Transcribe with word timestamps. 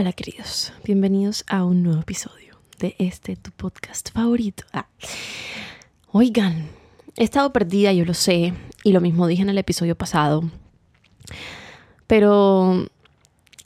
Hola 0.00 0.12
queridos, 0.12 0.72
bienvenidos 0.84 1.44
a 1.48 1.64
un 1.64 1.82
nuevo 1.82 2.02
episodio 2.02 2.56
de 2.78 2.94
este 3.00 3.34
tu 3.34 3.50
podcast 3.50 4.12
favorito. 4.12 4.62
Ah. 4.72 4.86
Oigan, 6.12 6.68
he 7.16 7.24
estado 7.24 7.52
perdida, 7.52 7.92
yo 7.92 8.04
lo 8.04 8.14
sé, 8.14 8.54
y 8.84 8.92
lo 8.92 9.00
mismo 9.00 9.26
dije 9.26 9.42
en 9.42 9.48
el 9.48 9.58
episodio 9.58 9.98
pasado, 9.98 10.48
pero 12.06 12.86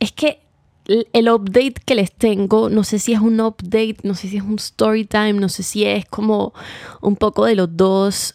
es 0.00 0.12
que 0.12 0.40
el 0.86 1.28
update 1.28 1.74
que 1.84 1.94
les 1.94 2.10
tengo, 2.10 2.70
no 2.70 2.82
sé 2.82 2.98
si 2.98 3.12
es 3.12 3.20
un 3.20 3.38
update, 3.38 3.98
no 4.02 4.14
sé 4.14 4.28
si 4.28 4.38
es 4.38 4.42
un 4.42 4.54
story 4.54 5.04
time, 5.04 5.34
no 5.34 5.50
sé 5.50 5.62
si 5.62 5.84
es 5.84 6.06
como 6.06 6.54
un 7.02 7.16
poco 7.16 7.44
de 7.44 7.56
los 7.56 7.76
dos. 7.76 8.34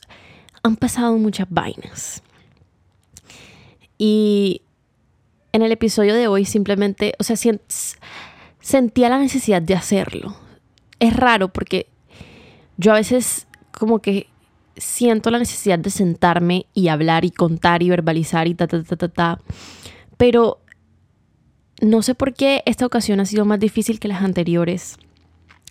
Han 0.62 0.76
pasado 0.76 1.18
muchas 1.18 1.48
vainas. 1.50 2.22
Y 3.98 4.62
en 5.52 5.62
el 5.62 5.72
episodio 5.72 6.16
de 6.16 6.28
hoy 6.28 6.46
simplemente, 6.46 7.14
o 7.20 7.24
sea, 7.24 7.36
sentía 8.60 9.10
la 9.10 9.20
necesidad 9.20 9.62
de 9.62 9.76
hacerlo. 9.76 10.36
Es 11.00 11.16
raro 11.16 11.50
porque 11.50 11.88
yo 12.78 12.92
a 12.92 12.96
veces 12.96 13.48
como 13.72 14.00
que 14.00 14.28
siento 14.76 15.32
la 15.32 15.40
necesidad 15.40 15.80
de 15.80 15.90
sentarme 15.90 16.68
y 16.74 16.88
hablar 16.88 17.26
y 17.26 17.32
contar 17.32 17.84
y 17.84 17.90
verbalizar 17.90 18.48
y 18.48 18.56
ta, 18.56 18.68
ta, 18.68 18.84
ta, 18.84 18.96
ta, 18.96 19.08
ta. 19.08 19.40
Pero 20.18 20.60
no 21.82 22.02
sé 22.02 22.16
por 22.16 22.34
qué 22.34 22.64
esta 22.66 22.86
ocasión 22.86 23.20
ha 23.20 23.26
sido 23.26 23.46
más 23.46 23.60
difícil 23.60 24.00
que 24.00 24.08
las 24.08 24.24
anteriores. 24.24 24.98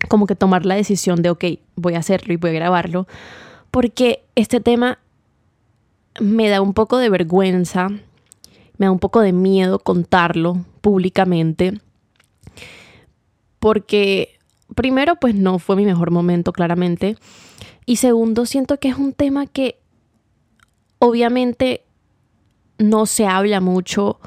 Como 0.08 0.26
que 0.26 0.36
tomar 0.36 0.66
la 0.66 0.74
decisión 0.74 1.22
de, 1.22 1.30
ok, 1.30 1.44
voy 1.74 1.94
a 1.94 1.98
hacerlo 1.98 2.32
y 2.32 2.36
voy 2.36 2.50
a 2.50 2.54
grabarlo. 2.54 3.06
Porque 3.70 4.24
este 4.34 4.60
tema 4.60 4.98
me 6.20 6.48
da 6.48 6.60
un 6.60 6.74
poco 6.74 6.98
de 6.98 7.10
vergüenza, 7.10 7.88
me 8.78 8.86
da 8.86 8.92
un 8.92 8.98
poco 8.98 9.20
de 9.20 9.32
miedo 9.32 9.78
contarlo 9.78 10.64
públicamente. 10.80 11.80
Porque 13.58 14.38
primero, 14.74 15.16
pues 15.16 15.34
no 15.34 15.58
fue 15.58 15.76
mi 15.76 15.84
mejor 15.84 16.10
momento, 16.10 16.52
claramente. 16.52 17.16
Y 17.84 17.96
segundo, 17.96 18.46
siento 18.46 18.78
que 18.78 18.88
es 18.88 18.96
un 18.96 19.12
tema 19.12 19.46
que 19.46 19.78
obviamente 20.98 21.84
no 22.78 23.06
se 23.06 23.26
habla 23.26 23.60
mucho 23.60 24.18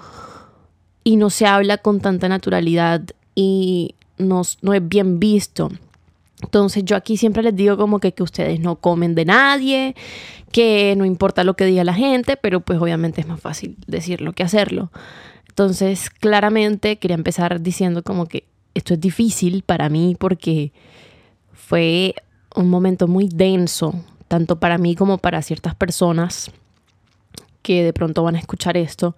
y 1.04 1.18
no 1.18 1.30
se 1.30 1.45
habla 1.45 1.78
con 1.78 2.00
tanta 2.00 2.30
naturalidad 2.30 3.04
y 3.36 3.95
no, 4.18 4.42
no 4.62 4.73
es 4.73 4.88
bien 4.88 5.20
visto. 5.20 5.70
Entonces 6.42 6.86
yo 6.86 6.95
aquí 6.95 7.18
siempre 7.18 7.44
les 7.44 7.56
digo 7.56 7.78
como 7.78 8.00
que, 8.00 8.14
que 8.14 8.23
ustedes 8.23 8.59
no 8.59 8.78
comen 8.78 9.16
de 9.16 9.26
nadie, 9.26 9.95
que 10.52 10.95
no 10.98 11.06
importa 11.06 11.44
lo 11.44 11.56
que 11.56 11.66
diga 11.66 11.84
la 11.84 11.94
gente, 11.94 12.38
pero 12.38 12.62
pues 12.62 12.80
obviamente 12.80 13.22
es 13.22 13.28
más 13.28 13.42
fácil 13.42 13.78
decirlo 13.88 14.34
que 14.34 14.44
hacerlo. 14.44 14.92
Entonces 15.50 16.10
claramente 16.10 16.98
quería 16.98 17.16
empezar 17.16 17.62
diciendo 17.62 18.04
como 18.04 18.26
que 18.28 18.45
esto 18.73 18.94
es 18.94 19.02
difícil 19.02 19.64
para 19.64 19.90
mí 19.90 20.16
porque 20.17 20.72
fue 21.52 22.16
un 22.56 22.70
momento 22.70 23.08
muy 23.08 23.28
denso, 23.28 23.94
tanto 24.28 24.60
para 24.60 24.78
mí 24.78 24.95
como 24.95 25.17
para 25.17 25.42
ciertas 25.42 25.76
personas 25.76 26.52
que 27.62 27.84
de 27.84 27.94
pronto 27.94 28.23
van 28.23 28.36
a 28.36 28.40
escuchar 28.40 28.78
esto. 28.78 29.16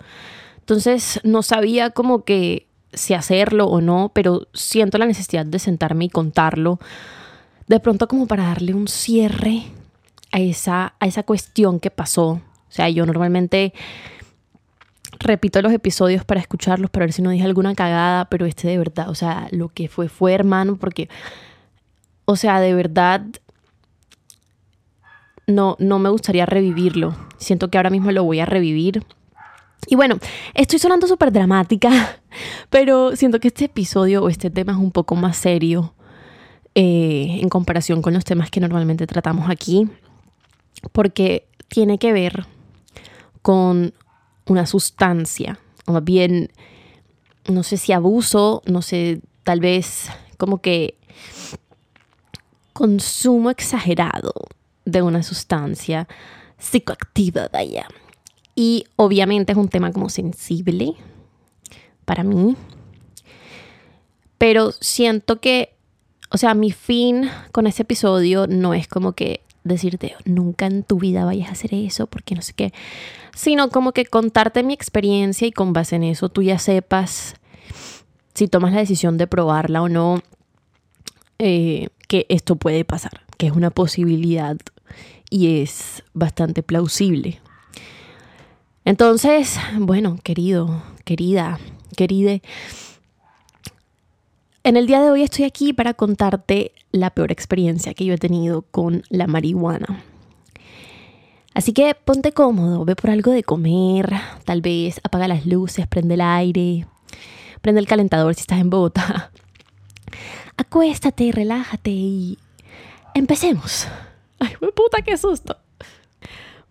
Entonces 0.59 1.19
no 1.23 1.43
sabía 1.43 1.91
como 1.91 2.23
que 2.23 2.67
si 2.93 3.13
hacerlo 3.13 3.65
o 3.65 3.81
no, 3.81 4.11
pero 4.13 4.47
siento 4.53 4.97
la 4.97 5.05
necesidad 5.05 5.45
de 5.45 5.59
sentarme 5.59 6.05
y 6.05 6.09
contarlo. 6.09 6.79
De 7.67 7.79
pronto 7.79 8.07
como 8.07 8.27
para 8.27 8.43
darle 8.43 8.73
un 8.73 8.87
cierre 8.87 9.63
a 10.31 10.39
esa, 10.39 10.95
a 10.99 11.07
esa 11.07 11.23
cuestión 11.23 11.79
que 11.79 11.91
pasó. 11.91 12.29
O 12.31 12.73
sea, 12.73 12.89
yo 12.89 13.05
normalmente 13.05 13.73
repito 15.19 15.61
los 15.61 15.73
episodios 15.73 16.25
para 16.25 16.39
escucharlos, 16.39 16.89
para 16.89 17.05
ver 17.05 17.13
si 17.13 17.21
no 17.21 17.29
dije 17.29 17.45
alguna 17.45 17.75
cagada, 17.75 18.25
pero 18.25 18.45
este 18.45 18.67
de 18.67 18.77
verdad, 18.77 19.09
o 19.09 19.15
sea, 19.15 19.47
lo 19.51 19.69
que 19.69 19.87
fue 19.87 20.09
fue 20.09 20.33
hermano, 20.33 20.77
porque, 20.77 21.09
o 22.25 22.35
sea, 22.35 22.59
de 22.59 22.73
verdad, 22.73 23.25
no, 25.47 25.75
no 25.79 25.99
me 25.99 26.09
gustaría 26.09 26.45
revivirlo. 26.45 27.15
Siento 27.37 27.69
que 27.69 27.77
ahora 27.77 27.89
mismo 27.89 28.11
lo 28.11 28.23
voy 28.23 28.39
a 28.39 28.45
revivir 28.45 29.05
y 29.87 29.95
bueno, 29.95 30.17
estoy 30.53 30.79
sonando 30.79 31.07
súper 31.07 31.31
dramática, 31.31 32.19
pero 32.69 33.15
siento 33.15 33.39
que 33.39 33.49
este 33.49 33.65
episodio 33.65 34.23
o 34.23 34.29
este 34.29 34.49
tema 34.49 34.73
es 34.73 34.77
un 34.77 34.91
poco 34.91 35.15
más 35.15 35.37
serio 35.37 35.93
eh, 36.75 37.39
en 37.41 37.49
comparación 37.49 38.01
con 38.01 38.13
los 38.13 38.23
temas 38.23 38.49
que 38.49 38.59
normalmente 38.59 39.07
tratamos 39.07 39.49
aquí, 39.49 39.89
porque 40.91 41.47
tiene 41.67 41.97
que 41.97 42.13
ver 42.13 42.45
con 43.41 43.93
una 44.45 44.65
sustancia, 44.65 45.59
o 45.85 45.93
más 45.93 46.03
bien, 46.03 46.51
no 47.47 47.63
sé 47.63 47.77
si 47.77 47.91
abuso, 47.91 48.61
no 48.65 48.81
sé, 48.81 49.21
tal 49.43 49.59
vez 49.59 50.09
como 50.37 50.61
que 50.61 50.95
consumo 52.73 53.49
exagerado 53.49 54.33
de 54.85 55.01
una 55.01 55.23
sustancia 55.23 56.07
psicoactiva, 56.57 57.49
vaya. 57.51 57.87
Y 58.55 58.85
obviamente 58.95 59.53
es 59.53 59.57
un 59.57 59.69
tema 59.69 59.91
como 59.91 60.09
sensible 60.09 60.93
para 62.05 62.23
mí. 62.23 62.55
Pero 64.37 64.71
siento 64.71 65.39
que, 65.39 65.73
o 66.29 66.37
sea, 66.37 66.53
mi 66.53 66.71
fin 66.71 67.29
con 67.51 67.67
este 67.67 67.83
episodio 67.83 68.47
no 68.47 68.73
es 68.73 68.87
como 68.87 69.13
que 69.13 69.41
decirte, 69.63 70.15
nunca 70.25 70.65
en 70.65 70.83
tu 70.83 70.97
vida 70.97 71.25
vayas 71.25 71.49
a 71.49 71.51
hacer 71.51 71.73
eso, 71.73 72.07
porque 72.07 72.33
no 72.33 72.41
sé 72.41 72.53
qué, 72.53 72.73
sino 73.35 73.69
como 73.69 73.91
que 73.91 74.05
contarte 74.05 74.63
mi 74.63 74.73
experiencia 74.73 75.47
y 75.47 75.51
con 75.51 75.73
base 75.73 75.95
en 75.95 76.03
eso 76.03 76.29
tú 76.29 76.41
ya 76.41 76.57
sepas 76.57 77.35
si 78.33 78.47
tomas 78.47 78.73
la 78.73 78.79
decisión 78.79 79.17
de 79.17 79.27
probarla 79.27 79.81
o 79.81 79.89
no, 79.89 80.21
eh, 81.37 81.89
que 82.07 82.25
esto 82.29 82.55
puede 82.55 82.85
pasar, 82.85 83.21
que 83.37 83.47
es 83.47 83.53
una 83.53 83.69
posibilidad 83.69 84.57
y 85.29 85.61
es 85.61 86.03
bastante 86.13 86.63
plausible. 86.63 87.39
Entonces, 88.85 89.57
bueno, 89.77 90.17
querido, 90.23 90.81
querida, 91.05 91.59
queride, 91.95 92.41
en 94.63 94.77
el 94.77 94.85
día 94.85 95.01
de 95.01 95.09
hoy 95.09 95.23
estoy 95.23 95.45
aquí 95.45 95.73
para 95.73 95.95
contarte 95.95 96.71
la 96.91 97.09
peor 97.09 97.31
experiencia 97.31 97.95
que 97.95 98.05
yo 98.05 98.13
he 98.13 98.17
tenido 98.19 98.61
con 98.61 99.01
la 99.09 99.25
marihuana. 99.25 100.03
Así 101.55 101.73
que 101.73 101.95
ponte 101.95 102.31
cómodo, 102.31 102.85
ve 102.85 102.95
por 102.95 103.09
algo 103.09 103.31
de 103.31 103.43
comer, 103.43 104.13
tal 104.45 104.61
vez 104.61 105.01
apaga 105.03 105.27
las 105.27 105.47
luces, 105.47 105.87
prende 105.87 106.13
el 106.13 106.21
aire, 106.21 106.85
prende 107.61 107.81
el 107.81 107.87
calentador 107.87 108.35
si 108.35 108.41
estás 108.41 108.59
en 108.59 108.69
Bogotá. 108.69 109.31
Acuéstate, 110.57 111.31
relájate 111.31 111.89
y 111.89 112.37
empecemos. 113.15 113.87
Ay, 114.39 114.55
puta, 114.75 115.01
qué 115.03 115.17
susto. 115.17 115.57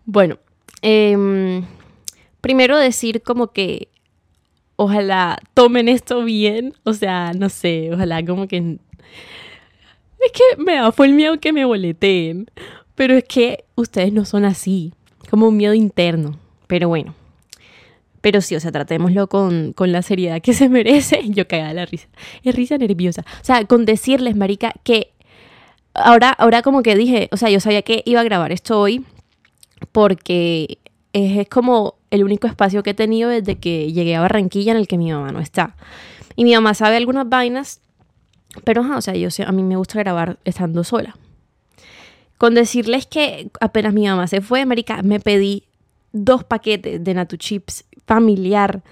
Bueno, 0.05 0.37
eh, 0.81 1.61
primero 2.41 2.77
decir 2.77 3.21
como 3.21 3.51
que 3.51 3.87
ojalá 4.75 5.39
tomen 5.53 5.87
esto 5.87 6.23
bien, 6.23 6.73
o 6.83 6.93
sea, 6.93 7.33
no 7.33 7.49
sé, 7.49 7.91
ojalá 7.93 8.25
como 8.25 8.47
que... 8.47 8.77
Es 10.23 10.31
que 10.31 10.61
me 10.61 10.75
da, 10.75 10.91
fue 10.91 11.07
el 11.07 11.13
miedo 11.13 11.39
que 11.39 11.53
me 11.53 11.65
boleteen, 11.65 12.49
pero 12.95 13.15
es 13.15 13.23
que 13.23 13.65
ustedes 13.75 14.13
no 14.13 14.25
son 14.25 14.45
así, 14.45 14.93
como 15.29 15.47
un 15.47 15.57
miedo 15.57 15.73
interno, 15.73 16.37
pero 16.67 16.87
bueno. 16.89 17.15
Pero 18.21 18.39
sí, 18.41 18.55
o 18.55 18.59
sea, 18.59 18.71
tratémoslo 18.71 19.27
con, 19.27 19.73
con 19.73 19.91
la 19.91 20.03
seriedad 20.03 20.41
que 20.41 20.53
se 20.53 20.69
merece. 20.69 21.21
Yo 21.29 21.47
cagada 21.47 21.73
la 21.73 21.85
risa. 21.85 22.07
Es 22.43 22.55
risa 22.55 22.77
nerviosa. 22.77 23.25
O 23.41 23.43
sea, 23.43 23.65
con 23.65 23.85
decirles, 23.85 24.35
marica, 24.35 24.73
que 24.83 25.11
ahora, 25.93 26.29
ahora 26.29 26.61
como 26.61 26.83
que 26.83 26.95
dije, 26.95 27.29
o 27.31 27.37
sea, 27.37 27.49
yo 27.49 27.59
sabía 27.59 27.81
que 27.81 28.03
iba 28.05 28.21
a 28.21 28.23
grabar 28.23 28.51
esto 28.51 28.79
hoy 28.79 29.05
porque 29.91 30.77
es, 31.13 31.47
como 31.49 31.95
el 32.11 32.23
único 32.23 32.45
espacio 32.45 32.83
que 32.83 32.91
he 32.91 32.93
tenido 32.93 33.29
desde 33.29 33.57
que 33.57 33.91
llegué 33.91 34.15
a 34.15 34.21
Barranquilla 34.21 34.73
en 34.73 34.77
el 34.77 34.87
que 34.87 34.97
mi 34.97 35.11
mamá 35.11 35.31
no 35.31 35.39
está. 35.39 35.75
Y 36.35 36.43
mi 36.43 36.53
mamá 36.53 36.73
sabe 36.73 36.97
algunas 36.97 37.27
vainas, 37.27 37.81
pero 38.63 38.81
o 38.81 39.01
sea, 39.01 39.15
yo 39.15 39.29
a 39.45 39.51
mí 39.51 39.63
me 39.63 39.77
gusta 39.77 39.99
grabar 39.99 40.37
estando 40.43 40.83
sola. 40.83 41.17
Con 42.37 42.53
decirles 42.53 43.05
que 43.05 43.49
apenas 43.59 43.93
mi 43.93 44.07
mamá 44.07 44.27
se 44.27 44.41
fue, 44.41 44.61
América, 44.61 45.01
me 45.03 45.19
pedí 45.19 45.63
dos 46.11 46.43
paquetes 46.43 47.03
de 47.03 47.13
Natu 47.13 47.37
Chips 47.37 47.85
familiar. 48.05 48.83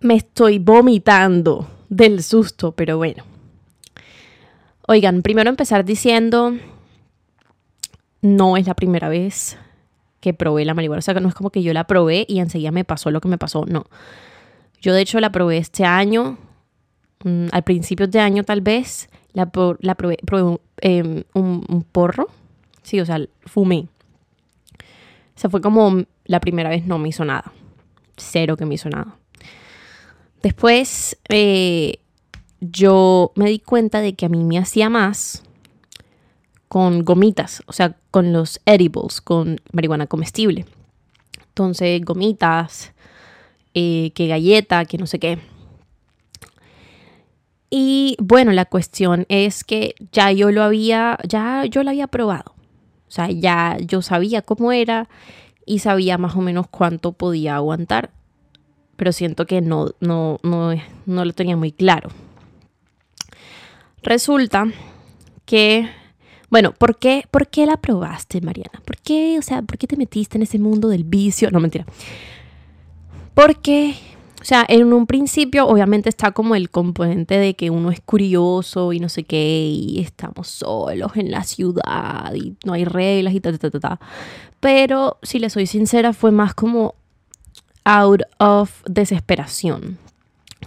Me 0.00 0.14
estoy 0.14 0.58
vomitando 0.58 1.68
del 1.88 2.22
susto, 2.22 2.72
pero 2.72 2.96
bueno. 2.96 3.24
Oigan, 4.88 5.22
primero 5.22 5.50
empezar 5.50 5.84
diciendo, 5.84 6.54
no 8.22 8.56
es 8.56 8.66
la 8.66 8.74
primera 8.74 9.08
vez 9.08 9.56
que 10.20 10.34
probé 10.34 10.64
la 10.64 10.74
marihuana. 10.74 10.98
O 10.98 11.02
sea, 11.02 11.14
no 11.14 11.28
es 11.28 11.34
como 11.34 11.50
que 11.50 11.62
yo 11.62 11.72
la 11.72 11.84
probé 11.84 12.26
y 12.28 12.38
enseguida 12.38 12.70
me 12.70 12.84
pasó 12.84 13.10
lo 13.10 13.20
que 13.20 13.28
me 13.28 13.38
pasó. 13.38 13.64
No. 13.66 13.86
Yo 14.80 14.94
de 14.94 15.00
hecho 15.00 15.20
la 15.20 15.32
probé 15.32 15.58
este 15.58 15.84
año, 15.84 16.38
mm, 17.24 17.46
al 17.52 17.62
principio 17.64 18.06
de 18.06 18.20
año 18.20 18.44
tal 18.44 18.60
vez, 18.60 19.08
la, 19.32 19.50
la 19.80 19.94
probé, 19.94 20.18
em, 20.80 21.24
un, 21.34 21.86
porro. 21.90 22.28
Sí, 22.82 23.00
o 23.00 23.06
sea, 23.06 23.20
fumé. 23.46 23.88
O 25.36 25.40
sea, 25.40 25.50
fue 25.50 25.60
como 25.60 26.04
la 26.24 26.40
primera 26.40 26.70
vez 26.70 26.86
no 26.86 26.98
me 26.98 27.08
hizo 27.08 27.24
nada. 27.24 27.52
Cero 28.16 28.56
que 28.56 28.66
me 28.66 28.74
hizo 28.74 28.88
nada. 28.88 29.16
Después 30.42 31.18
eh, 31.28 31.98
yo 32.60 33.32
me 33.36 33.48
di 33.50 33.58
cuenta 33.58 34.00
de 34.00 34.14
que 34.14 34.26
a 34.26 34.28
mí 34.28 34.42
me 34.44 34.58
hacía 34.58 34.88
más 34.88 35.42
con 36.70 37.04
gomitas, 37.04 37.64
o 37.66 37.72
sea, 37.72 37.96
con 38.12 38.32
los 38.32 38.60
edibles, 38.64 39.20
con 39.20 39.60
marihuana 39.72 40.06
comestible. 40.06 40.66
Entonces, 41.48 42.00
gomitas, 42.04 42.92
eh, 43.74 44.12
que 44.14 44.28
galleta, 44.28 44.84
que 44.84 44.96
no 44.96 45.08
sé 45.08 45.18
qué. 45.18 45.40
Y 47.70 48.16
bueno, 48.20 48.52
la 48.52 48.66
cuestión 48.66 49.26
es 49.28 49.64
que 49.64 49.96
ya 50.12 50.30
yo 50.30 50.52
lo 50.52 50.62
había, 50.62 51.18
ya 51.26 51.64
yo 51.64 51.82
lo 51.82 51.90
había 51.90 52.06
probado. 52.06 52.54
O 53.08 53.10
sea, 53.10 53.28
ya 53.32 53.76
yo 53.80 54.00
sabía 54.00 54.40
cómo 54.40 54.70
era 54.70 55.08
y 55.66 55.80
sabía 55.80 56.18
más 56.18 56.36
o 56.36 56.40
menos 56.40 56.68
cuánto 56.68 57.10
podía 57.10 57.56
aguantar. 57.56 58.10
Pero 58.94 59.10
siento 59.10 59.44
que 59.44 59.60
no, 59.60 59.90
no, 59.98 60.38
no, 60.44 60.72
no 61.04 61.24
lo 61.24 61.32
tenía 61.32 61.56
muy 61.56 61.72
claro. 61.72 62.10
Resulta 64.04 64.68
que, 65.46 65.90
bueno, 66.50 66.72
¿por 66.72 66.98
qué, 66.98 67.24
¿por 67.30 67.48
qué 67.48 67.66
la 67.66 67.76
probaste, 67.76 68.40
Mariana? 68.40 68.80
¿Por 68.84 68.96
qué, 68.98 69.38
o 69.38 69.42
sea, 69.42 69.62
por 69.62 69.78
qué 69.78 69.86
te 69.86 69.96
metiste 69.96 70.36
en 70.36 70.42
ese 70.42 70.58
mundo 70.58 70.88
del 70.88 71.04
vicio? 71.04 71.50
No, 71.50 71.60
mentira. 71.60 71.86
Porque 73.34 73.94
o 74.40 74.44
sea, 74.44 74.64
en 74.68 74.92
un 74.92 75.06
principio 75.06 75.66
obviamente 75.66 76.08
está 76.08 76.32
como 76.32 76.54
el 76.54 76.70
componente 76.70 77.36
de 77.36 77.54
que 77.54 77.68
uno 77.68 77.90
es 77.90 78.00
curioso 78.00 78.92
y 78.94 78.98
no 78.98 79.10
sé 79.10 79.24
qué, 79.24 79.68
y 79.68 80.00
estamos 80.00 80.48
solos 80.48 81.12
en 81.16 81.30
la 81.30 81.44
ciudad 81.44 82.32
y 82.34 82.56
no 82.64 82.72
hay 82.72 82.86
reglas 82.86 83.34
y 83.34 83.40
ta, 83.40 83.56
ta, 83.56 83.70
ta, 83.70 83.80
ta. 83.80 84.00
Pero 84.58 85.18
si 85.22 85.38
le 85.38 85.50
soy 85.50 85.66
sincera, 85.66 86.14
fue 86.14 86.30
más 86.30 86.54
como 86.54 86.94
out 87.84 88.22
of 88.38 88.82
desesperación. 88.86 89.98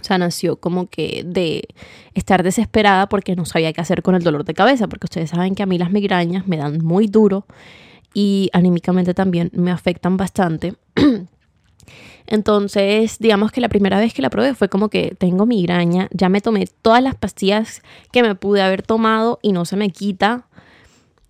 O 0.00 0.04
sea, 0.04 0.18
nació 0.18 0.56
como 0.56 0.88
que 0.88 1.22
de 1.24 1.68
estar 2.14 2.42
desesperada 2.42 3.08
porque 3.08 3.36
no 3.36 3.44
sabía 3.44 3.72
qué 3.72 3.80
hacer 3.80 4.02
con 4.02 4.14
el 4.14 4.22
dolor 4.22 4.44
de 4.44 4.54
cabeza, 4.54 4.88
porque 4.88 5.06
ustedes 5.06 5.30
saben 5.30 5.54
que 5.54 5.62
a 5.62 5.66
mí 5.66 5.78
las 5.78 5.90
migrañas 5.90 6.46
me 6.46 6.56
dan 6.56 6.84
muy 6.84 7.06
duro 7.06 7.46
y 8.12 8.50
anímicamente 8.52 9.14
también 9.14 9.50
me 9.54 9.70
afectan 9.70 10.16
bastante. 10.16 10.74
Entonces, 12.26 13.18
digamos 13.18 13.52
que 13.52 13.60
la 13.60 13.68
primera 13.68 13.98
vez 13.98 14.14
que 14.14 14.22
la 14.22 14.30
probé 14.30 14.54
fue 14.54 14.68
como 14.68 14.88
que 14.88 15.14
tengo 15.18 15.44
migraña, 15.44 16.08
ya 16.12 16.28
me 16.28 16.40
tomé 16.40 16.66
todas 16.80 17.02
las 17.02 17.14
pastillas 17.16 17.82
que 18.12 18.22
me 18.22 18.34
pude 18.34 18.62
haber 18.62 18.82
tomado 18.82 19.38
y 19.42 19.52
no 19.52 19.64
se 19.64 19.76
me 19.76 19.90
quita. 19.90 20.46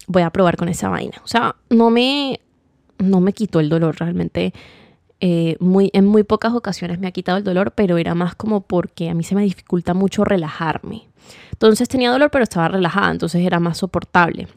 Voy 0.06 0.22
a 0.22 0.31
probar 0.31 0.56
con 0.56 0.69
esa 0.69 0.88
vaina. 0.88 1.20
O 1.25 1.26
sea, 1.26 1.56
no 1.70 1.90
me, 1.90 2.40
no 2.99 3.20
me 3.20 3.32
quitó 3.32 3.58
el 3.58 3.69
dolor 3.69 3.96
realmente. 3.99 4.52
Eh, 5.26 5.56
muy, 5.59 5.88
en 5.94 6.05
muy 6.05 6.23
pocas 6.23 6.53
ocasiones 6.53 6.99
me 6.99 7.06
ha 7.06 7.11
quitado 7.11 7.38
el 7.38 7.44
dolor, 7.44 7.73
pero 7.75 7.97
era 7.97 8.15
más 8.15 8.35
como 8.35 8.61
porque 8.61 9.09
a 9.09 9.15
mí 9.15 9.25
se 9.25 9.35
me 9.35 9.43
dificulta 9.43 9.94
mucho 9.94 10.23
relajarme. 10.23 11.09
Entonces 11.50 11.88
tenía 11.88 12.11
dolor, 12.11 12.31
pero 12.31 12.43
estaba 12.44 12.69
relajada, 12.69 13.11
entonces 13.11 13.41
era 13.41 13.59
más 13.59 13.79
soportable. 13.79 14.49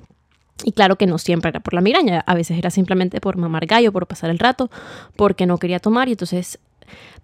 Y 0.65 0.73
claro 0.73 0.97
que 0.97 1.07
no 1.07 1.19
siempre 1.19 1.47
era 1.47 1.61
por 1.61 1.73
la 1.73 1.79
migraña, 1.79 2.19
a 2.19 2.35
veces 2.35 2.57
era 2.57 2.69
simplemente 2.69 3.21
por 3.21 3.37
mamar 3.37 3.65
gallo, 3.65 3.93
por 3.93 4.07
pasar 4.07 4.29
el 4.29 4.39
rato, 4.39 4.69
porque 5.15 5.45
no 5.45 5.57
quería 5.57 5.79
tomar 5.79 6.09
y 6.09 6.11
entonces... 6.11 6.59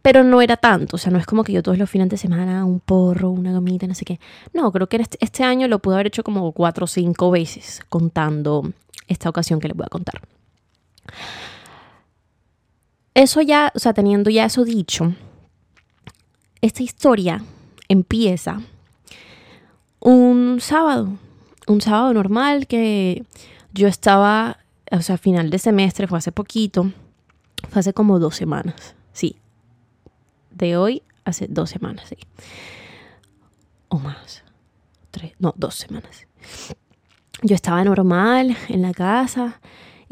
Pero 0.02 0.24
no 0.24 0.42
era 0.42 0.56
tanto, 0.56 0.96
o 0.96 1.00
sea, 1.00 1.12
no 1.12 1.20
es 1.20 1.26
como 1.26 1.44
que 1.44 1.52
yo 1.52 1.62
todos 1.62 1.78
los 1.78 1.90
fines 1.90 2.08
de 2.08 2.16
semana 2.16 2.64
un 2.64 2.80
porro, 2.80 3.30
una 3.30 3.52
gomita, 3.52 3.88
no 3.88 3.94
sé 3.94 4.06
qué. 4.06 4.22
No, 4.54 4.72
creo 4.72 4.88
que 4.88 4.98
este, 4.98 5.18
este 5.20 5.44
año 5.44 5.68
lo 5.68 5.80
pude 5.80 5.96
haber 5.96 6.08
hecho 6.08 6.24
como 6.24 6.50
cuatro 6.54 6.86
o 6.86 6.88
cinco 6.88 7.30
veces, 7.30 7.82
contando 7.90 8.72
esta 9.10 9.30
ocasión 9.30 9.60
que 9.60 9.68
les 9.68 9.76
voy 9.76 9.86
a 9.86 9.90
contar. 9.90 10.22
Eso 13.14 13.42
ya, 13.42 13.72
o 13.76 13.80
sea, 13.80 13.94
teniendo 13.94 14.30
ya 14.30 14.46
eso 14.46 14.66
dicho, 14.66 15.14
esta 16.62 16.82
historia 16.82 17.44
empieza 17.88 18.62
un 20.00 20.60
sábado, 20.60 21.10
un 21.68 21.82
sábado 21.82 22.14
normal 22.14 22.68
que 22.68 23.24
yo 23.74 23.88
estaba, 23.88 24.58
o 24.92 25.02
sea, 25.02 25.18
final 25.18 25.50
de 25.50 25.60
semestre, 25.60 26.08
fue 26.08 26.18
hace 26.18 26.32
poquito, 26.32 26.92
fue 27.70 27.80
hace 27.80 27.94
como 27.94 28.20
dos 28.20 28.36
semanas, 28.36 28.96
sí. 29.14 29.38
De 30.52 30.78
hoy, 30.78 31.04
hace 31.26 31.48
dos 31.48 31.70
semanas, 31.70 32.06
sí. 32.10 32.18
O 33.90 34.00
más. 34.00 34.44
Tres, 35.12 35.34
no, 35.40 35.54
dos 35.58 35.76
semanas. 35.76 36.26
Yo 37.42 37.56
estaba 37.56 37.84
normal 37.84 38.58
en 38.70 38.82
la 38.82 38.94
casa, 38.94 39.60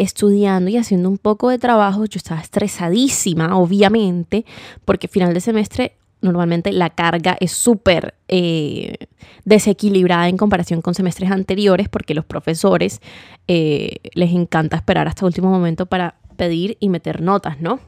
estudiando 0.01 0.69
y 0.69 0.77
haciendo 0.77 1.09
un 1.09 1.17
poco 1.17 1.49
de 1.49 1.59
trabajo. 1.59 2.05
Yo 2.05 2.17
estaba 2.17 2.41
estresadísima, 2.41 3.57
obviamente, 3.57 4.45
porque 4.85 5.07
final 5.07 5.33
de 5.33 5.41
semestre 5.41 5.93
normalmente 6.21 6.71
la 6.71 6.89
carga 6.89 7.35
es 7.39 7.51
súper 7.51 8.15
eh, 8.27 9.07
desequilibrada 9.43 10.29
en 10.29 10.37
comparación 10.37 10.81
con 10.81 10.93
semestres 10.93 11.31
anteriores 11.31 11.89
porque 11.89 12.13
los 12.13 12.25
profesores 12.25 13.01
eh, 13.47 13.97
les 14.13 14.31
encanta 14.31 14.75
esperar 14.75 15.07
hasta 15.07 15.21
el 15.21 15.27
último 15.27 15.49
momento 15.49 15.87
para 15.87 16.15
pedir 16.37 16.77
y 16.79 16.89
meter 16.89 17.21
notas, 17.21 17.59
¿no? 17.59 17.79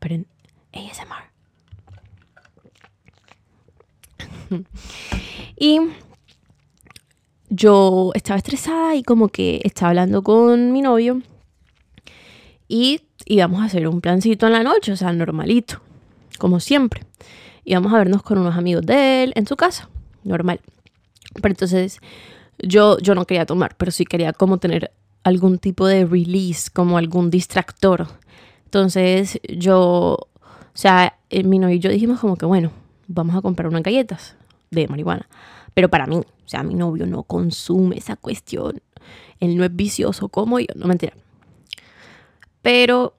Pero 0.00 0.16
en 0.16 0.26
ASMR. 0.72 1.26
y 5.58 5.80
yo 7.48 8.10
estaba 8.14 8.38
estresada 8.38 8.94
y 8.96 9.02
como 9.02 9.28
que 9.28 9.60
estaba 9.64 9.90
hablando 9.90 10.22
con 10.22 10.72
mi 10.72 10.82
novio 10.82 11.22
y 12.68 13.02
íbamos 13.24 13.62
a 13.62 13.66
hacer 13.66 13.86
un 13.88 14.00
plancito 14.00 14.46
en 14.46 14.52
la 14.52 14.62
noche, 14.62 14.92
o 14.92 14.96
sea, 14.96 15.12
normalito, 15.12 15.80
como 16.38 16.60
siempre 16.60 17.02
íbamos 17.66 17.92
a 17.92 17.98
vernos 17.98 18.22
con 18.22 18.38
unos 18.38 18.56
amigos 18.56 18.86
de 18.86 19.24
él 19.24 19.32
en 19.34 19.46
su 19.46 19.56
casa, 19.56 19.90
normal. 20.24 20.60
Pero 21.34 21.48
entonces 21.48 21.98
yo, 22.58 22.96
yo 22.98 23.14
no 23.14 23.26
quería 23.26 23.44
tomar, 23.44 23.76
pero 23.76 23.90
sí 23.90 24.06
quería 24.06 24.32
como 24.32 24.58
tener 24.58 24.92
algún 25.24 25.58
tipo 25.58 25.86
de 25.86 26.06
release, 26.06 26.70
como 26.72 26.96
algún 26.96 27.28
distractor. 27.28 28.06
Entonces 28.64 29.40
yo, 29.48 30.16
o 30.16 30.28
sea, 30.72 31.18
eh, 31.28 31.42
mi 31.42 31.58
novio 31.58 31.74
y 31.74 31.80
yo 31.80 31.90
dijimos 31.90 32.20
como 32.20 32.36
que 32.36 32.46
bueno, 32.46 32.70
vamos 33.08 33.36
a 33.36 33.42
comprar 33.42 33.68
unas 33.68 33.82
galletas 33.82 34.36
de 34.70 34.86
marihuana. 34.88 35.28
Pero 35.74 35.90
para 35.90 36.06
mí, 36.06 36.16
o 36.16 36.48
sea, 36.48 36.62
mi 36.62 36.74
novio 36.74 37.04
no 37.06 37.24
consume 37.24 37.98
esa 37.98 38.16
cuestión. 38.16 38.80
Él 39.40 39.56
no 39.56 39.64
es 39.64 39.74
vicioso 39.74 40.28
como 40.28 40.60
yo, 40.60 40.68
no 40.76 40.86
mentira. 40.86 41.14
Pero 42.66 43.14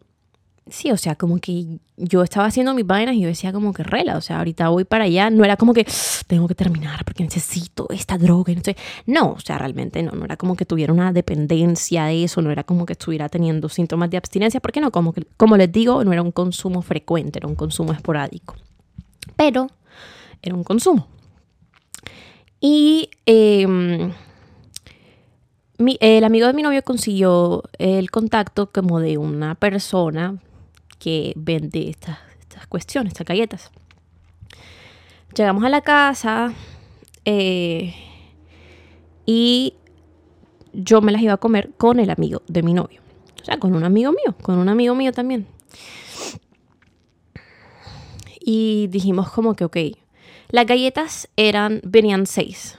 sí, 0.69 0.91
o 0.91 0.97
sea, 0.97 1.15
como 1.15 1.39
que 1.39 1.79
yo 1.95 2.21
estaba 2.21 2.47
haciendo 2.47 2.73
mis 2.73 2.85
vainas 2.85 3.15
y 3.15 3.21
yo 3.21 3.29
decía 3.29 3.53
como 3.53 3.71
que 3.71 3.81
rela, 3.81 4.17
o 4.17 4.21
sea, 4.21 4.39
ahorita 4.39 4.67
voy 4.67 4.83
para 4.83 5.05
allá, 5.05 5.29
no 5.29 5.45
era 5.45 5.55
como 5.55 5.73
que 5.73 5.87
tengo 6.27 6.49
que 6.49 6.53
terminar 6.53 7.05
porque 7.05 7.23
necesito 7.23 7.87
esta 7.89 8.17
droga, 8.17 8.53
no 8.53 8.61
sé. 8.61 8.75
No, 9.05 9.31
o 9.31 9.39
sea, 9.39 9.57
realmente 9.57 10.03
no, 10.03 10.11
no 10.11 10.25
era 10.25 10.35
como 10.35 10.57
que 10.57 10.65
tuviera 10.65 10.91
una 10.91 11.13
dependencia 11.13 12.07
de 12.07 12.25
eso, 12.25 12.41
no 12.41 12.51
era 12.51 12.65
como 12.65 12.85
que 12.85 12.91
estuviera 12.91 13.29
teniendo 13.29 13.69
síntomas 13.69 14.09
de 14.09 14.17
abstinencia, 14.17 14.59
porque 14.59 14.81
no, 14.81 14.91
como 14.91 15.13
que, 15.13 15.25
como 15.37 15.55
les 15.55 15.71
digo, 15.71 16.03
no 16.03 16.11
era 16.11 16.21
un 16.21 16.33
consumo 16.33 16.81
frecuente, 16.81 17.39
era 17.39 17.47
un 17.47 17.55
consumo 17.55 17.93
esporádico. 17.93 18.57
Pero 19.37 19.69
era 20.41 20.55
un 20.55 20.65
consumo. 20.65 21.07
Y 22.59 23.11
em, 25.77 25.95
el 25.99 26.23
amigo 26.23 26.47
de 26.47 26.53
mi 26.53 26.61
novio 26.61 26.83
consiguió 26.83 27.63
el 27.77 28.09
contacto 28.11 28.71
como 28.71 28.99
de 28.99 29.17
una 29.17 29.55
persona 29.55 30.37
que 30.99 31.33
vende 31.35 31.89
estas, 31.89 32.17
estas 32.39 32.67
cuestiones, 32.67 33.13
estas 33.13 33.27
galletas. 33.27 33.71
Llegamos 35.35 35.63
a 35.63 35.69
la 35.69 35.81
casa 35.81 36.53
eh, 37.25 37.93
y 39.25 39.73
yo 40.73 41.01
me 41.01 41.11
las 41.11 41.21
iba 41.21 41.33
a 41.33 41.37
comer 41.37 41.71
con 41.77 41.99
el 41.99 42.09
amigo 42.09 42.41
de 42.47 42.63
mi 42.63 42.73
novio. 42.73 43.01
O 43.41 43.45
sea, 43.45 43.59
con 43.59 43.75
un 43.75 43.83
amigo 43.83 44.11
mío, 44.11 44.35
con 44.41 44.57
un 44.57 44.69
amigo 44.69 44.95
mío 44.95 45.11
también. 45.11 45.47
Y 48.39 48.87
dijimos 48.87 49.29
como 49.29 49.55
que, 49.55 49.65
ok, 49.65 49.77
las 50.49 50.65
galletas 50.65 51.29
eran, 51.35 51.81
venían 51.83 52.25
seis. 52.25 52.77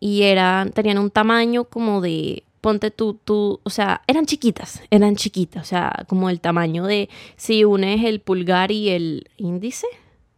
Y 0.00 0.22
eran, 0.22 0.72
tenían 0.72 0.98
un 0.98 1.10
tamaño 1.10 1.64
como 1.64 2.00
de 2.00 2.42
ponte 2.60 2.90
tú, 2.90 3.18
tú, 3.24 3.60
o 3.62 3.70
sea, 3.70 4.02
eran 4.06 4.26
chiquitas, 4.26 4.82
eran 4.90 5.16
chiquitas, 5.16 5.62
o 5.62 5.64
sea, 5.66 6.04
como 6.08 6.30
el 6.30 6.40
tamaño 6.40 6.84
de 6.86 7.08
si 7.36 7.64
unes 7.64 8.04
el 8.04 8.20
pulgar 8.20 8.70
y 8.70 8.90
el 8.90 9.28
índice. 9.36 9.86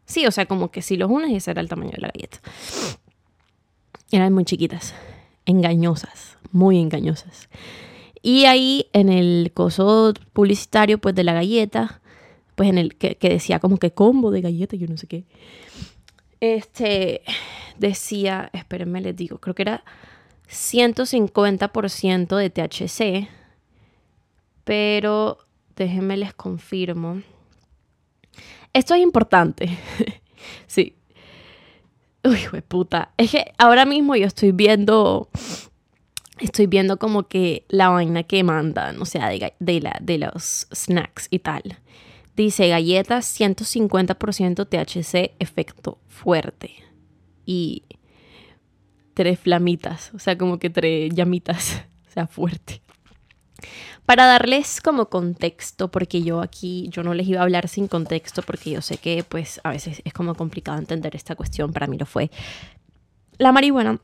Sí, 0.05 0.27
o 0.27 0.31
sea, 0.31 0.47
como 0.47 0.71
que 0.71 0.83
si 0.83 0.97
los 0.97 1.11
unes, 1.11 1.33
ese 1.33 1.51
era 1.51 1.61
el 1.61 1.69
tamaño 1.69 1.93
de 1.93 2.03
la 2.03 2.11
galleta. 2.15 2.39
Eran 4.11 4.33
muy 4.33 4.45
chiquitas, 4.45 4.95
engañosas, 5.47 6.37
muy 6.53 6.79
engañosas. 6.79 7.49
Y 8.23 8.45
ahí 8.45 8.87
en 8.93 9.09
el 9.09 9.51
coso 9.53 10.15
publicitario, 10.33 10.99
pues 10.99 11.15
de 11.15 11.25
la 11.25 11.33
galleta, 11.33 12.01
pues 12.55 12.69
en 12.69 12.79
el 12.79 12.95
que, 12.95 13.17
decía 13.21 13.59
como 13.59 13.79
que 13.79 13.93
combo 13.93 14.31
de 14.31 14.43
galleta, 14.43 14.77
yo 14.77 14.87
no 14.87 14.97
sé 14.97 15.07
qué. 15.07 15.25
Este 16.43 17.23
decía, 17.79 18.51
espérenme, 18.53 19.01
les 19.01 19.15
digo, 19.15 19.39
creo 19.39 19.55
que 19.55 19.63
era 19.63 19.85
150% 20.51 22.37
de 22.37 22.51
THC, 22.51 23.29
pero 24.65 25.39
déjenme 25.77 26.17
les 26.17 26.35
confirmo. 26.35 27.23
Esto 28.73 28.95
es 28.95 29.03
importante. 29.03 29.71
Sí. 30.67 30.97
Uy, 32.25 32.61
puta. 32.67 33.13
Es 33.17 33.31
que 33.31 33.53
ahora 33.59 33.85
mismo 33.85 34.17
yo 34.17 34.27
estoy 34.27 34.51
viendo. 34.51 35.29
Estoy 36.41 36.67
viendo 36.67 36.99
como 36.99 37.29
que 37.29 37.65
la 37.69 37.91
vaina 37.91 38.25
que 38.25 38.43
mandan, 38.43 39.01
o 39.01 39.05
sea, 39.05 39.29
de, 39.29 39.81
la, 39.81 39.97
de 40.01 40.19
los 40.19 40.67
snacks 40.75 41.29
y 41.31 41.39
tal. 41.39 41.79
Dice 42.35 42.69
galletas 42.69 43.39
150% 43.39 44.67
THC, 44.67 45.35
efecto 45.39 45.99
fuerte. 46.09 46.75
Y 47.45 47.85
tres 49.15 49.39
flamitas, 49.39 50.13
o 50.15 50.19
sea, 50.19 50.39
como 50.39 50.59
que 50.59 50.71
tres 50.71 51.13
llamitas, 51.15 51.85
o 52.09 52.11
sea, 52.11 52.27
fuerte. 52.27 52.83
Para 54.07 54.27
darles 54.27 54.81
como 54.81 55.09
contexto, 55.09 55.91
porque 55.91 56.23
yo 56.23 56.41
aquí, 56.41 56.89
yo 56.91 57.05
no 57.05 57.15
les 57.15 57.29
iba 57.29 57.41
a 57.41 57.45
hablar 57.45 57.69
sin 57.69 57.87
contexto, 57.87 58.43
porque 58.43 58.71
yo 58.71 58.83
sé 58.83 58.97
que 58.97 59.25
pues 59.25 59.61
a 59.63 59.71
veces 59.71 60.03
es 60.05 60.13
como 60.13 60.35
complicado 60.35 60.79
entender 60.79 61.15
esta 61.15 61.37
cuestión, 61.37 61.73
para 61.73 61.87
mí 61.87 61.97
lo 61.99 62.07
fue. 62.07 62.31
La 63.39 63.53
marihuana 63.53 64.01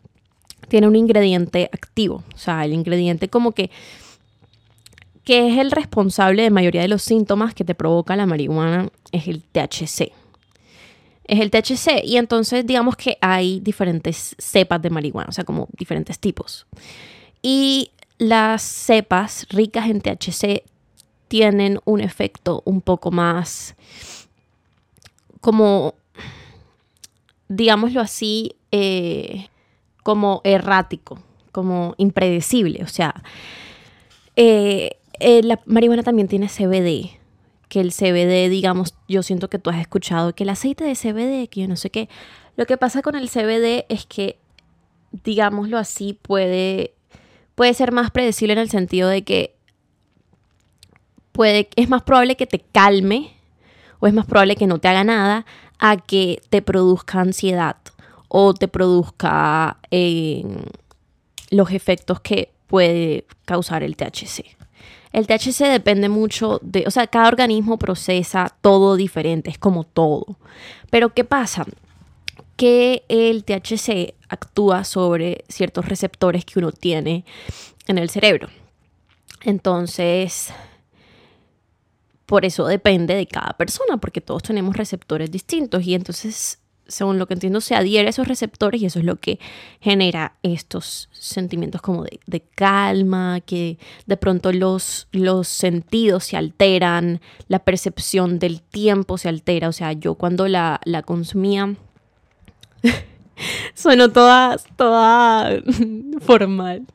tiene 0.68 0.86
un 0.86 0.94
ingrediente 0.94 1.68
activo, 1.72 2.22
o 2.32 2.38
sea, 2.38 2.64
el 2.64 2.74
ingrediente 2.74 3.28
como 3.28 3.52
que 3.52 3.70
que 5.28 5.46
es 5.46 5.58
el 5.58 5.70
responsable 5.72 6.42
de 6.42 6.48
mayoría 6.48 6.80
de 6.80 6.88
los 6.88 7.02
síntomas 7.02 7.52
que 7.52 7.62
te 7.62 7.74
provoca 7.74 8.16
la 8.16 8.24
marihuana, 8.24 8.88
es 9.12 9.28
el 9.28 9.42
THC. 9.42 10.10
Es 11.24 11.40
el 11.40 11.50
THC 11.50 12.02
y 12.02 12.16
entonces 12.16 12.66
digamos 12.66 12.96
que 12.96 13.18
hay 13.20 13.60
diferentes 13.60 14.34
cepas 14.38 14.80
de 14.80 14.88
marihuana, 14.88 15.28
o 15.28 15.32
sea, 15.32 15.44
como 15.44 15.68
diferentes 15.76 16.18
tipos. 16.18 16.66
Y 17.42 17.90
las 18.16 18.62
cepas 18.62 19.46
ricas 19.50 19.90
en 19.90 20.00
THC 20.00 20.62
tienen 21.28 21.78
un 21.84 22.00
efecto 22.00 22.62
un 22.64 22.80
poco 22.80 23.10
más 23.10 23.76
como, 25.42 25.92
digámoslo 27.48 28.00
así, 28.00 28.56
eh, 28.72 29.48
como 30.02 30.40
errático, 30.42 31.18
como 31.52 31.94
impredecible. 31.98 32.82
O 32.82 32.88
sea, 32.88 33.22
eh, 34.34 34.92
eh, 35.20 35.42
la 35.42 35.60
marihuana 35.66 36.02
también 36.02 36.28
tiene 36.28 36.48
CBD, 36.48 37.18
que 37.68 37.80
el 37.80 37.92
CBD, 37.92 38.48
digamos, 38.48 38.94
yo 39.08 39.22
siento 39.22 39.50
que 39.50 39.58
tú 39.58 39.70
has 39.70 39.80
escuchado 39.80 40.34
que 40.34 40.44
el 40.44 40.50
aceite 40.50 40.84
de 40.84 40.94
CBD, 40.94 41.48
que 41.48 41.62
yo 41.62 41.68
no 41.68 41.76
sé 41.76 41.90
qué. 41.90 42.08
Lo 42.56 42.66
que 42.66 42.76
pasa 42.76 43.02
con 43.02 43.14
el 43.14 43.28
CBD 43.28 43.84
es 43.88 44.06
que, 44.06 44.38
digámoslo 45.12 45.78
así, 45.78 46.18
puede 46.20 46.94
puede 47.58 47.74
ser 47.74 47.90
más 47.90 48.12
predecible 48.12 48.52
en 48.52 48.60
el 48.60 48.70
sentido 48.70 49.08
de 49.08 49.24
que 49.24 49.56
puede, 51.32 51.68
es 51.74 51.88
más 51.88 52.04
probable 52.04 52.36
que 52.36 52.46
te 52.46 52.60
calme 52.60 53.32
o 53.98 54.06
es 54.06 54.14
más 54.14 54.26
probable 54.26 54.54
que 54.54 54.68
no 54.68 54.78
te 54.78 54.86
haga 54.86 55.02
nada 55.02 55.44
a 55.80 55.96
que 55.96 56.40
te 56.50 56.62
produzca 56.62 57.18
ansiedad 57.18 57.74
o 58.28 58.54
te 58.54 58.68
produzca 58.68 59.78
eh, 59.90 60.44
los 61.50 61.72
efectos 61.72 62.20
que 62.20 62.52
puede 62.68 63.26
causar 63.44 63.82
el 63.82 63.96
THC. 63.96 64.56
El 65.12 65.26
THC 65.26 65.68
depende 65.70 66.08
mucho 66.08 66.60
de, 66.62 66.84
o 66.86 66.90
sea, 66.90 67.06
cada 67.06 67.28
organismo 67.28 67.78
procesa 67.78 68.54
todo 68.60 68.96
diferente, 68.96 69.50
es 69.50 69.58
como 69.58 69.84
todo. 69.84 70.36
Pero 70.90 71.14
¿qué 71.14 71.24
pasa? 71.24 71.66
que 72.58 73.04
el 73.08 73.44
THC 73.44 74.14
actúa 74.28 74.82
sobre 74.82 75.44
ciertos 75.48 75.86
receptores 75.86 76.44
que 76.44 76.58
uno 76.58 76.72
tiene 76.72 77.24
en 77.86 77.98
el 77.98 78.10
cerebro. 78.10 78.48
Entonces, 79.42 80.48
por 82.26 82.44
eso 82.44 82.66
depende 82.66 83.14
de 83.14 83.28
cada 83.28 83.56
persona, 83.56 83.98
porque 83.98 84.20
todos 84.20 84.42
tenemos 84.42 84.76
receptores 84.76 85.30
distintos 85.30 85.84
y 85.84 85.94
entonces, 85.94 86.58
según 86.88 87.18
lo 87.18 87.26
que 87.26 87.34
entiendo, 87.34 87.60
se 87.60 87.74
adhiere 87.74 88.06
a 88.06 88.10
esos 88.10 88.26
receptores 88.26 88.82
y 88.82 88.86
eso 88.86 88.98
es 88.98 89.04
lo 89.04 89.16
que 89.16 89.38
genera 89.80 90.34
estos 90.42 91.08
sentimientos 91.12 91.80
como 91.80 92.04
de, 92.04 92.42
calma, 92.54 93.40
que 93.40 93.78
de 94.06 94.16
pronto 94.16 94.52
los, 94.52 95.06
los 95.12 95.46
sentidos 95.48 96.24
se 96.24 96.36
alteran, 96.36 97.20
la 97.46 97.60
percepción 97.60 98.38
del 98.38 98.62
tiempo 98.62 99.18
se 99.18 99.28
altera. 99.28 99.68
O 99.68 99.72
sea, 99.72 99.92
yo 99.92 100.14
cuando 100.14 100.48
la, 100.48 100.80
la 100.84 101.02
consumía 101.02 101.76
Sueno 103.74 104.10
toda, 104.10 104.56
toda 104.76 105.62
formal. 106.20 106.86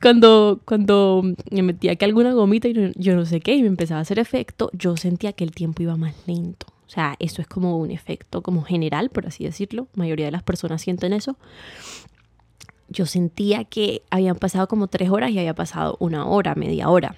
Cuando, 0.00 0.60
cuando 0.64 1.22
me 1.50 1.62
metía 1.62 1.96
que 1.96 2.04
alguna 2.04 2.32
gomita 2.32 2.68
y 2.68 2.92
yo 2.96 3.16
no 3.16 3.24
sé 3.24 3.40
qué 3.40 3.54
y 3.54 3.62
me 3.62 3.68
empezaba 3.68 3.98
a 3.98 4.02
hacer 4.02 4.18
efecto, 4.18 4.70
yo 4.72 4.96
sentía 4.96 5.32
que 5.32 5.44
el 5.44 5.52
tiempo 5.52 5.82
iba 5.82 5.96
más 5.96 6.14
lento. 6.26 6.66
O 6.86 6.90
sea, 6.90 7.16
eso 7.18 7.42
es 7.42 7.48
como 7.48 7.78
un 7.78 7.90
efecto 7.90 8.42
como 8.42 8.62
general, 8.62 9.10
por 9.10 9.26
así 9.26 9.44
decirlo. 9.44 9.88
La 9.94 10.04
mayoría 10.04 10.26
de 10.26 10.32
las 10.32 10.42
personas 10.42 10.82
sienten 10.82 11.12
eso. 11.12 11.36
Yo 12.88 13.06
sentía 13.06 13.64
que 13.64 14.02
habían 14.10 14.36
pasado 14.36 14.68
como 14.68 14.86
tres 14.86 15.10
horas 15.10 15.30
y 15.30 15.38
había 15.38 15.54
pasado 15.54 15.96
una 15.98 16.26
hora, 16.26 16.54
media 16.54 16.88
hora. 16.88 17.16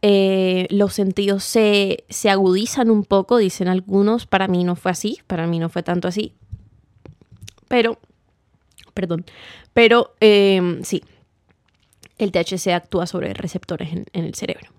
Eh, 0.00 0.66
los 0.70 0.94
sentidos 0.94 1.44
se, 1.44 2.04
se, 2.08 2.30
agudizan 2.30 2.90
un 2.90 3.04
poco, 3.04 3.38
dicen 3.38 3.68
algunos. 3.68 4.26
Para 4.26 4.48
mí 4.48 4.64
no 4.64 4.76
fue 4.76 4.90
así, 4.90 5.20
para 5.26 5.46
mí 5.46 5.58
no 5.58 5.68
fue 5.68 5.82
tanto 5.82 6.08
así. 6.08 6.34
Pero, 7.68 7.98
perdón, 8.92 9.24
pero 9.72 10.14
em, 10.20 10.82
sí, 10.84 11.02
el 12.18 12.30
THC 12.32 12.68
actúa 12.68 13.06
sobre 13.06 13.34
receptores 13.34 13.92
en, 13.92 14.06
el 14.12 14.34
cerebro. 14.34 14.70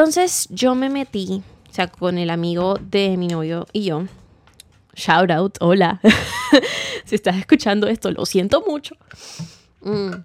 Entonces 0.00 0.48
yo 0.48 0.74
me 0.74 0.88
metí, 0.88 1.42
o 1.68 1.74
sea, 1.74 1.88
con 1.88 2.16
el 2.16 2.30
amigo 2.30 2.78
de 2.80 3.18
mi 3.18 3.28
novio 3.28 3.66
y 3.70 3.84
yo. 3.84 4.06
Shout 4.94 5.30
out, 5.30 5.58
hola. 5.60 6.00
si 7.04 7.16
estás 7.16 7.36
escuchando 7.36 7.86
esto, 7.86 8.10
lo 8.10 8.24
siento 8.24 8.64
mucho. 8.66 8.96
Mm. 9.82 10.22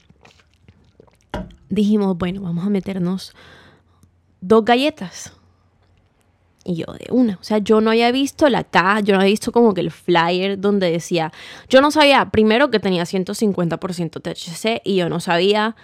Dijimos, 1.67 2.17
bueno, 2.17 2.39
vamos 2.39 2.65
a 2.65 2.70
meternos 2.70 3.34
dos 4.39 4.63
galletas. 4.63 5.34
Y 6.63 6.75
yo 6.75 6.86
de 6.94 7.08
una, 7.12 7.38
o 7.41 7.44
sea, 7.44 7.58
yo 7.58 7.82
no 7.82 7.89
había 7.89 8.13
visto 8.13 8.48
la 8.48 8.63
caja, 8.63 9.01
yo 9.01 9.15
no 9.15 9.20
había 9.20 9.32
visto 9.32 9.51
como 9.51 9.74
que 9.74 9.82
el 9.82 9.91
flyer 9.91 10.58
donde 10.58 10.89
decía, 10.89 11.34
yo 11.67 11.82
no 11.82 11.91
sabía 11.91 12.29
primero 12.29 12.72
que 12.72 12.79
tenía 12.79 13.03
150% 13.03 14.22
THC 14.22 14.82
y 14.86 14.96
yo 14.96 15.10
no 15.10 15.20
sabía 15.20 15.75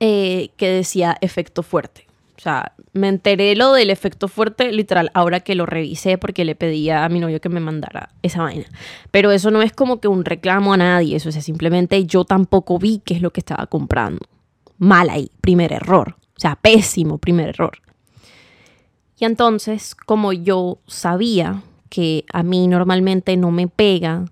eh, 0.00 0.50
que 0.56 0.70
decía 0.70 1.16
efecto 1.20 1.62
fuerte. 1.62 2.08
Sea, 2.44 2.74
me 2.92 3.08
enteré 3.08 3.56
lo 3.56 3.72
del 3.72 3.88
efecto 3.88 4.28
fuerte 4.28 4.70
literal 4.70 5.10
ahora 5.14 5.40
que 5.40 5.54
lo 5.54 5.64
revisé 5.64 6.18
porque 6.18 6.44
le 6.44 6.54
pedía 6.54 7.02
a 7.02 7.08
mi 7.08 7.18
novio 7.18 7.40
que 7.40 7.48
me 7.48 7.58
mandara 7.58 8.10
esa 8.20 8.42
vaina. 8.42 8.66
Pero 9.10 9.32
eso 9.32 9.50
no 9.50 9.62
es 9.62 9.72
como 9.72 9.98
que 9.98 10.08
un 10.08 10.26
reclamo 10.26 10.74
a 10.74 10.76
nadie, 10.76 11.16
eso 11.16 11.30
es 11.30 11.42
simplemente 11.42 12.04
yo 12.04 12.26
tampoco 12.26 12.78
vi 12.78 13.00
qué 13.02 13.14
es 13.14 13.22
lo 13.22 13.32
que 13.32 13.40
estaba 13.40 13.66
comprando. 13.66 14.26
Mal 14.76 15.08
ahí, 15.08 15.30
primer 15.40 15.72
error. 15.72 16.16
O 16.36 16.38
sea, 16.38 16.56
pésimo 16.56 17.16
primer 17.16 17.48
error. 17.48 17.78
Y 19.18 19.24
entonces, 19.24 19.94
como 19.94 20.34
yo 20.34 20.80
sabía 20.86 21.62
que 21.88 22.26
a 22.30 22.42
mí 22.42 22.68
normalmente 22.68 23.38
no 23.38 23.52
me 23.52 23.68
pega, 23.68 24.26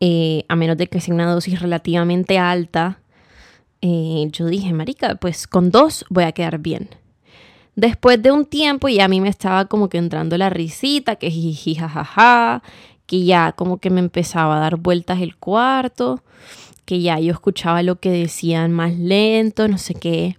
eh, 0.00 0.44
a 0.48 0.54
menos 0.54 0.76
de 0.76 0.88
que 0.88 1.00
sea 1.00 1.14
una 1.14 1.32
dosis 1.32 1.62
relativamente 1.62 2.38
alta, 2.38 3.00
eh, 3.80 4.28
yo 4.32 4.44
dije, 4.48 4.74
marica, 4.74 5.14
pues 5.14 5.46
con 5.46 5.70
dos 5.70 6.04
voy 6.10 6.24
a 6.24 6.32
quedar 6.32 6.58
bien. 6.58 6.90
Después 7.78 8.20
de 8.20 8.32
un 8.32 8.44
tiempo 8.44 8.88
y 8.88 8.98
a 8.98 9.06
mí 9.06 9.20
me 9.20 9.28
estaba 9.28 9.66
como 9.66 9.88
que 9.88 9.98
entrando 9.98 10.36
la 10.36 10.50
risita, 10.50 11.14
que 11.14 11.30
jiji, 11.30 11.76
jajaja, 11.76 12.62
que 13.06 13.24
ya 13.24 13.52
como 13.52 13.78
que 13.78 13.88
me 13.90 14.00
empezaba 14.00 14.56
a 14.56 14.60
dar 14.60 14.76
vueltas 14.76 15.20
el 15.20 15.36
cuarto, 15.36 16.20
que 16.84 17.00
ya 17.00 17.20
yo 17.20 17.32
escuchaba 17.32 17.84
lo 17.84 18.00
que 18.00 18.10
decían 18.10 18.72
más 18.72 18.98
lento, 18.98 19.68
no 19.68 19.78
sé 19.78 19.94
qué 19.94 20.36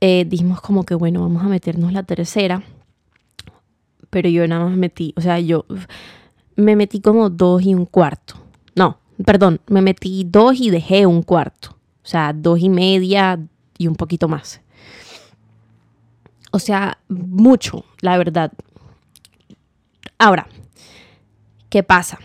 eh, 0.00 0.24
dijimos 0.28 0.60
como 0.60 0.84
que 0.84 0.94
bueno, 0.94 1.22
vamos 1.22 1.42
a 1.42 1.48
meternos 1.48 1.92
la 1.92 2.02
tercera. 2.04 2.62
Pero 4.10 4.28
yo 4.28 4.46
nada 4.46 4.66
más 4.66 4.76
metí, 4.76 5.12
o 5.16 5.20
sea, 5.20 5.38
yo 5.40 5.66
me 6.56 6.76
metí 6.76 7.00
como 7.00 7.30
dos 7.30 7.62
y 7.62 7.74
un 7.74 7.84
cuarto. 7.84 8.34
No, 8.74 8.98
perdón, 9.24 9.60
me 9.66 9.82
metí 9.82 10.24
dos 10.24 10.60
y 10.60 10.70
dejé 10.70 11.04
un 11.04 11.22
cuarto. 11.22 11.76
O 12.04 12.06
sea, 12.08 12.32
dos 12.32 12.60
y 12.60 12.68
media 12.68 13.38
y 13.76 13.86
un 13.86 13.96
poquito 13.96 14.28
más. 14.28 14.60
O 16.50 16.58
sea, 16.58 16.98
mucho, 17.08 17.84
la 18.00 18.16
verdad. 18.16 18.52
Ahora, 20.18 20.46
¿qué 21.68 21.82
pasa? 21.82 22.18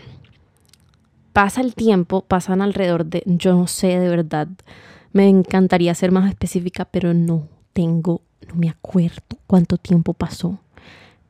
Pasa 1.32 1.60
el 1.60 1.74
tiempo, 1.74 2.22
pasan 2.22 2.62
alrededor 2.62 3.06
de, 3.06 3.22
yo 3.26 3.54
no 3.54 3.66
sé 3.66 3.98
de 3.98 4.08
verdad, 4.08 4.48
me 5.12 5.28
encantaría 5.28 5.94
ser 5.94 6.10
más 6.10 6.28
específica, 6.28 6.84
pero 6.84 7.12
no 7.12 7.48
tengo, 7.72 8.22
no 8.48 8.54
me 8.54 8.68
acuerdo 8.68 9.38
cuánto 9.46 9.76
tiempo 9.76 10.14
pasó, 10.14 10.60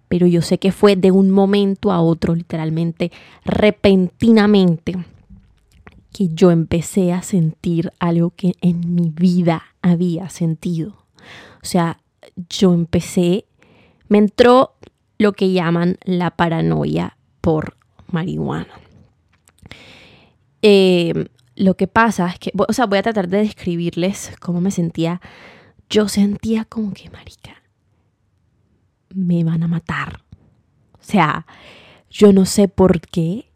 pero 0.08 0.26
yo 0.26 0.42
sé 0.42 0.58
que 0.58 0.72
fue 0.72 0.96
de 0.96 1.10
un 1.10 1.30
momento 1.30 1.90
a 1.90 2.00
otro, 2.00 2.34
literalmente, 2.34 3.10
repentinamente, 3.44 4.96
que 6.12 6.28
yo 6.28 6.50
empecé 6.50 7.12
a 7.12 7.22
sentir 7.22 7.92
algo 7.98 8.30
que 8.30 8.52
en 8.60 8.94
mi 8.94 9.10
vida 9.10 9.64
había 9.82 10.28
sentido. 10.30 10.94
O 11.62 11.66
sea, 11.66 11.98
yo 12.48 12.72
empecé, 12.74 13.46
me 14.08 14.18
entró 14.18 14.74
lo 15.18 15.32
que 15.32 15.52
llaman 15.52 15.98
la 16.04 16.30
paranoia 16.30 17.16
por 17.40 17.76
marihuana. 18.10 18.80
Eh, 20.62 21.28
lo 21.56 21.76
que 21.76 21.86
pasa 21.86 22.28
es 22.28 22.38
que, 22.38 22.52
o 22.56 22.72
sea, 22.72 22.86
voy 22.86 22.98
a 22.98 23.02
tratar 23.02 23.28
de 23.28 23.38
describirles 23.38 24.32
cómo 24.40 24.60
me 24.60 24.70
sentía. 24.70 25.20
Yo 25.88 26.08
sentía 26.08 26.64
como 26.64 26.92
que, 26.92 27.10
marica, 27.10 27.62
me 29.14 29.44
van 29.44 29.62
a 29.62 29.68
matar. 29.68 30.22
O 30.94 31.02
sea, 31.02 31.46
yo 32.10 32.32
no 32.32 32.46
sé 32.46 32.68
por 32.68 33.00
qué, 33.00 33.50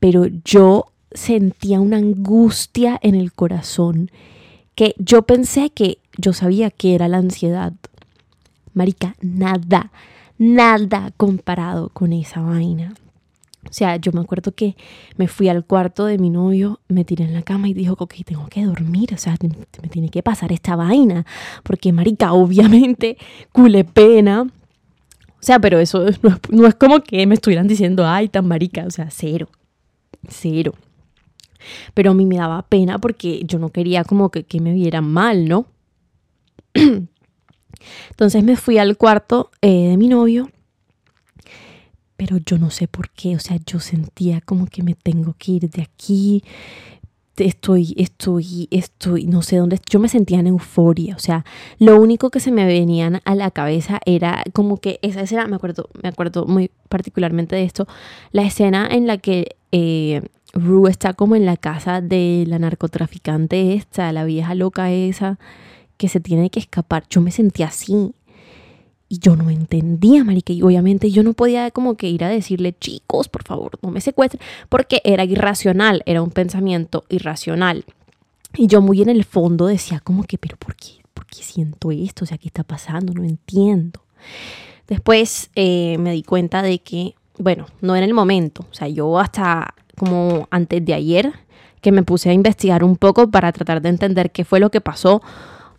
pero 0.00 0.26
yo 0.44 0.92
sentía 1.12 1.80
una 1.80 1.96
angustia 1.96 2.98
en 3.02 3.14
el 3.14 3.32
corazón 3.32 4.10
que 4.74 4.94
yo 4.98 5.22
pensé 5.22 5.70
que 5.70 5.98
yo 6.18 6.32
sabía 6.32 6.70
que 6.70 6.94
era 6.94 7.08
la 7.08 7.18
ansiedad. 7.18 7.72
Marica, 8.74 9.14
nada, 9.20 9.90
nada 10.38 11.12
comparado 11.16 11.88
con 11.90 12.12
esa 12.12 12.40
vaina. 12.40 12.94
O 13.68 13.72
sea, 13.72 13.96
yo 13.96 14.12
me 14.12 14.20
acuerdo 14.20 14.52
que 14.52 14.76
me 15.16 15.26
fui 15.26 15.48
al 15.48 15.64
cuarto 15.64 16.04
de 16.04 16.18
mi 16.18 16.30
novio, 16.30 16.80
me 16.88 17.04
tiré 17.04 17.24
en 17.24 17.32
la 17.32 17.42
cama 17.42 17.68
y 17.68 17.74
dijo, 17.74 17.96
ok, 17.98 18.14
tengo 18.24 18.46
que 18.48 18.64
dormir, 18.64 19.14
o 19.14 19.18
sea, 19.18 19.36
me 19.82 19.88
tiene 19.88 20.10
que 20.10 20.22
pasar 20.22 20.52
esta 20.52 20.76
vaina, 20.76 21.24
porque 21.62 21.92
marica, 21.92 22.32
obviamente, 22.32 23.16
cule 23.52 23.84
pena. 23.84 24.42
O 24.42 25.46
sea, 25.46 25.58
pero 25.60 25.78
eso 25.78 26.04
no 26.50 26.66
es, 26.66 26.74
como 26.74 27.00
que 27.00 27.26
me 27.26 27.34
estuvieran 27.34 27.66
diciendo, 27.66 28.06
ay, 28.06 28.28
tan 28.28 28.46
marica, 28.46 28.84
o 28.86 28.90
sea, 28.90 29.08
cero, 29.10 29.48
cero. 30.28 30.74
Pero 31.94 32.10
a 32.10 32.14
mí 32.14 32.26
me 32.26 32.36
daba 32.36 32.62
pena 32.62 32.98
porque 32.98 33.42
yo 33.44 33.58
no 33.58 33.70
quería 33.70 34.04
como 34.04 34.30
que, 34.30 34.44
que 34.44 34.60
me 34.60 34.74
vieran 34.74 35.10
mal, 35.10 35.48
¿no? 35.48 35.66
Entonces 38.10 38.42
me 38.44 38.56
fui 38.56 38.78
al 38.78 38.96
cuarto 38.96 39.50
eh, 39.62 39.88
de 39.88 39.96
mi 39.96 40.08
novio, 40.08 40.50
pero 42.16 42.38
yo 42.38 42.58
no 42.58 42.70
sé 42.70 42.88
por 42.88 43.10
qué, 43.10 43.36
o 43.36 43.40
sea, 43.40 43.58
yo 43.66 43.80
sentía 43.80 44.40
como 44.40 44.66
que 44.66 44.82
me 44.82 44.94
tengo 44.94 45.34
que 45.38 45.52
ir 45.52 45.70
de 45.70 45.82
aquí, 45.82 46.42
estoy, 47.36 47.94
estoy, 47.96 48.68
estoy, 48.70 49.26
no 49.26 49.42
sé 49.42 49.56
dónde, 49.56 49.80
yo 49.88 49.98
me 49.98 50.08
sentía 50.08 50.38
en 50.38 50.46
euforia, 50.46 51.16
o 51.16 51.18
sea, 51.18 51.44
lo 51.78 52.00
único 52.00 52.30
que 52.30 52.40
se 52.40 52.52
me 52.52 52.64
venían 52.64 53.20
a 53.24 53.34
la 53.34 53.50
cabeza 53.50 54.00
era 54.06 54.42
como 54.52 54.78
que 54.78 54.98
esa 55.02 55.22
escena, 55.22 55.46
me 55.46 55.56
acuerdo, 55.56 55.88
me 56.02 56.08
acuerdo 56.08 56.46
muy 56.46 56.70
particularmente 56.88 57.56
de 57.56 57.64
esto, 57.64 57.86
la 58.30 58.42
escena 58.42 58.86
en 58.90 59.06
la 59.06 59.18
que 59.18 59.56
eh, 59.72 60.22
Rue 60.52 60.88
está 60.88 61.14
como 61.14 61.34
en 61.34 61.46
la 61.46 61.56
casa 61.56 62.00
de 62.00 62.44
la 62.46 62.60
narcotraficante 62.60 63.74
esta, 63.74 64.12
la 64.12 64.24
vieja 64.24 64.54
loca 64.54 64.92
esa, 64.92 65.38
que 65.96 66.08
se 66.08 66.20
tiene 66.20 66.50
que 66.50 66.60
escapar. 66.60 67.04
Yo 67.08 67.20
me 67.20 67.30
sentía 67.30 67.66
así. 67.66 68.12
Y 69.08 69.18
yo 69.18 69.36
no 69.36 69.50
entendía, 69.50 70.24
marica. 70.24 70.52
Y 70.52 70.62
obviamente 70.62 71.10
yo 71.10 71.22
no 71.22 71.34
podía 71.34 71.70
como 71.70 71.96
que 71.96 72.08
ir 72.08 72.24
a 72.24 72.28
decirle, 72.28 72.74
chicos, 72.78 73.28
por 73.28 73.44
favor, 73.44 73.78
no 73.82 73.90
me 73.90 74.00
secuestren. 74.00 74.40
Porque 74.68 75.00
era 75.04 75.24
irracional, 75.24 76.02
era 76.06 76.22
un 76.22 76.30
pensamiento 76.30 77.04
irracional. 77.08 77.84
Y 78.56 78.66
yo 78.66 78.80
muy 78.80 79.02
en 79.02 79.08
el 79.08 79.24
fondo 79.24 79.66
decía 79.66 80.00
como 80.00 80.24
que, 80.24 80.38
pero 80.38 80.56
¿por 80.56 80.74
qué? 80.76 81.02
¿Por 81.12 81.26
qué 81.26 81.42
siento 81.42 81.90
esto? 81.90 82.24
O 82.24 82.26
sea, 82.26 82.38
¿qué 82.38 82.48
está 82.48 82.64
pasando? 82.64 83.12
No 83.12 83.24
entiendo. 83.24 84.00
Después 84.86 85.50
eh, 85.54 85.96
me 85.98 86.12
di 86.12 86.22
cuenta 86.22 86.62
de 86.62 86.78
que, 86.78 87.14
bueno, 87.38 87.66
no 87.80 87.96
en 87.96 88.04
el 88.04 88.14
momento. 88.14 88.66
O 88.70 88.74
sea, 88.74 88.88
yo 88.88 89.18
hasta 89.18 89.74
como 89.96 90.48
antes 90.50 90.84
de 90.84 90.94
ayer 90.94 91.32
que 91.80 91.92
me 91.92 92.02
puse 92.02 92.30
a 92.30 92.32
investigar 92.32 92.82
un 92.82 92.96
poco 92.96 93.30
para 93.30 93.52
tratar 93.52 93.82
de 93.82 93.90
entender 93.90 94.30
qué 94.30 94.44
fue 94.44 94.60
lo 94.60 94.70
que 94.70 94.80
pasó 94.80 95.22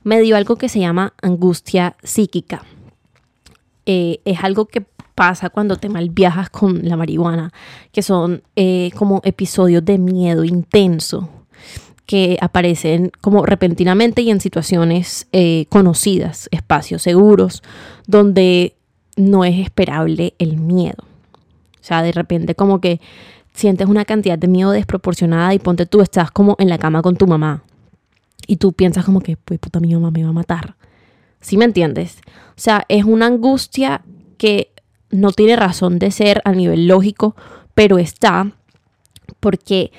me 0.05 0.21
dio 0.21 0.37
algo 0.37 0.55
que 0.55 0.69
se 0.69 0.79
llama 0.79 1.13
angustia 1.21 1.97
psíquica. 2.03 2.63
Eh, 3.87 4.21
es 4.23 4.43
algo 4.43 4.65
que 4.65 4.85
pasa 5.15 5.49
cuando 5.49 5.77
te 5.77 5.89
malviajas 5.89 6.49
con 6.51 6.87
la 6.87 6.95
marihuana, 6.95 7.51
que 7.91 8.03
son 8.03 8.43
eh, 8.55 8.91
como 8.95 9.21
episodios 9.25 9.83
de 9.83 9.97
miedo 9.97 10.43
intenso 10.43 11.29
que 12.05 12.37
aparecen 12.39 13.11
como 13.19 13.47
repentinamente 13.47 14.21
y 14.21 14.29
en 14.29 14.39
situaciones 14.39 15.27
eh, 15.31 15.65
conocidas, 15.69 16.49
espacios 16.51 17.01
seguros, 17.01 17.63
donde 18.05 18.75
no 19.15 19.43
es 19.43 19.57
esperable 19.57 20.35
el 20.37 20.57
miedo. 20.57 21.03
O 21.81 21.83
sea, 21.83 22.03
de 22.03 22.11
repente 22.11 22.53
como 22.53 22.79
que 22.79 23.01
sientes 23.55 23.87
una 23.87 24.05
cantidad 24.05 24.37
de 24.37 24.47
miedo 24.47 24.69
desproporcionada 24.69 25.55
y 25.55 25.59
ponte 25.59 25.87
tú, 25.87 26.01
estás 26.01 26.29
como 26.29 26.55
en 26.59 26.69
la 26.69 26.77
cama 26.77 27.01
con 27.01 27.15
tu 27.15 27.25
mamá 27.25 27.63
y 28.47 28.57
tú 28.57 28.73
piensas 28.73 29.05
como 29.05 29.21
que, 29.21 29.37
pues 29.37 29.59
puta, 29.59 29.79
mi 29.79 29.93
mamá 29.93 30.11
me 30.11 30.23
va 30.23 30.29
a 30.29 30.33
matar. 30.33 30.75
¿Sí 31.41 31.57
me 31.57 31.65
entiendes? 31.65 32.17
O 32.49 32.59
sea, 32.61 32.85
es 32.89 33.03
una 33.05 33.27
angustia 33.27 34.03
que 34.37 34.71
no 35.11 35.31
tiene 35.31 35.55
razón 35.55 35.99
de 35.99 36.11
ser 36.11 36.41
a 36.45 36.51
nivel 36.51 36.87
lógico, 36.87 37.35
pero 37.73 37.97
está 37.97 38.51
porque 39.39 39.91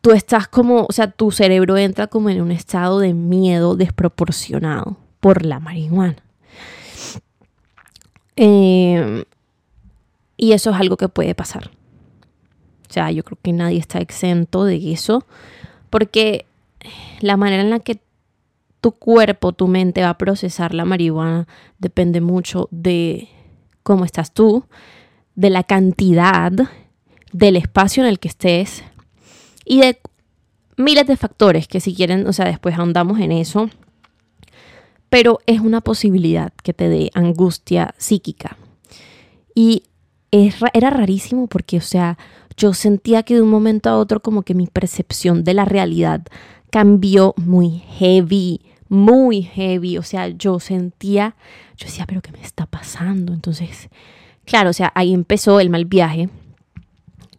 tú 0.00 0.12
estás 0.12 0.48
como, 0.48 0.86
o 0.88 0.92
sea, 0.92 1.10
tu 1.10 1.30
cerebro 1.30 1.76
entra 1.76 2.06
como 2.06 2.30
en 2.30 2.40
un 2.40 2.50
estado 2.50 2.98
de 2.98 3.14
miedo 3.14 3.76
desproporcionado 3.76 4.96
por 5.20 5.44
la 5.44 5.60
marihuana. 5.60 6.16
Em, 8.36 9.24
y 10.36 10.52
eso 10.52 10.70
es 10.70 10.76
algo 10.76 10.96
que 10.96 11.08
puede 11.08 11.34
pasar. 11.34 11.70
O 12.88 12.92
sea, 12.92 13.10
yo 13.10 13.22
creo 13.22 13.38
que 13.42 13.52
nadie 13.52 13.78
está 13.78 14.00
exento 14.00 14.64
de 14.64 14.92
eso, 14.92 15.24
porque 15.90 16.46
la 17.20 17.36
manera 17.36 17.62
en 17.62 17.70
la 17.70 17.80
que 17.80 18.00
tu 18.80 18.92
cuerpo, 18.92 19.52
tu 19.52 19.68
mente 19.68 20.02
va 20.02 20.10
a 20.10 20.18
procesar 20.18 20.74
la 20.74 20.84
marihuana 20.84 21.46
depende 21.78 22.20
mucho 22.20 22.68
de 22.70 23.28
cómo 23.82 24.04
estás 24.04 24.32
tú, 24.32 24.64
de 25.34 25.50
la 25.50 25.64
cantidad, 25.64 26.52
del 27.32 27.56
espacio 27.56 28.02
en 28.02 28.08
el 28.08 28.18
que 28.18 28.28
estés 28.28 28.82
y 29.64 29.80
de 29.80 29.98
miles 30.76 31.06
de 31.06 31.16
factores 31.16 31.68
que 31.68 31.80
si 31.80 31.94
quieren, 31.94 32.26
o 32.26 32.32
sea, 32.32 32.46
después 32.46 32.76
ahondamos 32.76 33.20
en 33.20 33.32
eso, 33.32 33.70
pero 35.08 35.40
es 35.46 35.60
una 35.60 35.80
posibilidad 35.80 36.52
que 36.62 36.72
te 36.72 36.88
dé 36.88 37.10
angustia 37.14 37.94
psíquica. 37.98 38.56
Y 39.54 39.84
era 40.30 40.90
rarísimo 40.90 41.48
porque, 41.48 41.78
o 41.78 41.82
sea, 41.82 42.16
yo 42.56 42.72
sentía 42.72 43.22
que 43.22 43.34
de 43.34 43.42
un 43.42 43.50
momento 43.50 43.90
a 43.90 43.98
otro 43.98 44.20
como 44.20 44.42
que 44.42 44.54
mi 44.54 44.66
percepción 44.66 45.44
de 45.44 45.54
la 45.54 45.64
realidad 45.64 46.22
cambió 46.70 47.34
muy 47.36 47.82
heavy, 47.98 48.60
muy 48.88 49.42
heavy. 49.42 49.98
O 49.98 50.02
sea, 50.02 50.28
yo 50.28 50.60
sentía, 50.60 51.36
yo 51.76 51.86
decía, 51.86 52.06
pero 52.06 52.20
¿qué 52.22 52.32
me 52.32 52.42
está 52.42 52.66
pasando? 52.66 53.32
Entonces, 53.32 53.88
claro, 54.44 54.70
o 54.70 54.74
sea, 54.74 54.92
ahí 54.94 55.14
empezó 55.14 55.60
el 55.60 55.70
mal 55.70 55.84
viaje, 55.84 56.28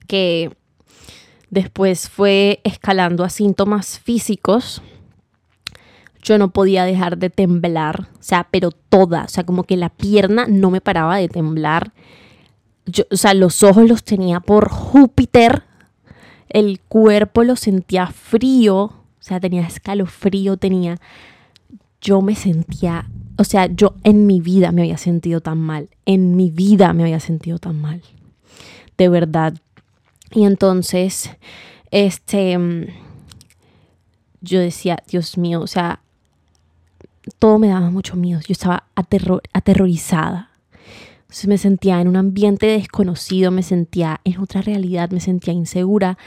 que 0.08 0.52
después 1.50 2.10
fue 2.10 2.62
escalando 2.64 3.24
a 3.24 3.30
síntomas 3.30 4.00
físicos. 4.00 4.82
Yo 6.24 6.38
no 6.38 6.52
podía 6.52 6.86
dejar 6.86 7.18
de 7.18 7.30
temblar, 7.30 8.08
o 8.20 8.24
sea, 8.24 8.48
pero 8.52 8.72
toda, 8.72 9.24
o 9.24 9.28
sea, 9.28 9.44
como 9.44 9.64
que 9.64 9.76
la 9.76 9.90
pierna 9.90 10.46
no 10.48 10.70
me 10.70 10.82
paraba 10.82 11.18
de 11.18 11.28
temblar. 11.30 11.94
Yo, 12.86 13.06
o 13.12 13.18
sea, 13.18 13.34
los 13.34 13.64
ojos 13.64 13.88
los 13.90 14.04
tenía 14.04 14.40
por 14.40 14.70
Júpiter, 14.70 15.64
el 16.50 16.80
cuerpo 16.80 17.44
lo 17.44 17.56
sentía 17.56 18.08
frío, 18.08 19.01
o 19.22 19.24
sea, 19.24 19.40
tenía 19.40 19.62
escalofrío, 19.68 20.58
tenía... 20.58 20.98
Yo 22.02 22.24
me 22.24 22.34
sentía, 22.34 23.08
o 23.38 23.44
sea, 23.44 23.68
yo 23.68 23.94
en 24.04 24.26
mi 24.26 24.42
vida 24.42 24.72
me 24.72 24.82
había 24.82 24.98
sentido 24.98 25.40
tan 25.40 25.60
mal, 25.60 25.90
en 26.08 26.36
mi 26.36 26.50
vida 26.50 26.94
me 26.94 27.04
había 27.04 27.20
sentido 27.20 27.60
tan 27.60 27.80
mal, 27.80 28.02
de 28.98 29.08
verdad. 29.08 29.54
Y 30.32 30.46
entonces, 30.46 31.30
este, 31.92 32.58
yo 34.42 34.60
decía, 34.60 35.04
Dios 35.08 35.38
mío, 35.38 35.62
o 35.62 35.68
sea, 35.68 36.02
todo 37.38 37.60
me 37.60 37.68
daba 37.68 37.92
mucho 37.92 38.16
miedo, 38.16 38.40
yo 38.40 38.54
estaba 38.54 38.86
aterrorizada. 38.96 40.50
Entonces 41.22 41.48
me 41.48 41.60
sentía 41.60 42.02
en 42.02 42.08
un 42.08 42.16
ambiente 42.16 42.66
desconocido, 42.66 43.52
me 43.52 43.62
sentía 43.62 44.20
en 44.24 44.40
otra 44.40 44.62
realidad, 44.62 45.12
me 45.12 45.20
sentía 45.20 45.54
insegura, 45.54 46.18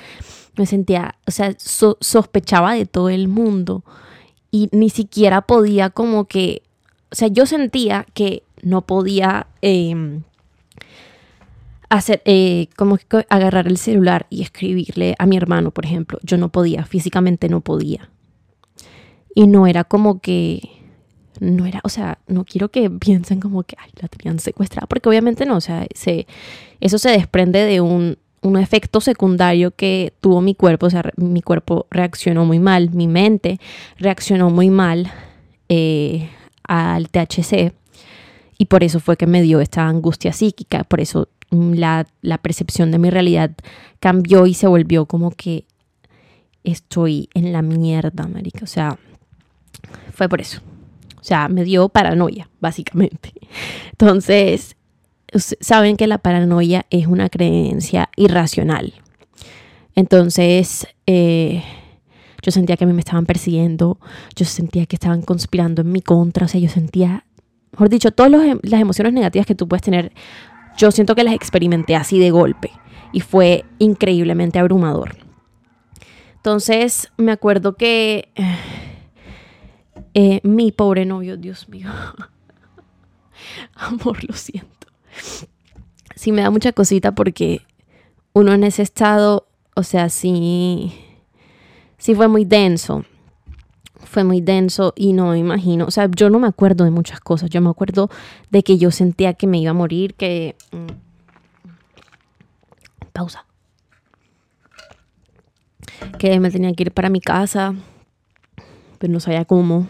me 0.57 0.67
sentía, 0.67 1.17
o 1.27 1.31
sea, 1.31 1.55
sospechaba 1.59 2.75
de 2.75 2.87
todo 2.87 3.09
el 3.09 3.29
mundo 3.29 3.85
y 4.51 4.69
ni 4.73 4.91
siquiera 4.91 5.43
podía 5.43 5.91
como 5.91 6.27
que, 6.27 6.63
o 7.11 7.15
sea, 7.15 7.29
yo 7.29 7.47
sentía 7.47 8.07
que 8.15 8.45
no 8.63 8.83
podía 8.83 9.47
em, 9.63 10.23
hacer, 11.89 12.23
eh, 12.25 12.69
como 12.77 12.97
que 12.97 13.27
agarrar 13.29 13.67
el 13.67 13.79
celular 13.79 14.27
y 14.31 14.43
escribirle 14.43 15.15
a 15.19 15.27
mi 15.27 15.37
hermano, 15.37 15.71
por 15.71 15.85
ejemplo. 15.85 16.19
Yo 16.23 16.39
no 16.39 16.51
podía, 16.51 16.85
físicamente 16.85 17.49
no 17.49 17.61
podía. 17.61 18.11
Y 19.35 19.47
no 19.47 19.67
era 19.67 19.85
como 19.85 20.21
que, 20.21 20.61
no 21.41 21.67
era, 21.67 21.81
o 21.83 21.89
sea, 21.89 22.19
no 22.27 22.45
quiero 22.45 22.71
que 22.71 22.89
piensen 22.91 23.41
como 23.41 23.65
que, 23.65 23.77
ay, 23.79 23.91
la 24.01 24.09
tenían 24.09 24.39
secuestrada, 24.39 24.87
porque 24.87 25.09
obviamente 25.09 25.47
no, 25.47 25.57
o 25.57 25.61
sea, 25.61 25.87
se, 25.95 26.27
eso 26.81 26.99
se 26.99 27.11
desprende 27.11 27.65
de 27.65 27.81
un, 27.81 28.19
un 28.45 28.59
efecto 28.59 29.01
secundario 29.01 29.71
que 29.71 30.13
tuvo 30.21 30.43
mi 30.43 30.55
cuerpo, 30.55 30.87
o 30.87 30.91
sea, 30.91 31.03
mi 31.17 31.41
cuerpo 31.41 31.87
reaccionó 31.91 32.45
muy 32.45 32.59
mal, 32.59 32.91
mi 32.91 33.09
mente 33.09 33.59
reaccionó 33.99 34.51
muy 34.51 34.69
mal 34.69 35.11
eh, 35.71 36.29
al 36.63 37.09
THC 37.09 37.73
Y 38.59 38.67
por 38.67 38.85
eso 38.85 39.01
fue 39.01 39.17
que 39.17 39.27
me 39.27 39.41
dio 39.41 39.61
esta 39.61 39.89
angustia 39.89 40.33
psíquica, 40.35 40.85
por 40.85 41.01
eso 41.01 41.29
mm, 41.51 41.73
la, 41.75 42.07
percepción 42.43 42.91
de 42.91 42.99
mi 42.99 43.09
realidad 43.09 43.51
cambió 43.99 44.47
y 44.47 44.53
se 44.53 44.67
volvió 44.67 45.07
como 45.07 45.31
que 45.31 45.65
estoy 46.65 47.31
en 47.33 47.51
la 47.51 47.63
mierda, 47.63 48.27
marica. 48.27 48.65
O 48.65 48.67
sea, 48.67 48.99
fue 50.13 50.29
por 50.29 50.43
eso. 50.43 50.61
O 51.19 51.25
sea, 51.25 51.49
me 51.49 51.65
dio 51.65 51.89
paranoia, 51.89 52.51
básicamente. 52.61 53.33
Entonces, 53.93 54.77
saben 55.39 55.97
que 55.97 56.07
la 56.07 56.19
paranoia 56.19 56.87
es 56.91 57.07
una 57.07 57.29
creencia 57.29 58.11
irracional. 58.17 58.95
Entonces, 59.95 60.87
eh, 61.07 61.63
yo 62.43 62.53
sentía 62.53 62.77
que 62.77 62.85
a 62.85 62.87
mí 62.87 62.93
me 62.93 63.01
estaban 63.01 63.27
persiguiendo, 63.27 63.99
yo 64.37 64.45
sentía 64.45 64.87
que 64.87 64.97
estaban 64.97 65.23
conspirando 65.23 65.83
en 65.83 65.93
mi 65.93 66.03
contra, 66.03 66.47
o 66.47 66.49
sea, 66.49 66.61
yo 66.61 66.69
sentía, 66.69 67.25
mejor 67.73 67.89
dicho, 67.89 68.11
todas 68.11 68.33
em, 68.45 68.59
las 68.63 68.81
emociones 68.81 69.13
negativas 69.13 69.47
que 69.47 69.55
tú 69.55 69.67
puedes 69.67 69.83
tener, 69.83 70.13
yo 70.77 70.91
siento 70.91 71.15
que 71.15 71.25
las 71.25 71.35
experimenté 71.35 71.97
así 71.97 72.19
de 72.19 72.31
golpe 72.31 72.71
y 73.13 73.21
fue 73.21 73.65
increíblemente 73.79 74.59
abrumador. 74.59 75.17
Entonces, 76.37 77.11
me 77.17 77.33
acuerdo 77.33 77.77
que 77.77 78.29
eh, 80.13 80.41
mi 80.43 80.71
pobre 80.73 81.07
novio, 81.07 81.37
Dios 81.37 81.69
mío, 81.69 81.89
amor, 83.75 84.23
lo 84.25 84.35
siento. 84.35 84.84
Sí 86.17 86.33
me 86.33 86.43
da 86.43 86.51
mucha 86.51 86.73
cosita 86.73 87.15
porque 87.15 87.63
uno 88.33 88.53
en 88.53 88.65
ese 88.65 88.83
estado, 88.83 89.47
o 89.75 89.83
sea, 89.83 90.09
sí 90.09 90.93
sí 92.05 92.15
fue 92.15 92.29
muy 92.29 92.45
denso. 92.45 93.05
Fue 94.05 94.25
muy 94.25 94.43
denso 94.43 94.93
y 94.95 95.15
no 95.15 95.31
me 95.31 95.39
imagino, 95.39 95.87
o 95.87 95.91
sea, 95.91 96.11
yo 96.15 96.29
no 96.29 96.39
me 96.39 96.47
acuerdo 96.47 96.85
de 96.85 96.91
muchas 96.91 97.19
cosas. 97.21 97.49
Yo 97.49 97.63
me 97.63 97.71
acuerdo 97.71 98.11
de 98.51 98.63
que 98.63 98.77
yo 98.77 98.91
sentía 98.91 99.33
que 99.33 99.47
me 99.47 99.59
iba 99.59 99.71
a 99.71 99.75
morir, 99.75 100.13
que... 100.13 100.55
Mm, 100.73 100.87
pausa. 103.15 103.47
Que 106.19 106.39
me 106.41 106.51
tenía 106.51 106.75
que 106.75 106.83
ir 106.83 106.93
para 106.93 107.09
mi 107.09 107.21
casa, 107.21 107.75
pero 108.99 109.11
no 109.11 109.21
sabía 109.21 109.47
cómo. 109.47 109.87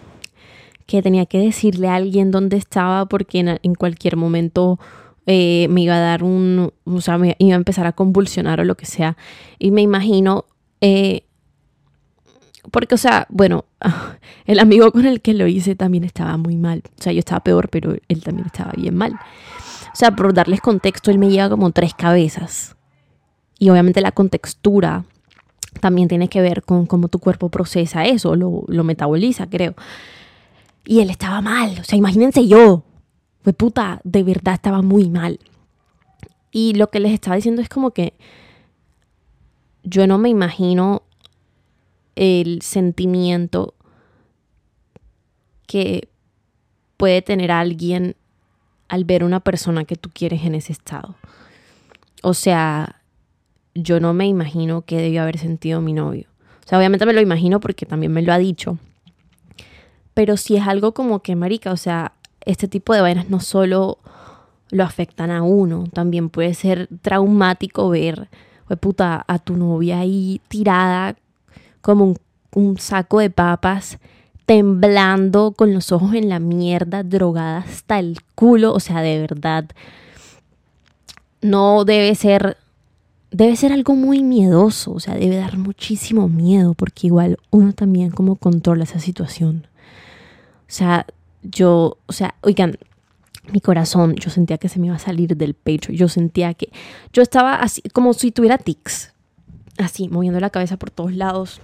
Que 0.87 1.03
tenía 1.03 1.27
que 1.27 1.39
decirle 1.39 1.89
a 1.89 1.97
alguien 1.97 2.31
dónde 2.31 2.57
estaba 2.57 3.07
porque 3.07 3.41
en, 3.41 3.75
cualquier 3.75 4.17
momento 4.17 4.79
eh, 5.27 5.67
me 5.71 5.83
iba 5.83 5.97
a 5.97 6.01
dar 6.01 6.23
un, 6.23 6.73
o 6.85 7.01
sea, 7.01 7.19
me 7.19 7.37
iba 7.39 7.55
a 7.55 7.57
empezar 7.57 7.87
a 7.87 7.93
convulsionar 7.93 8.61
o 8.61 8.65
lo 8.65 8.77
que 8.77 8.87
sea. 8.87 9.17
Y 9.59 9.71
me 9.71 9.83
imagino 9.83 10.45
eh, 10.81 11.25
porque, 12.71 12.95
o 12.95 12.99
sea, 12.99 13.27
bueno, 13.31 13.67
el 14.47 14.59
amigo 14.59 14.91
con 14.93 15.07
el 15.07 15.21
que 15.21 15.35
lo 15.35 15.47
hice 15.47 15.75
también 15.75 16.05
estaba 16.05 16.37
muy 16.37 16.57
mal. 16.57 16.83
O 16.99 17.03
sea, 17.03 17.13
yo 17.13 17.19
estaba 17.19 17.41
peor, 17.41 17.69
pero 17.69 17.95
él 18.09 18.23
también 18.23 18.47
estaba 18.47 18.73
bien 18.77 18.97
mal. 18.97 19.13
O 19.13 19.97
sea, 19.97 20.15
por 20.17 20.33
darles 20.35 20.61
contexto, 20.61 21.11
él 21.11 21.19
me 21.19 21.29
lleva 21.29 21.49
como 21.49 21.71
tres 21.71 21.95
cabezas. 21.95 22.77
Y 23.59 23.71
obviamente 23.71 24.01
la 24.01 24.13
contextura 24.13 25.05
también 25.81 26.09
tiene 26.09 26.29
que 26.29 26.41
ver 26.41 26.63
con 26.63 26.87
cómo 26.87 27.09
tu 27.09 27.19
cuerpo 27.19 27.49
procesa 27.49 28.05
eso, 28.05 28.35
lo, 28.35 28.65
lo 28.67 28.85
metaboliza, 28.85 29.49
creo. 29.49 29.75
Y 30.85 31.01
él 31.01 31.11
estaba 31.11 31.41
mal. 31.41 31.79
O 31.81 31.85
sea, 31.85 31.97
imagínense 31.97 32.47
yo. 32.47 32.83
Fue 33.45 33.53
puta, 33.53 34.01
de 34.05 34.23
verdad 34.23 34.55
estaba 34.55 34.81
muy 34.81 35.11
mal. 35.11 35.39
Y 36.51 36.73
lo 36.75 36.89
que 36.89 36.99
les 36.99 37.13
estaba 37.13 37.37
diciendo 37.37 37.61
es 37.61 37.69
como 37.69 37.91
que 37.91 38.15
yo 39.83 40.07
no 40.07 40.17
me 40.17 40.31
imagino 40.31 41.03
el 42.17 42.63
sentimiento 42.63 43.75
que 45.67 46.09
puede 46.97 47.21
tener 47.21 47.51
alguien 47.51 48.17
al 48.89 49.05
ver 49.05 49.25
una 49.25 49.41
persona 49.41 49.85
que 49.85 49.97
tú 49.97 50.09
quieres 50.11 50.45
en 50.45 50.55
ese 50.55 50.73
estado. 50.73 51.15
O 52.23 52.33
sea, 52.33 53.03
yo 53.75 54.01
no 54.01 54.15
me 54.15 54.27
imagino 54.27 54.83
qué 54.83 54.97
debió 54.97 55.21
haber 55.21 55.37
sentido 55.37 55.83
mi 55.83 55.93
novio. 55.93 56.29
O 56.65 56.69
sea, 56.69 56.79
obviamente 56.79 57.05
me 57.05 57.13
lo 57.13 57.21
imagino 57.21 57.61
porque 57.61 57.85
también 57.85 58.13
me 58.13 58.23
lo 58.23 58.33
ha 58.33 58.39
dicho. 58.39 58.79
Pero 60.15 60.39
si 60.39 60.57
es 60.57 60.67
algo 60.67 60.95
como 60.95 61.21
que, 61.21 61.37
marica, 61.37 61.73
o 61.73 61.77
sea, 61.77 62.14
este 62.47 62.69
tipo 62.69 62.95
de 62.95 63.01
vainas 63.01 63.31
no 63.31 63.41
solo 63.41 63.99
lo 64.71 64.85
afectan 64.85 65.31
a 65.31 65.43
uno, 65.43 65.85
también 65.93 66.31
puede 66.31 66.55
ser 66.55 66.89
traumático 67.03 67.89
ver, 67.91 68.29
puta, 68.81 69.25
a 69.27 69.39
tu 69.39 69.57
novia 69.57 70.01
ahí 70.01 70.41
tirada 70.49 71.17
como 71.81 72.17
un, 72.55 72.79
saco 72.79 73.21
de 73.21 73.31
papas, 73.31 73.99
temblando 74.47 75.53
con 75.53 75.73
los 75.75 75.93
ojos 75.93 76.15
en 76.15 76.29
la 76.29 76.39
mierda, 76.39 77.03
drogada 77.03 77.59
hasta 77.59 77.99
el 77.99 78.19
culo, 78.35 78.73
o 78.73 78.81
sea, 78.81 79.01
de 79.03 79.21
verdad, 79.21 79.67
no 81.41 81.85
debe 81.85 82.15
ser, 82.15 82.57
debe 83.31 83.55
ser 83.57 83.73
algo 83.73 83.95
muy 83.95 84.23
miedoso, 84.23 84.93
o 84.93 85.01
sea, 85.01 85.15
debe 85.15 85.37
dar 85.37 85.59
muchísimo 85.59 86.29
miedo, 86.29 86.75
porque 86.75 87.07
igual 87.07 87.39
uno 87.51 87.73
también 87.73 88.11
como 88.11 88.37
controla 88.37 88.85
esa 88.85 88.99
situación. 88.99 89.67
O 90.63 90.73
sea, 90.77 91.07
yo, 91.45 91.99
o 92.07 92.13
sea, 92.13 92.35
oigan, 92.41 92.79
mi 93.53 93.61
corazón, 93.61 94.17
yo 94.17 94.31
sentía 94.31 94.59
que 94.59 94.69
se 94.69 94.81
me 94.81 94.87
iba 94.87 94.97
a 94.97 94.99
salir 94.99 95.37
del 95.37 95.55
pecho, 95.55 95.93
yo 95.93 96.09
sentía 96.09 96.55
que 96.55 96.71
yo 97.13 97.23
estaba 97.23 97.57
así, 97.57 97.83
como 97.93 98.15
si 98.15 98.33
tuviera 98.33 98.59
tics, 98.59 99.13
así, 99.79 100.09
moviendo 100.09 100.41
la 100.41 100.51
cabeza 100.51 100.77
por 100.79 100.91
todos 100.91 101.15
lados. 101.15 101.61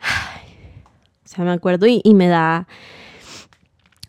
o 1.24 1.28
sea, 1.28 1.44
me 1.44 1.52
acuerdo 1.52 1.86
y, 1.86 2.02
me 2.14 2.26
da, 2.26 2.66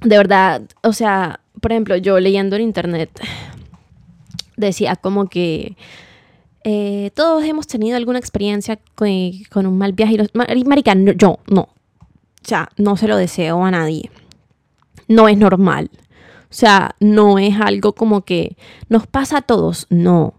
de 0.02 0.18
verdad, 0.18 0.64
o 0.82 0.94
sea, 0.94 1.42
por 1.62 1.72
ejemplo, 1.72 1.96
yo 1.98 2.20
leyendo 2.20 2.56
en 2.56 2.64
internet 2.64 3.12
decía 4.58 4.96
como 4.96 5.28
que 5.28 5.76
eh, 6.64 7.12
todos 7.16 7.44
hemos 7.44 7.68
tenido 7.68 7.98
alguna 7.98 8.20
experiencia 8.20 8.80
con, 8.96 9.66
un 9.66 9.78
mal 9.78 9.94
viaje. 9.94 10.18
Y 10.56 10.64
marica, 10.64 10.94
yo 11.16 11.40
no. 11.48 11.70
O 12.44 12.48
sea, 12.48 12.70
no 12.78 12.98
se 12.98 13.08
lo 13.08 13.18
deseo 13.18 13.64
a 13.64 13.72
nadie. 13.72 14.10
No 15.08 15.28
es 15.28 15.38
normal. 15.38 15.90
O 16.44 16.54
sea, 16.54 16.96
no 17.00 17.40
es 17.40 17.60
algo 17.62 17.94
como 17.94 18.22
que 18.22 18.58
nos 18.90 19.08
pasa 19.08 19.38
a 19.38 19.42
todos. 19.42 19.88
No. 19.90 20.34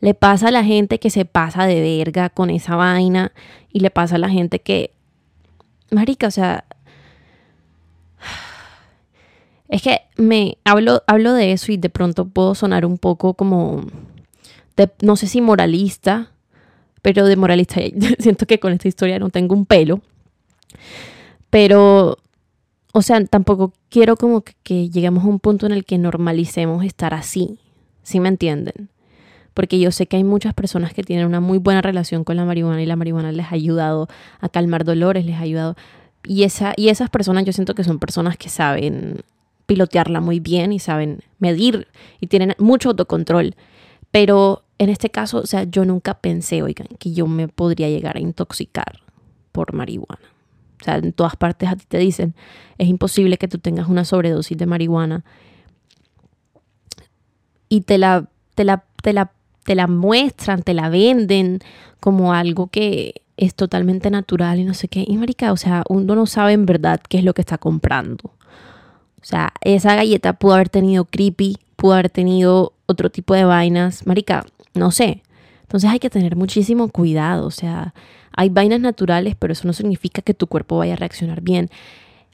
Le 0.00 0.14
pasa 0.14 0.48
a 0.48 0.50
la 0.50 0.64
gente 0.64 0.98
que 0.98 1.10
se 1.10 1.24
pasa 1.24 1.66
de 1.66 1.80
verga 1.80 2.30
con 2.30 2.50
esa 2.50 2.76
vaina 2.76 3.32
y 3.72 3.80
le 3.80 3.90
pasa 3.90 4.16
a 4.16 4.18
la 4.18 4.28
gente 4.28 4.60
que, 4.60 4.92
marica, 5.90 6.26
o 6.26 6.30
sea, 6.30 6.64
es 9.68 9.82
que 9.82 10.00
me 10.16 10.58
hablo, 10.64 11.02
hablo 11.06 11.32
de 11.32 11.52
eso 11.52 11.72
y 11.72 11.76
de 11.76 11.90
pronto 11.90 12.28
puedo 12.28 12.54
sonar 12.54 12.84
un 12.84 12.98
poco 12.98 13.34
como, 13.34 13.86
no 15.02 15.16
sé 15.16 15.26
si 15.26 15.40
moralista, 15.40 16.32
pero 17.02 17.26
de 17.26 17.36
moralista 17.36 17.80
siento 18.18 18.46
que 18.46 18.58
con 18.58 18.72
esta 18.72 18.88
historia 18.88 19.18
no 19.18 19.30
tengo 19.30 19.54
un 19.54 19.66
pelo. 19.66 20.00
Pero, 21.50 22.18
o 22.92 23.02
sea, 23.02 23.24
tampoco 23.24 23.72
quiero 23.88 24.16
como 24.16 24.42
que, 24.42 24.88
lleguemos 24.88 25.24
a 25.24 25.28
un 25.28 25.40
punto 25.40 25.66
en 25.66 25.72
el 25.72 25.84
que 25.84 25.98
normalicemos 25.98 26.84
estar 26.84 27.14
así, 27.14 27.58
¿sí 28.02 28.20
me 28.20 28.28
entienden? 28.28 28.88
porque 29.52 29.78
yo 29.78 29.90
sé 29.90 30.06
que 30.06 30.16
hay 30.16 30.24
muchas 30.24 30.54
personas 30.54 30.94
que 30.94 31.02
tienen 31.02 31.26
una 31.26 31.40
muy 31.40 31.58
buena 31.58 31.82
relación 31.82 32.24
con 32.24 32.36
la 32.36 32.44
marihuana 32.44 32.82
y 32.82 32.86
la 32.86 32.96
marihuana 32.96 33.32
les 33.32 33.46
ha 33.46 33.54
ayudado 33.54 34.08
a 34.40 34.48
calmar 34.48 34.84
dolores, 34.84 35.26
les 35.26 35.36
ha 35.36 35.40
ayudado. 35.40 35.76
Y, 36.24 36.44
esa, 36.44 36.72
y 36.76 36.88
esas 36.88 37.10
personas 37.10 37.44
yo 37.44 37.52
siento 37.52 37.74
que 37.74 37.84
son 37.84 37.98
personas 37.98 38.36
que 38.36 38.48
saben 38.48 39.22
pilotearla 39.66 40.20
muy 40.20 40.40
bien 40.40 40.72
y 40.72 40.78
saben 40.78 41.20
medir 41.38 41.88
y 42.20 42.28
tienen 42.28 42.54
mucho 42.58 42.90
autocontrol. 42.90 43.54
Pero 44.10 44.62
en 44.78 44.88
este 44.88 45.10
caso, 45.10 45.38
o 45.38 45.46
sea, 45.46 45.64
yo 45.64 45.84
nunca 45.84 46.14
pensé, 46.14 46.62
oigan, 46.62 46.88
que 46.98 47.12
yo 47.12 47.26
me 47.26 47.46
podría 47.48 47.88
llegar 47.88 48.16
a 48.16 48.20
intoxicar 48.20 49.00
por 49.52 49.74
marihuana. 49.74 50.20
O 50.80 50.84
sea, 50.84 50.96
en 50.96 51.12
todas 51.12 51.36
partes 51.36 51.68
a 51.68 51.76
ti 51.76 51.84
te 51.86 51.98
dicen, 51.98 52.34
es 52.78 52.88
imposible 52.88 53.38
que 53.38 53.48
tú 53.48 53.58
tengas 53.58 53.88
una 53.88 54.04
sobredosis 54.04 54.56
de 54.56 54.66
marihuana 54.66 55.24
y 57.68 57.82
te 57.82 57.98
la, 57.98 58.28
te 58.54 58.64
la, 58.64 58.84
te 59.02 59.12
la 59.12 59.32
te 59.64 59.74
la 59.74 59.86
muestran, 59.86 60.62
te 60.62 60.74
la 60.74 60.88
venden 60.88 61.60
como 62.00 62.32
algo 62.32 62.68
que 62.68 63.22
es 63.36 63.54
totalmente 63.54 64.10
natural 64.10 64.58
y 64.58 64.64
no 64.64 64.74
sé 64.74 64.88
qué. 64.88 65.04
Y 65.06 65.16
marica, 65.16 65.52
o 65.52 65.56
sea, 65.56 65.84
uno 65.88 66.14
no 66.14 66.26
sabe 66.26 66.52
en 66.52 66.66
verdad 66.66 67.00
qué 67.08 67.18
es 67.18 67.24
lo 67.24 67.34
que 67.34 67.40
está 67.40 67.58
comprando. 67.58 68.32
O 69.22 69.24
sea, 69.24 69.52
esa 69.60 69.94
galleta 69.94 70.32
pudo 70.32 70.54
haber 70.54 70.70
tenido 70.70 71.04
creepy, 71.04 71.56
pudo 71.76 71.94
haber 71.94 72.10
tenido 72.10 72.72
otro 72.86 73.10
tipo 73.10 73.34
de 73.34 73.44
vainas. 73.44 74.06
Marica, 74.06 74.44
no 74.74 74.90
sé. 74.90 75.22
Entonces 75.70 75.88
hay 75.88 76.00
que 76.00 76.10
tener 76.10 76.34
muchísimo 76.34 76.88
cuidado. 76.88 77.46
O 77.46 77.52
sea, 77.52 77.94
hay 78.32 78.48
vainas 78.48 78.80
naturales, 78.80 79.36
pero 79.38 79.52
eso 79.52 79.68
no 79.68 79.72
significa 79.72 80.20
que 80.20 80.34
tu 80.34 80.48
cuerpo 80.48 80.78
vaya 80.78 80.94
a 80.94 80.96
reaccionar 80.96 81.42
bien. 81.42 81.70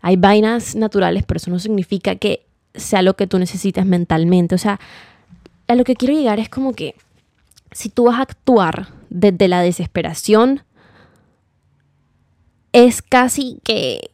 Hay 0.00 0.16
vainas 0.16 0.74
naturales, 0.74 1.22
pero 1.26 1.36
eso 1.36 1.50
no 1.50 1.58
significa 1.58 2.16
que 2.16 2.46
sea 2.74 3.02
lo 3.02 3.14
que 3.14 3.26
tú 3.26 3.38
necesitas 3.38 3.84
mentalmente. 3.84 4.54
O 4.54 4.58
sea, 4.58 4.80
a 5.68 5.74
lo 5.74 5.84
que 5.84 5.96
quiero 5.96 6.14
llegar 6.14 6.40
es 6.40 6.48
como 6.48 6.72
que 6.72 6.94
si 7.72 7.90
tú 7.90 8.04
vas 8.04 8.20
a 8.20 8.22
actuar 8.22 8.88
desde 9.10 9.48
la 9.48 9.60
desesperación, 9.60 10.62
es 12.72 13.02
casi 13.02 13.58
que 13.62 14.12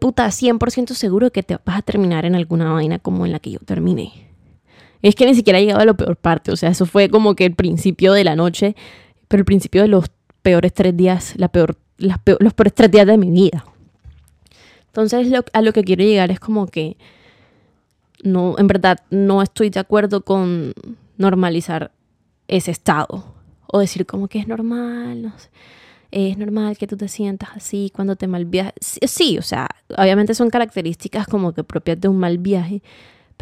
puta, 0.00 0.26
100% 0.26 0.94
seguro 0.94 1.30
que 1.30 1.44
te 1.44 1.58
vas 1.64 1.78
a 1.78 1.82
terminar 1.82 2.24
en 2.24 2.34
alguna 2.34 2.72
vaina 2.72 2.98
como 2.98 3.24
en 3.24 3.30
la 3.30 3.38
que 3.38 3.52
yo 3.52 3.60
terminé. 3.60 4.31
Es 5.02 5.14
que 5.14 5.26
ni 5.26 5.34
siquiera 5.34 5.58
he 5.58 5.62
llegado 5.62 5.80
a 5.82 5.84
la 5.84 5.94
peor 5.94 6.16
parte, 6.16 6.52
o 6.52 6.56
sea, 6.56 6.70
eso 6.70 6.86
fue 6.86 7.08
como 7.10 7.34
que 7.34 7.44
el 7.44 7.54
principio 7.54 8.12
de 8.12 8.24
la 8.24 8.36
noche, 8.36 8.76
pero 9.28 9.40
el 9.40 9.44
principio 9.44 9.82
de 9.82 9.88
los 9.88 10.06
peores 10.42 10.72
tres 10.72 10.96
días, 10.96 11.34
la 11.36 11.48
peor, 11.48 11.76
los 11.98 12.54
peores 12.54 12.74
tres 12.74 12.90
días 12.90 13.06
de 13.06 13.18
mi 13.18 13.30
vida. 13.30 13.64
Entonces 14.86 15.32
a 15.52 15.62
lo 15.62 15.72
que 15.72 15.84
quiero 15.84 16.04
llegar 16.04 16.30
es 16.30 16.38
como 16.38 16.66
que 16.66 16.96
no, 18.22 18.56
en 18.58 18.66
verdad 18.66 19.00
no 19.10 19.42
estoy 19.42 19.70
de 19.70 19.80
acuerdo 19.80 20.22
con 20.22 20.74
normalizar 21.16 21.92
ese 22.48 22.70
estado 22.70 23.34
o 23.66 23.80
decir 23.80 24.06
como 24.06 24.28
que 24.28 24.38
es 24.38 24.46
normal, 24.46 25.32
es 26.10 26.36
normal 26.36 26.76
que 26.76 26.86
tú 26.86 26.96
te 26.96 27.08
sientas 27.08 27.48
así 27.54 27.90
cuando 27.94 28.16
te 28.16 28.26
mal 28.26 28.44
viajes. 28.44 28.74
Sí, 28.80 29.38
o 29.38 29.42
sea, 29.42 29.66
obviamente 29.96 30.34
son 30.34 30.50
características 30.50 31.26
como 31.26 31.54
que 31.54 31.64
propias 31.64 31.98
de 32.00 32.08
un 32.08 32.18
mal 32.18 32.36
viaje, 32.36 32.82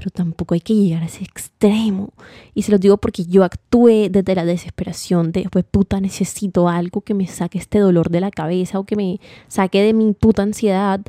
pero 0.00 0.10
tampoco 0.10 0.54
hay 0.54 0.62
que 0.62 0.74
llegar 0.74 1.02
a 1.02 1.06
ese 1.06 1.22
extremo. 1.22 2.14
Y 2.54 2.62
se 2.62 2.72
lo 2.72 2.78
digo 2.78 2.96
porque 2.96 3.26
yo 3.26 3.44
actué 3.44 4.08
desde 4.08 4.34
la 4.34 4.46
desesperación 4.46 5.30
de, 5.30 5.46
pues 5.52 5.62
puta, 5.70 6.00
necesito 6.00 6.70
algo 6.70 7.02
que 7.02 7.12
me 7.12 7.26
saque 7.26 7.58
este 7.58 7.80
dolor 7.80 8.08
de 8.08 8.22
la 8.22 8.30
cabeza 8.30 8.78
o 8.78 8.84
que 8.84 8.96
me 8.96 9.20
saque 9.48 9.82
de 9.82 9.92
mi 9.92 10.14
puta 10.14 10.40
ansiedad. 10.40 11.02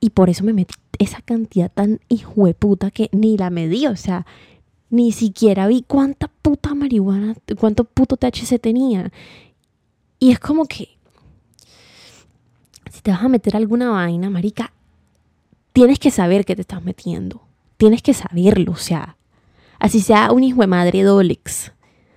Y 0.00 0.10
por 0.10 0.30
eso 0.30 0.42
me 0.42 0.52
metí 0.52 0.74
esa 0.98 1.22
cantidad 1.22 1.70
tan 1.72 2.00
hijo 2.08 2.46
de 2.46 2.54
puta 2.54 2.90
que 2.90 3.08
ni 3.12 3.38
la 3.38 3.50
medí, 3.50 3.86
o 3.86 3.94
sea, 3.94 4.26
ni 4.90 5.12
siquiera 5.12 5.68
vi 5.68 5.84
cuánta 5.86 6.26
puta 6.26 6.74
marihuana, 6.74 7.36
cuánto 7.56 7.84
puto 7.84 8.16
THC 8.16 8.58
tenía. 8.60 9.12
Y 10.18 10.32
es 10.32 10.40
como 10.40 10.64
que, 10.64 10.88
si 12.90 13.00
te 13.00 13.12
vas 13.12 13.22
a 13.22 13.28
meter 13.28 13.54
alguna 13.54 13.90
vaina, 13.90 14.28
marica, 14.28 14.72
tienes 15.72 16.00
que 16.00 16.10
saber 16.10 16.44
que 16.44 16.56
te 16.56 16.62
estás 16.62 16.82
metiendo. 16.82 17.47
Tienes 17.78 18.02
que 18.02 18.12
saberlo, 18.12 18.72
o 18.72 18.76
sea, 18.76 19.16
así 19.78 20.00
sea 20.00 20.32
un 20.32 20.44
hijo 20.44 20.60
de 20.60 20.66
madre 20.66 21.02
Dolex. 21.02 21.72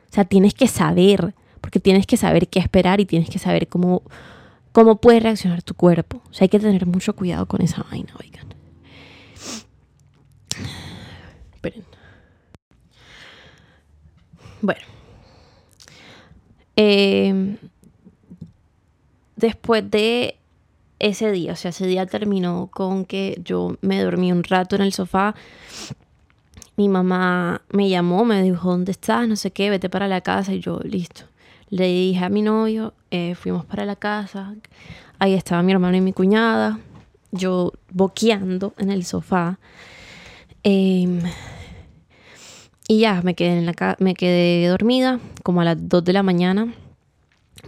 O 0.10 0.14
sea, 0.14 0.26
tienes 0.26 0.54
que 0.54 0.68
saber, 0.68 1.34
porque 1.62 1.80
tienes 1.80 2.06
que 2.06 2.18
saber 2.18 2.50
qué 2.50 2.60
esperar 2.60 3.00
y 3.00 3.06
tienes 3.06 3.30
que 3.30 3.40
saber 3.40 3.68
cómo, 3.68 4.02
cómo 4.74 5.00
puede 5.00 5.22
reaccionar 5.22 5.64
tu 5.64 5.74
cuerpo. 5.76 6.22
O 6.30 6.34
sea, 6.34 6.46
hay 6.46 6.50
que 6.50 6.60
tener 6.60 6.86
mucho 6.86 7.16
cuidado 7.16 7.46
con 7.46 7.62
esa 7.62 7.84
vaina, 7.90 8.14
oigan. 8.20 8.54
Esperen. 11.54 11.86
Bueno. 14.62 14.82
Eh, 16.76 17.58
después 19.36 19.90
de 19.90 20.41
ese 21.02 21.32
día, 21.32 21.54
o 21.54 21.56
sea, 21.56 21.70
ese 21.70 21.88
día 21.88 22.06
terminó 22.06 22.70
con 22.72 23.06
que 23.06 23.42
yo 23.44 23.78
me 23.82 24.02
dormí 24.02 24.32
un 24.32 24.44
rato 24.44 24.76
en 24.76 24.84
el 24.84 24.94
sofá. 24.94 25.36
Mi 26.78 26.88
mamá 26.88 27.62
me 27.70 27.90
llamó, 27.90 28.24
me 28.24 28.42
dijo, 28.42 28.70
¿dónde 28.70 28.92
estás? 28.92 29.28
No 29.28 29.36
sé 29.36 29.52
qué, 29.52 29.70
vete 29.70 29.90
para 29.90 30.08
la 30.08 30.22
casa. 30.22 30.54
Y 30.54 30.60
yo, 30.60 30.80
listo. 30.84 31.24
Le 31.70 31.88
dije 31.88 32.24
a 32.24 32.30
mi 32.30 32.42
novio, 32.42 32.94
eh, 33.10 33.36
fuimos 33.36 33.66
para 33.66 33.86
la 33.86 33.96
casa. 33.96 34.56
Ahí 35.20 35.34
estaba 35.34 35.64
mi 35.64 35.72
hermano 35.72 35.98
y 35.98 36.02
mi 36.02 36.14
cuñada. 36.14 36.80
Yo 37.32 37.74
boqueando 37.92 38.74
en 38.78 38.92
el 38.92 39.04
sofá. 39.04 39.60
Em, 40.64 41.22
y 42.88 43.00
ya, 43.00 43.22
me 43.24 43.36
quedé, 43.36 43.58
en 43.58 43.66
la 43.66 43.96
me 44.00 44.14
quedé 44.14 44.68
dormida 44.68 45.20
como 45.44 45.62
a 45.62 45.66
las 45.66 45.78
2 45.90 46.04
de 46.04 46.14
la 46.14 46.24
mañana 46.24 46.74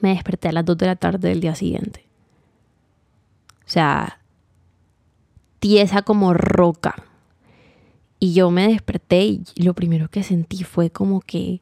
me 0.02 0.10
desperté 0.10 0.50
a 0.50 0.52
las 0.52 0.66
2 0.66 0.78
de 0.78 0.86
la 0.86 0.96
tarde 0.96 1.30
del 1.30 1.40
día 1.40 1.56
siguiente. 1.56 2.06
O 3.66 3.70
sea, 3.70 4.20
tiesa 5.60 6.02
como 6.02 6.34
roca. 6.34 6.96
Y 8.20 8.34
yo 8.34 8.52
me 8.52 8.68
desperté 8.68 9.24
y 9.24 9.44
lo 9.58 9.74
primero 9.74 10.10
que 10.10 10.24
sentí 10.24 10.64
fue 10.64 10.90
como 10.90 11.22
que 11.22 11.62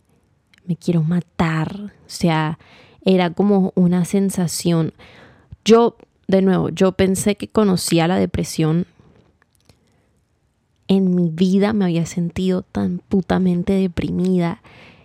me 0.66 0.76
quiero 0.76 1.04
matar. 1.04 1.94
O 2.06 2.10
sea, 2.10 2.60
era 3.04 3.32
como 3.32 3.74
una 3.76 4.06
sensación. 4.06 4.94
Yo, 5.66 5.98
de 6.28 6.42
nuevo, 6.42 6.70
yo 6.70 6.94
pensé 6.94 7.36
que 7.36 7.48
conocía 7.48 8.08
la 8.08 8.18
depresión. 8.18 8.86
En 10.88 11.16
mi 11.16 11.30
vida 11.30 11.74
me 11.74 11.86
había 11.86 12.06
sentido 12.06 12.64
tan 12.64 13.00
putamente 13.00 13.74
deprimida 13.74 14.62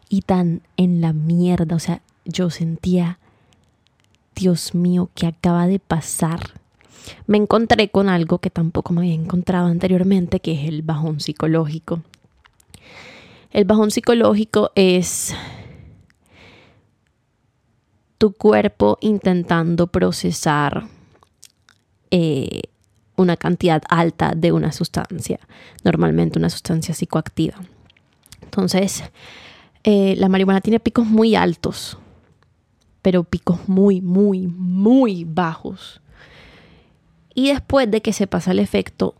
y 0.09 0.23
tan 0.23 0.63
en 0.77 1.01
la 1.01 1.13
mierda. 1.13 1.77
O 1.77 1.81
sea, 1.81 2.03
yo 2.25 2.51
sentía, 2.51 3.19
Dios 4.35 4.75
mío, 4.75 5.11
¿qué 5.15 5.27
acaba 5.27 5.67
de 5.67 5.79
pasar? 5.79 6.61
Me 7.27 7.37
encontré 7.39 7.91
con 7.91 8.09
algo 8.09 8.39
que 8.39 8.51
tampoco 8.51 8.93
me 8.93 9.01
había 9.03 9.15
encontrado 9.15 9.67
anteriormente, 9.67 10.41
que 10.41 10.53
es 10.53 10.69
el 10.69 10.83
bajón 10.83 11.21
psicológico. 11.21 12.03
El 13.51 13.65
bajón 13.65 13.91
psicológico 13.91 14.71
es 14.75 15.35
tu 18.19 18.33
cuerpo 18.33 18.99
intentando 19.01 19.87
procesar 19.87 20.87
eh, 22.11 22.63
una 23.17 23.37
cantidad 23.37 23.83
alta 23.89 24.33
de 24.37 24.53
una 24.53 24.73
sustancia, 24.73 25.41
normalmente 25.85 26.39
una 26.39 26.51
sustancia 26.51 26.95
psicoactiva. 26.95 27.57
Entonces, 28.43 29.03
eh, 29.85 30.15
la 30.17 30.29
marihuana 30.29 30.61
tiene 30.61 30.81
picos 30.81 31.07
muy 31.07 31.35
altos, 31.35 31.99
pero 33.03 33.25
picos 33.25 33.69
muy, 33.69 34.01
muy, 34.01 34.47
muy 34.47 35.25
bajos. 35.25 36.01
Y 37.37 37.51
después 37.51 37.91
de 37.91 38.01
que 38.01 38.15
se 38.15 38.27
pasa 38.27 38.53
el 38.53 38.59
efecto, 38.59 39.15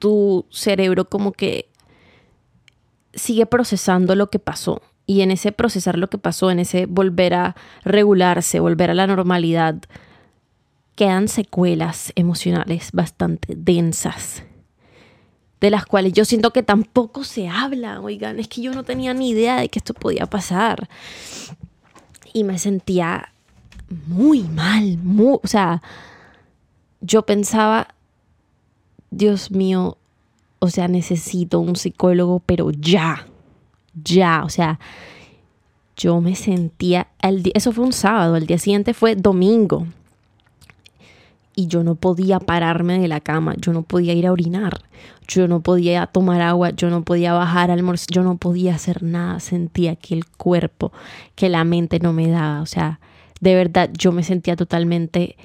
tu 0.00 0.46
cerebro 0.50 1.04
como 1.04 1.30
que 1.30 1.70
sigue 3.14 3.46
procesando 3.46 4.16
lo 4.16 4.30
que 4.30 4.40
pasó. 4.40 4.82
Y 5.06 5.20
en 5.20 5.30
ese 5.30 5.52
procesar 5.52 5.96
lo 5.96 6.10
que 6.10 6.18
pasó, 6.18 6.50
en 6.50 6.58
ese 6.58 6.86
volver 6.86 7.34
a 7.34 7.54
regularse, 7.84 8.58
volver 8.58 8.90
a 8.90 8.94
la 8.94 9.06
normalidad, 9.06 9.76
quedan 10.96 11.28
secuelas 11.28 12.12
emocionales 12.16 12.90
bastante 12.92 13.54
densas 13.56 14.42
de 15.60 15.70
las 15.70 15.86
cuales 15.86 16.14
yo 16.14 16.24
siento 16.24 16.52
que 16.52 16.64
tampoco 16.64 17.22
se 17.22 17.48
habla. 17.48 18.00
Oigan, 18.00 18.40
es 18.40 18.48
que 18.48 18.60
yo 18.60 18.72
no 18.72 18.82
tenía 18.82 19.14
ni 19.14 19.30
idea 19.30 19.60
de 19.60 19.68
que 19.68 19.78
esto 19.78 19.94
podía 19.94 20.26
pasar. 20.26 20.88
Y 22.32 22.42
me 22.42 22.58
sentía 22.58 23.32
muy 24.08 24.42
mal, 24.42 24.98
muy, 24.98 25.38
o 25.42 25.46
sea, 25.46 25.82
yo 27.00 27.22
pensaba, 27.22 27.88
Dios 29.10 29.50
mío, 29.50 29.96
o 30.58 30.68
sea, 30.68 30.88
necesito 30.88 31.60
un 31.60 31.76
psicólogo, 31.76 32.40
pero 32.44 32.70
ya, 32.70 33.26
ya, 33.94 34.42
o 34.44 34.48
sea, 34.48 34.78
yo 35.96 36.20
me 36.20 36.34
sentía, 36.34 37.08
eso 37.54 37.72
fue 37.72 37.84
un 37.84 37.92
sábado, 37.92 38.36
el 38.36 38.46
día 38.46 38.58
siguiente 38.58 38.94
fue 38.94 39.16
domingo, 39.16 39.86
y 41.56 41.66
yo 41.66 41.82
no 41.82 41.94
podía 41.94 42.38
pararme 42.40 42.98
de 42.98 43.08
la 43.08 43.20
cama, 43.20 43.54
yo 43.58 43.72
no 43.72 43.82
podía 43.82 44.14
ir 44.14 44.26
a 44.26 44.32
orinar, 44.32 44.82
yo 45.26 45.48
no 45.48 45.60
podía 45.60 46.06
tomar 46.06 46.40
agua, 46.40 46.70
yo 46.70 46.90
no 46.90 47.02
podía 47.02 47.32
bajar 47.32 47.70
al 47.70 47.78
almorzar, 47.78 48.08
yo 48.10 48.22
no 48.22 48.36
podía 48.36 48.74
hacer 48.74 49.02
nada, 49.02 49.40
sentía 49.40 49.96
que 49.96 50.14
el 50.14 50.26
cuerpo, 50.26 50.92
que 51.34 51.48
la 51.48 51.64
mente 51.64 51.98
no 51.98 52.12
me 52.12 52.28
daba, 52.28 52.62
o 52.62 52.66
sea, 52.66 53.00
de 53.40 53.54
verdad 53.54 53.90
yo 53.92 54.12
me 54.12 54.22
sentía 54.22 54.56
totalmente 54.56 55.36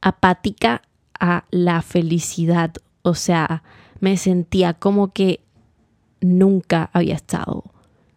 apática 0.00 0.82
a 1.20 1.44
la 1.50 1.82
felicidad, 1.82 2.74
o 3.02 3.14
sea, 3.14 3.62
me 4.00 4.16
sentía 4.16 4.74
como 4.74 5.12
que 5.12 5.40
nunca 6.20 6.90
había 6.92 7.14
estado 7.14 7.64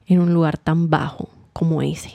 en 0.06 0.20
un 0.20 0.34
lugar 0.34 0.58
tan 0.58 0.90
bajo 0.90 1.30
como 1.54 1.82
ese. 1.82 2.12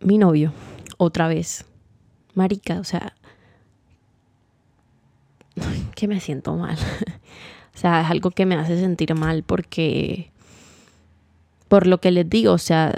Mi 0.00 0.18
novio, 0.18 0.52
otra 0.98 1.26
vez, 1.26 1.64
marica, 2.34 2.78
o 2.78 2.84
sea, 2.84 3.14
que 5.94 6.06
me 6.06 6.20
siento 6.20 6.54
mal. 6.54 6.76
o 7.74 7.78
sea, 7.78 8.02
es 8.02 8.10
algo 8.10 8.30
que 8.30 8.46
me 8.46 8.54
hace 8.56 8.78
sentir 8.78 9.14
mal 9.14 9.42
porque, 9.42 10.30
por 11.68 11.86
lo 11.86 11.98
que 11.98 12.10
les 12.10 12.28
digo, 12.28 12.52
o 12.52 12.58
sea, 12.58 12.94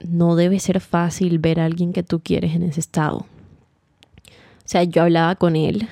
no 0.00 0.36
debe 0.36 0.60
ser 0.60 0.80
fácil 0.80 1.38
ver 1.38 1.60
a 1.60 1.64
alguien 1.64 1.92
que 1.92 2.02
tú 2.02 2.20
quieres 2.20 2.54
en 2.54 2.62
ese 2.62 2.80
estado. 2.80 3.18
O 3.18 4.70
sea, 4.70 4.82
yo 4.84 5.02
hablaba 5.02 5.34
con 5.36 5.56
él 5.56 5.88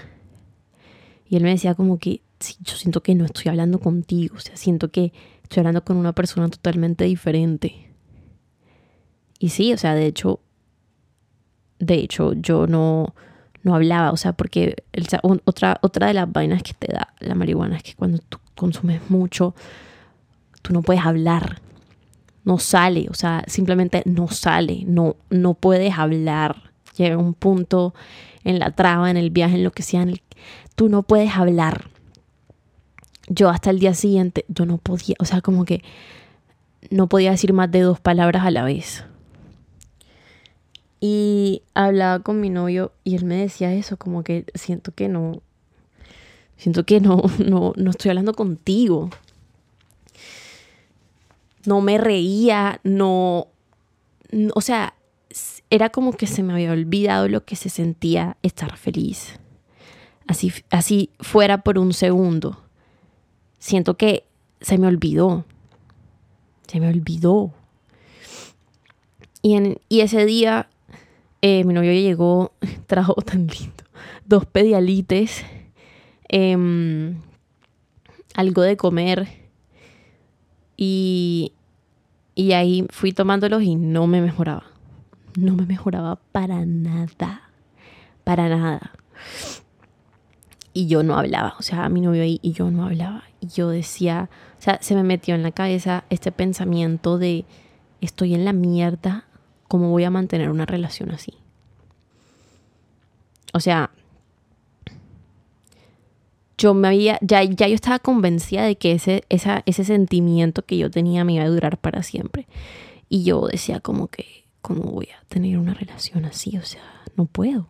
y 1.29 1.37
él 1.37 1.43
me 1.43 1.51
decía 1.51 1.75
como 1.75 1.99
que, 1.99 2.21
sí, 2.41 2.57
yo 2.61 2.77
siento 2.77 3.03
que 3.03 3.15
no 3.15 3.25
estoy 3.25 3.49
hablando 3.49 3.81
contigo, 3.81 4.37
o 4.37 4.41
sea, 4.41 4.57
siento 4.57 4.91
que 4.91 5.13
estoy 5.43 5.61
hablando 5.61 5.85
con 5.85 5.97
una 5.97 6.13
persona 6.13 6.49
totalmente 6.49 7.05
diferente. 7.05 7.91
Y 9.39 9.51
sí, 9.51 9.73
o 9.73 9.79
sea, 9.79 9.95
de 9.95 10.07
hecho, 10.07 10.41
de 11.79 11.95
hecho, 11.95 12.33
yo 12.35 12.67
no, 12.67 13.15
no 13.63 13.75
hablaba, 13.75 14.13
o 14.13 14.17
sea, 14.17 14.33
porque 14.33 14.77
otra, 15.45 15.79
otra 15.83 16.07
de 16.07 16.15
las 16.15 16.31
vainas 16.31 16.63
que 16.63 16.73
te 16.73 16.93
da 16.93 17.13
la 17.21 17.35
marihuana 17.35 17.77
es 17.77 17.83
que 17.83 17.95
cuando 17.95 18.19
tú 18.19 18.39
consumes 18.55 19.11
mucho, 19.11 19.55
tú 20.63 20.73
no 20.73 20.83
puedes 20.83 21.05
hablar, 21.05 21.61
no 22.47 22.59
sale, 22.61 23.09
o 23.11 23.15
sea, 23.15 23.43
simplemente 23.49 24.03
no 24.07 24.29
sale, 24.29 24.85
no, 24.87 25.17
no 25.31 25.55
puedes 25.55 25.99
hablar, 25.99 26.71
llega 26.97 27.19
un 27.19 27.35
punto 27.35 27.93
en 28.45 28.61
la 28.61 28.71
traba, 28.71 29.11
en 29.11 29.17
el 29.17 29.31
viaje, 29.31 29.57
en 29.57 29.65
lo 29.65 29.73
que 29.73 29.83
sea, 29.83 30.03
en 30.03 30.11
el, 30.11 30.23
tú 30.77 30.89
no 30.89 31.03
puedes 31.03 31.37
hablar. 31.37 31.91
Yo 33.29 33.51
hasta 33.51 33.71
el 33.71 33.81
día 33.81 33.95
siguiente, 33.95 34.45
yo 34.47 34.65
no 34.65 34.79
podía, 34.79 35.17
o 35.19 35.25
sea, 35.25 35.41
como 35.41 35.65
que 35.65 35.83
no 36.89 37.09
podía 37.09 37.33
decir 37.33 37.53
más 37.53 37.69
de 37.69 37.81
dos 37.81 37.99
palabras 37.99 38.47
a 38.47 38.53
la 38.53 38.63
vez. 38.63 39.05
Y 41.01 41.63
hablaba 41.75 42.21
con 42.21 42.41
mi 42.41 42.49
novio 42.49 42.93
y 43.03 43.17
él 43.17 43.25
me 43.25 43.35
decía 43.35 43.75
eso, 43.75 43.97
como 43.97 44.23
que 44.23 44.45
siento 44.55 44.93
que 44.93 45.09
no, 45.09 45.43
siento 46.57 46.85
que 46.85 47.01
no, 47.01 47.23
no, 47.45 47.73
no 47.77 47.91
estoy 47.91 48.11
hablando 48.11 48.35
contigo. 48.35 49.11
No 51.67 51.81
me 51.81 51.99
reía, 51.99 52.81
no, 52.85 53.49
o 54.55 54.61
sea, 54.61 54.95
era 55.71 55.91
como 55.91 56.13
que 56.13 56.27
se 56.27 56.43
me 56.43 56.53
había 56.53 56.73
olvidado 56.73 57.29
lo 57.29 57.45
que 57.45 57.57
se 57.57 57.69
sentía 57.69 58.37
estar 58.43 58.77
feliz. 58.77 59.39
Así, 60.27 60.53
así 60.71 61.11
fuera 61.21 61.63
por 61.63 61.79
un 61.79 61.93
segundo. 61.93 62.63
Siento 63.59 63.97
que 63.97 64.25
se 64.61 64.79
me 64.79 64.87
olvidó. 64.87 65.45
Se 66.67 66.81
me 66.81 66.89
olvidó. 66.89 67.53
Y, 69.43 69.55
en, 69.55 69.79
y 69.89 70.01
ese 70.01 70.25
día 70.25 70.69
eh, 71.43 71.65
mi 71.65 71.75
novio 71.75 71.93
llegó, 71.93 72.53
trajo 72.87 73.15
tan 73.25 73.47
lindo, 73.47 73.85
dos 74.25 74.47
pedialites, 74.47 75.45
em, 76.29 77.21
algo 78.35 78.63
de 78.63 78.77
comer 78.77 79.29
y, 80.77 81.53
y 82.37 82.53
ahí 82.53 82.87
fui 82.91 83.11
tomándolos 83.11 83.65
y 83.65 83.75
no 83.75 84.07
me 84.07 84.21
mejoraba. 84.21 84.63
No 85.37 85.57
me 85.57 85.67
mejoraba 85.67 86.21
para 86.31 86.65
nada. 86.65 87.51
Para 88.23 88.49
nada. 88.49 88.93
Y 90.73 90.87
yo 90.87 91.03
no 91.03 91.19
hablaba. 91.19 91.57
O 91.59 91.63
sea, 91.63 91.89
mi 91.89 92.01
novio 92.01 92.23
ahí 92.23 92.39
y 92.43 92.53
yo 92.53 92.71
no 92.71 92.85
hablaba. 92.85 93.25
Y 93.41 93.49
yo 93.49 93.71
decía, 93.71 94.31
o 94.59 94.63
sea, 94.63 94.79
se 94.81 94.95
me 94.95 95.03
metió 95.03 95.35
en 95.35 95.43
la 95.43 95.51
cabeza 95.51 96.05
este 96.11 96.31
pensamiento 96.31 97.19
de 97.19 97.45
estoy 98.01 98.35
en 98.35 98.45
la 98.45 98.53
mierda 98.53 99.27
¿cómo 99.69 99.91
voy 99.91 100.05
a 100.05 100.11
mantener 100.11 100.51
una 100.51 100.67
relación 100.67 101.11
así? 101.11 101.35
O 103.53 103.61
sea, 103.61 103.91
yo 106.59 106.75
me 106.75 106.89
había, 106.89 107.19
ya, 107.21 107.43
ya 107.45 107.69
yo 107.69 107.75
estaba 107.75 107.99
convencida 107.99 108.65
de 108.65 108.77
que 108.77 108.93
ese, 108.93 109.25
ese 109.29 109.85
sentimiento 109.85 110.65
que 110.65 110.79
yo 110.79 110.91
tenía 110.91 111.25
me 111.25 111.35
iba 111.35 111.45
a 111.45 111.49
durar 111.49 111.79
para 111.79 112.03
siempre. 112.03 112.47
Y 113.09 113.25
yo 113.25 113.47
decía 113.47 113.81
como 113.81 114.09
que, 114.09 114.47
¿cómo 114.63 114.83
voy 114.85 115.09
a 115.11 115.25
tener 115.29 115.59
una 115.59 115.75
relación 115.75 116.25
así? 116.25 116.57
O 116.57 116.63
sea, 116.63 116.83
no 117.17 117.27
puedo. 117.27 117.69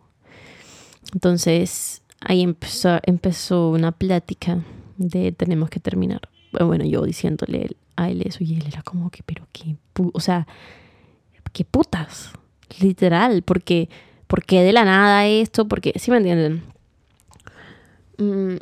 Entonces 1.13 2.03
ahí 2.21 2.43
empezó, 2.43 2.99
empezó 3.03 3.71
una 3.71 3.93
plática 3.93 4.63
de 4.97 5.33
tenemos 5.33 5.69
que 5.71 5.81
terminar. 5.81 6.21
Bueno, 6.53 6.85
yo 6.85 7.03
diciéndole 7.03 7.77
a 7.97 8.09
él 8.09 8.23
eso 8.23 8.43
y 8.43 8.55
él 8.57 8.65
era 8.67 8.83
como 8.83 9.11
que, 9.11 9.23
pero 9.25 9.47
qué, 9.53 9.77
o 10.13 10.21
sea, 10.21 10.47
qué 11.53 11.65
putas, 11.65 12.33
literal, 12.81 13.43
porque, 13.43 13.89
porque 14.27 14.63
de 14.63 14.73
la 14.73 14.85
nada 14.85 15.27
esto, 15.27 15.69
porque, 15.69 15.93
¿sí 15.97 16.11
me 16.11 16.19
entienden? 16.19 16.63
Mm, 18.19 18.57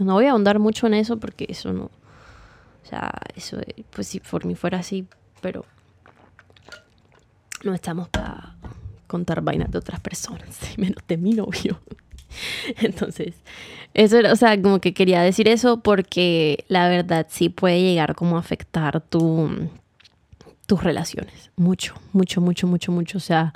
no 0.00 0.14
voy 0.14 0.26
a 0.26 0.32
ahondar 0.32 0.58
mucho 0.58 0.86
en 0.86 0.94
eso 0.94 1.18
porque 1.18 1.46
eso 1.48 1.72
no, 1.72 1.84
o 1.84 2.86
sea, 2.88 3.12
eso, 3.34 3.58
pues 3.90 4.08
si 4.08 4.20
por 4.20 4.44
mí 4.44 4.54
fuera 4.54 4.78
así, 4.78 5.06
pero 5.40 5.64
no 7.62 7.74
estamos 7.74 8.08
para 8.08 8.56
contar 9.06 9.40
vainas 9.40 9.70
de 9.70 9.78
otras 9.78 10.00
personas, 10.00 10.58
menos 10.76 11.02
de 11.06 11.16
mi 11.16 11.32
novio. 11.32 11.80
Entonces, 12.80 13.34
eso 13.94 14.18
era, 14.18 14.32
o 14.32 14.36
sea, 14.36 14.60
como 14.60 14.80
que 14.80 14.92
quería 14.92 15.22
decir 15.22 15.48
eso 15.48 15.80
porque 15.80 16.64
la 16.68 16.88
verdad 16.88 17.26
sí 17.30 17.48
puede 17.48 17.80
llegar 17.80 18.14
como 18.14 18.36
a 18.36 18.40
afectar 18.40 19.00
tu, 19.00 19.68
tus 20.66 20.82
relaciones. 20.82 21.50
Mucho, 21.56 21.94
mucho, 22.12 22.40
mucho, 22.40 22.66
mucho, 22.66 22.92
mucho. 22.92 23.18
O 23.18 23.20
sea, 23.20 23.54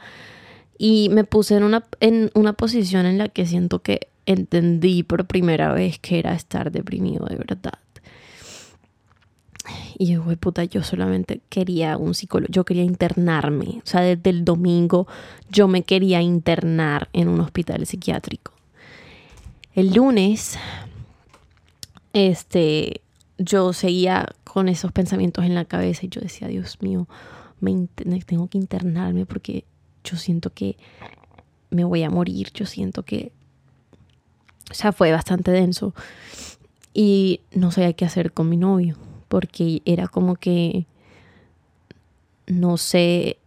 y 0.78 1.08
me 1.10 1.24
puse 1.24 1.56
en 1.56 1.64
una, 1.64 1.84
en 2.00 2.30
una 2.34 2.52
posición 2.52 3.06
en 3.06 3.18
la 3.18 3.28
que 3.28 3.46
siento 3.46 3.80
que 3.80 4.08
entendí 4.28 5.02
por 5.02 5.26
primera 5.26 5.72
vez 5.72 5.98
que 5.98 6.18
era 6.18 6.34
estar 6.34 6.70
deprimido 6.70 7.24
de 7.26 7.36
verdad. 7.36 7.78
Y 9.96 10.12
yo, 10.12 10.22
puta, 10.36 10.64
yo 10.64 10.82
solamente 10.82 11.40
quería 11.48 11.96
un 11.96 12.14
psicólogo, 12.14 12.52
yo 12.52 12.64
quería 12.64 12.84
internarme. 12.84 13.80
O 13.82 13.86
sea, 13.86 14.02
desde 14.02 14.30
el 14.30 14.44
domingo 14.44 15.06
yo 15.50 15.66
me 15.66 15.82
quería 15.82 16.20
internar 16.20 17.08
en 17.14 17.28
un 17.28 17.40
hospital 17.40 17.86
psiquiátrico. 17.86 18.52
El 19.74 19.94
lunes, 19.94 20.58
este, 22.12 23.00
yo 23.38 23.72
seguía 23.72 24.28
con 24.44 24.68
esos 24.68 24.92
pensamientos 24.92 25.44
en 25.46 25.54
la 25.54 25.64
cabeza 25.64 26.04
y 26.04 26.10
yo 26.10 26.20
decía, 26.20 26.48
Dios 26.48 26.82
mío, 26.82 27.08
me 27.60 27.88
tengo 28.26 28.48
que 28.48 28.58
internarme 28.58 29.24
porque 29.24 29.64
yo 30.04 30.16
siento 30.16 30.50
que 30.50 30.76
me 31.70 31.84
voy 31.84 32.02
a 32.02 32.10
morir, 32.10 32.50
yo 32.52 32.66
siento 32.66 33.04
que, 33.04 33.32
o 34.70 34.74
sea, 34.74 34.92
fue 34.92 35.12
bastante 35.12 35.50
denso 35.50 35.94
y 36.94 37.40
no 37.52 37.70
sabía 37.70 37.92
qué 37.92 38.04
hacer 38.04 38.32
con 38.32 38.48
mi 38.48 38.56
novio 38.56 38.96
porque 39.28 39.82
era 39.84 40.08
como 40.08 40.36
que 40.36 40.86
no 42.46 42.76
sé 42.76 43.38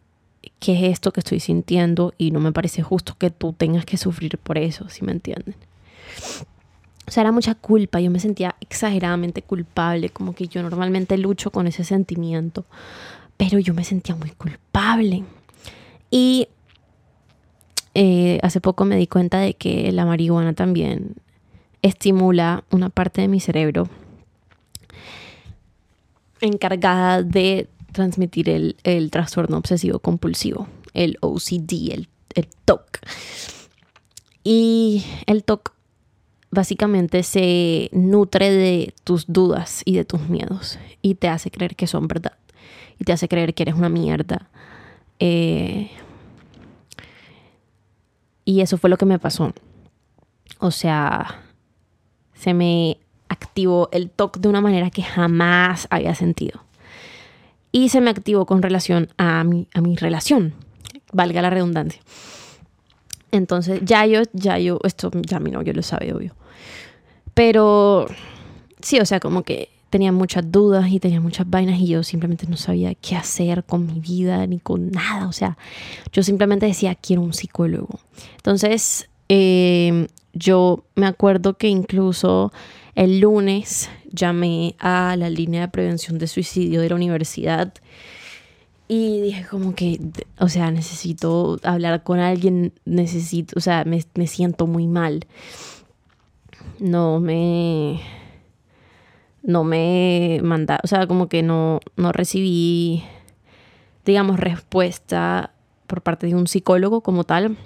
qué 0.59 0.73
es 0.73 0.93
esto 0.93 1.11
que 1.11 1.19
estoy 1.19 1.39
sintiendo 1.39 2.13
y 2.17 2.31
no 2.31 2.39
me 2.39 2.51
parece 2.51 2.83
justo 2.83 3.15
que 3.17 3.31
tú 3.31 3.53
tengas 3.53 3.85
que 3.85 3.97
sufrir 3.97 4.37
por 4.37 4.57
eso, 4.57 4.89
si 4.89 5.03
me 5.03 5.11
entienden. 5.11 5.55
O 7.07 7.11
sea, 7.11 7.21
era 7.21 7.31
mucha 7.31 7.55
culpa, 7.55 7.99
yo 7.99 8.11
me 8.11 8.19
sentía 8.19 8.55
exageradamente 8.61 9.41
culpable, 9.41 10.09
como 10.09 10.33
que 10.33 10.47
yo 10.47 10.61
normalmente 10.61 11.17
lucho 11.17 11.51
con 11.51 11.67
ese 11.67 11.83
sentimiento, 11.83 12.63
pero 13.37 13.59
yo 13.59 13.73
me 13.73 13.83
sentía 13.83 14.15
muy 14.15 14.29
culpable. 14.31 15.23
Y 16.11 16.47
eh, 17.93 18.39
hace 18.41 18.61
poco 18.61 18.85
me 18.85 18.95
di 18.95 19.07
cuenta 19.07 19.39
de 19.39 19.53
que 19.53 19.91
la 19.91 20.05
marihuana 20.05 20.53
también 20.53 21.15
estimula 21.81 22.63
una 22.71 22.89
parte 22.89 23.21
de 23.21 23.27
mi 23.27 23.39
cerebro 23.39 23.89
encargada 26.39 27.23
de 27.23 27.67
transmitir 27.91 28.49
el, 28.49 29.11
trastorno 29.11 29.57
obsesivo 29.57 29.99
compulsivo, 29.99 30.67
el 30.93 31.17
OCD, 31.21 31.91
el, 31.91 32.07
el 32.33 32.47
TOC. 32.65 32.99
Y 34.43 35.05
el 35.27 35.43
TOC 35.43 35.73
básicamente 36.49 37.23
se 37.23 37.89
nutre 37.91 38.51
de 38.51 38.93
tus 39.03 39.25
dudas 39.27 39.83
y 39.85 39.95
de 39.95 40.05
tus 40.05 40.29
miedos 40.29 40.79
y 41.01 41.15
te 41.15 41.27
hace 41.27 41.51
creer 41.51 41.75
que 41.75 41.87
son 41.87 42.07
verdad 42.07 42.33
y 42.99 43.03
te 43.03 43.13
hace 43.13 43.27
creer 43.27 43.53
que 43.53 43.63
eres 43.63 43.75
una 43.75 43.89
mierda. 43.89 44.49
Eh, 45.19 45.89
y 48.51 48.59
eso 48.59 48.77
fue 48.77 48.89
lo 48.89 48.97
que 48.97 49.05
me 49.05 49.17
pasó. 49.17 49.53
O 50.59 50.71
sea, 50.71 51.41
se 52.33 52.53
me 52.53 52.97
activó 53.29 53.87
el 53.93 54.09
TOC 54.09 54.39
de 54.39 54.49
una 54.49 54.59
manera 54.59 54.89
que 54.89 55.03
jamás 55.03 55.87
había 55.89 56.13
sentido. 56.15 56.61
Y 57.71 57.87
se 57.89 58.01
me 58.01 58.09
activó 58.09 58.45
con 58.45 58.61
relación 58.61 59.07
a 59.17 59.45
mi, 59.45 59.69
a 59.73 59.79
mi 59.79 59.95
relación, 59.95 60.53
valga 61.13 61.41
la 61.41 61.49
redundancia. 61.49 62.01
Entonces, 63.31 63.79
ya 63.85 64.05
yo, 64.05 64.23
ya 64.33 64.59
yo, 64.59 64.79
esto 64.83 65.09
ya 65.13 65.39
mi 65.39 65.51
novio 65.51 65.71
lo 65.71 65.81
sabe, 65.81 66.13
obvio. 66.13 66.35
Pero 67.33 68.07
sí, 68.81 68.99
o 68.99 69.05
sea, 69.05 69.21
como 69.21 69.43
que 69.43 69.69
tenía 69.91 70.11
muchas 70.11 70.51
dudas 70.51 70.89
y 70.89 70.99
tenía 70.99 71.21
muchas 71.21 71.47
vainas 71.47 71.79
y 71.79 71.85
yo 71.85 72.01
simplemente 72.01 72.47
no 72.47 72.57
sabía 72.57 72.95
qué 72.95 73.15
hacer 73.15 73.63
con 73.63 73.85
mi 73.85 73.99
vida 73.99 74.47
ni 74.47 74.57
con 74.57 74.89
nada. 74.89 75.27
O 75.27 75.31
sea, 75.31 75.57
yo 76.11 76.23
simplemente 76.23 76.65
decía, 76.65 76.95
quiero 76.95 77.21
un 77.21 77.33
psicólogo. 77.33 77.99
Entonces, 78.37 79.07
em, 79.27 80.07
yo 80.33 80.83
me 80.95 81.05
acuerdo 81.05 81.57
que 81.57 81.67
incluso 81.67 82.51
el 82.95 83.19
lunes 83.19 83.89
llamé 84.11 84.75
a 84.79 85.15
la 85.17 85.29
línea 85.29 85.61
de 85.61 85.67
prevención 85.67 86.17
de 86.17 86.27
suicidio 86.27 86.81
de 86.81 86.89
la 86.89 86.95
universidad 86.95 87.73
y 88.87 89.21
dije 89.21 89.45
como 89.49 89.75
que, 89.75 90.01
o 90.39 90.49
sea, 90.49 90.71
necesito 90.71 91.59
hablar 91.63 92.03
con 92.03 92.19
alguien, 92.19 92.73
necesito, 92.85 93.53
o 93.57 93.61
sea, 93.61 93.85
me, 93.85 94.03
me 94.15 94.27
siento 94.27 94.67
muy 94.67 94.87
mal 94.87 95.27
no 96.81 97.19
me 97.19 98.01
no 99.43 99.63
me 99.63 100.39
manda, 100.43 100.79
o 100.83 100.87
sea, 100.87 101.07
como 101.07 101.27
que 101.27 101.43
no, 101.43 101.79
no 101.95 102.11
recibí, 102.11 103.03
digamos, 104.05 104.39
respuesta 104.39 105.51
por 105.87 106.01
parte 106.01 106.27
de 106.27 106.35
un 106.35 106.47
psicólogo 106.47 107.01
como 107.01 107.23
tal. 107.23 107.57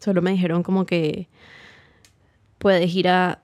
Solo 0.00 0.22
me 0.22 0.32
dijeron 0.32 0.62
como 0.62 0.86
que 0.86 1.28
puedes 2.58 2.94
ir 2.94 3.08
a, 3.08 3.40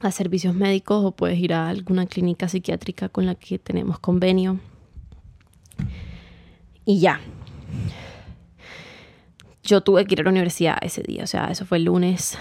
a 0.00 0.10
servicios 0.10 0.54
médicos 0.54 1.04
o 1.04 1.12
puedes 1.12 1.38
ir 1.38 1.54
a 1.54 1.68
alguna 1.68 2.06
clínica 2.06 2.48
psiquiátrica 2.48 3.08
con 3.08 3.26
la 3.26 3.34
que 3.34 3.58
tenemos 3.58 3.98
convenio. 3.98 4.60
Y 6.84 7.00
ya. 7.00 7.20
Yo 9.62 9.80
tuve 9.80 10.04
que 10.06 10.14
ir 10.14 10.20
a 10.20 10.24
la 10.24 10.30
universidad 10.30 10.78
ese 10.82 11.02
día, 11.02 11.24
o 11.24 11.26
sea, 11.26 11.46
eso 11.50 11.66
fue 11.66 11.78
el 11.78 11.84
lunes. 11.84 12.38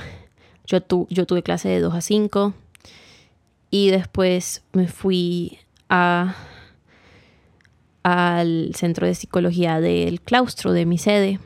Yo, 0.65 0.81
tuve 0.81 1.43
clase 1.43 1.69
de 1.69 1.79
2 1.79 1.93
a 1.93 2.01
5 2.01 2.53
y 3.69 3.89
después 3.89 4.63
me 4.73 4.87
fui 4.87 5.59
al 5.87 6.35
centro 8.75 9.07
de 9.07 9.15
psicología 9.15 9.79
del 9.79 10.21
claustro 10.21 10.73
de 10.73 10.85
mi 10.85 10.97
sede 10.97 11.39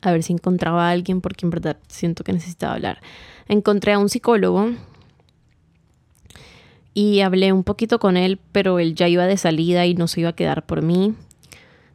a 0.00 0.12
ver 0.12 0.22
si 0.22 0.32
encontraba 0.32 0.88
a 0.88 0.90
alguien 0.90 1.20
porque 1.20 1.46
en 1.46 1.50
verdad 1.50 1.76
siento 1.88 2.24
que 2.24 2.32
necesitaba 2.32 2.74
hablar. 2.74 3.00
Encontré 3.48 3.92
a 3.92 3.98
un 3.98 4.08
psicólogo 4.08 4.70
y 6.94 7.20
hablé 7.20 7.52
un 7.52 7.64
poquito 7.64 7.98
con 7.98 8.16
él, 8.16 8.38
pero 8.52 8.78
él 8.78 8.94
ya 8.94 9.08
iba 9.08 9.26
de 9.26 9.36
salida 9.36 9.86
y 9.86 9.94
no 9.94 10.08
se 10.08 10.20
iba 10.20 10.30
a 10.30 10.36
quedar 10.36 10.66
por 10.66 10.82
mí. 10.82 11.14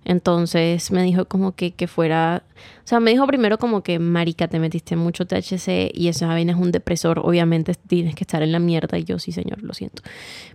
Entonces 0.05 0.91
me 0.91 1.03
dijo 1.03 1.25
como 1.25 1.53
que, 1.55 1.71
que 1.71 1.87
fuera, 1.87 2.43
o 2.83 2.87
sea, 2.87 2.99
me 2.99 3.11
dijo 3.11 3.25
primero 3.25 3.57
como 3.57 3.83
que, 3.83 3.99
marica, 3.99 4.47
te 4.47 4.59
metiste 4.59 4.95
mucho 4.95 5.25
THC 5.25 5.91
y 5.93 6.09
esa 6.09 6.27
vaina 6.27 6.51
es 6.51 6.57
un 6.57 6.71
depresor, 6.71 7.19
obviamente 7.19 7.73
tienes 7.73 8.15
que 8.15 8.23
estar 8.23 8.43
en 8.43 8.51
la 8.51 8.59
mierda 8.59 8.97
y 8.97 9.05
yo 9.05 9.19
sí, 9.19 9.31
señor, 9.31 9.63
lo 9.63 9.73
siento. 9.73 10.03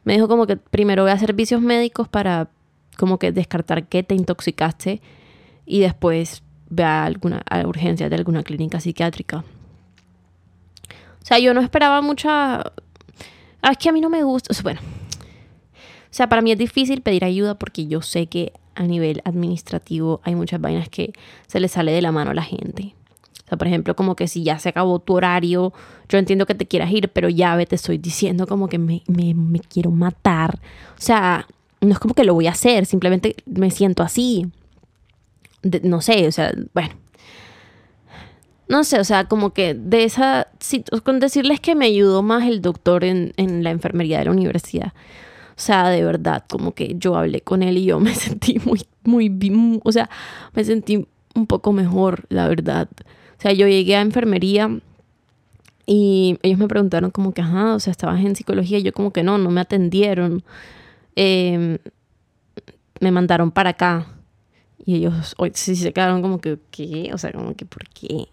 Me 0.04 0.12
dijo 0.14 0.28
como 0.28 0.46
que 0.46 0.56
primero 0.56 1.02
voy 1.02 1.12
a 1.12 1.18
servicios 1.18 1.62
médicos 1.62 2.08
para 2.08 2.50
como 2.98 3.18
que 3.18 3.32
descartar 3.32 3.86
que 3.86 4.02
te 4.02 4.14
intoxicaste 4.14 5.00
y 5.64 5.80
después 5.80 6.42
ve 6.68 6.84
a 6.84 7.04
alguna 7.04 7.42
a 7.48 7.66
urgencia 7.66 8.08
de 8.08 8.16
alguna 8.16 8.42
clínica 8.42 8.80
psiquiátrica. 8.80 9.44
O 11.22 11.26
sea, 11.28 11.38
yo 11.38 11.54
no 11.54 11.60
esperaba 11.60 12.00
mucha... 12.00 12.60
Ah, 13.60 13.72
es 13.72 13.78
que 13.78 13.88
a 13.88 13.92
mí 13.92 14.00
no 14.00 14.08
me 14.10 14.22
gusta... 14.22 14.54
bueno, 14.62 14.80
o 16.10 16.14
sea, 16.18 16.28
para 16.28 16.42
mí 16.42 16.52
es 16.52 16.58
difícil 16.58 17.02
pedir 17.02 17.24
ayuda 17.24 17.58
porque 17.58 17.86
yo 17.86 18.02
sé 18.02 18.26
que 18.26 18.52
a 18.78 18.84
nivel 18.84 19.20
administrativo 19.24 20.20
hay 20.22 20.34
muchas 20.34 20.60
vainas 20.60 20.88
que 20.88 21.12
se 21.46 21.60
le 21.60 21.68
sale 21.68 21.92
de 21.92 22.00
la 22.00 22.12
mano 22.12 22.30
a 22.30 22.34
la 22.34 22.42
gente. 22.42 22.94
O 23.44 23.48
sea, 23.48 23.58
por 23.58 23.66
ejemplo, 23.66 23.96
como 23.96 24.14
que 24.14 24.28
si 24.28 24.44
ya 24.44 24.58
se 24.58 24.68
acabó 24.68 24.98
tu 24.98 25.14
horario, 25.14 25.72
yo 26.08 26.18
entiendo 26.18 26.46
que 26.46 26.54
te 26.54 26.66
quieras 26.66 26.90
ir, 26.92 27.08
pero 27.08 27.28
ya 27.28 27.56
ve, 27.56 27.66
te 27.66 27.76
estoy 27.76 27.98
diciendo 27.98 28.46
como 28.46 28.68
que 28.68 28.78
me, 28.78 29.02
me 29.06 29.60
quiero 29.60 29.90
matar. 29.90 30.58
O 30.96 31.00
sea, 31.00 31.46
no 31.80 31.92
es 31.92 31.98
como 31.98 32.14
que 32.14 32.24
lo 32.24 32.34
voy 32.34 32.46
a 32.46 32.52
hacer, 32.52 32.86
simplemente 32.86 33.36
me 33.46 33.70
siento 33.70 34.02
así. 34.02 34.46
no 35.82 36.00
sé, 36.00 36.28
o 36.28 36.32
sea, 36.32 36.52
bueno. 36.74 36.94
No 38.68 38.84
sé, 38.84 39.00
o 39.00 39.04
sea, 39.04 39.24
como 39.24 39.54
que 39.54 39.72
de 39.72 40.04
esa... 40.04 40.48
Con 41.02 41.20
decirles 41.20 41.58
que 41.58 41.74
me 41.74 41.86
ayudó 41.86 42.22
más 42.22 42.46
el 42.46 42.60
doctor 42.60 43.02
en, 43.02 43.32
en 43.38 43.64
la 43.64 43.70
enfermería 43.70 44.18
de 44.18 44.26
la 44.26 44.30
universidad. 44.30 44.92
O 45.58 45.60
sea, 45.60 45.88
de 45.88 46.04
verdad, 46.04 46.44
como 46.48 46.72
que 46.72 46.94
yo 46.98 47.16
hablé 47.16 47.40
con 47.40 47.64
él 47.64 47.78
y 47.78 47.84
yo 47.86 47.98
me 48.00 48.14
sentí 48.14 48.60
muy, 48.64 48.86
muy, 49.02 49.80
o 49.82 49.90
sea, 49.90 50.08
me 50.54 50.62
sentí 50.62 51.08
un 51.34 51.46
poco 51.48 51.72
mejor, 51.72 52.26
la 52.28 52.46
verdad. 52.46 52.88
O 53.38 53.40
sea, 53.42 53.52
yo 53.52 53.66
llegué 53.66 53.96
a 53.96 54.00
enfermería 54.00 54.70
y 55.84 56.38
ellos 56.42 56.60
me 56.60 56.68
preguntaron 56.68 57.10
como 57.10 57.32
que, 57.32 57.42
ajá, 57.42 57.74
o 57.74 57.80
sea, 57.80 57.90
estabas 57.90 58.20
en 58.24 58.36
psicología 58.36 58.78
y 58.78 58.84
yo 58.84 58.92
como 58.92 59.12
que 59.12 59.24
no, 59.24 59.36
no 59.36 59.50
me 59.50 59.60
atendieron. 59.60 60.44
Em, 61.16 61.78
me 63.00 63.10
mandaron 63.10 63.50
para 63.50 63.70
acá. 63.70 64.06
Y 64.84 64.96
ellos 64.96 65.34
hoy 65.38 65.50
sí 65.54 65.74
se 65.74 65.92
quedaron 65.92 66.22
como 66.22 66.40
que, 66.40 66.58
¿qué? 66.70 67.10
O 67.12 67.18
sea, 67.18 67.32
como 67.32 67.56
que, 67.56 67.66
¿por 67.66 67.88
qué? 67.88 68.28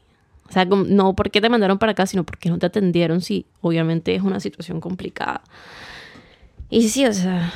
O 0.47 0.51
sea, 0.51 0.65
no 0.65 1.15
porque 1.15 1.41
te 1.41 1.49
mandaron 1.49 1.79
para 1.79 1.93
acá, 1.93 2.05
sino 2.05 2.23
porque 2.23 2.49
no 2.49 2.59
te 2.59 2.67
atendieron. 2.67 3.21
Sí, 3.21 3.47
obviamente 3.61 4.13
es 4.13 4.21
una 4.21 4.39
situación 4.39 4.79
complicada. 4.79 5.41
Y 6.75 6.89
sí, 6.89 7.05
o 7.05 7.13
sea, 7.13 7.53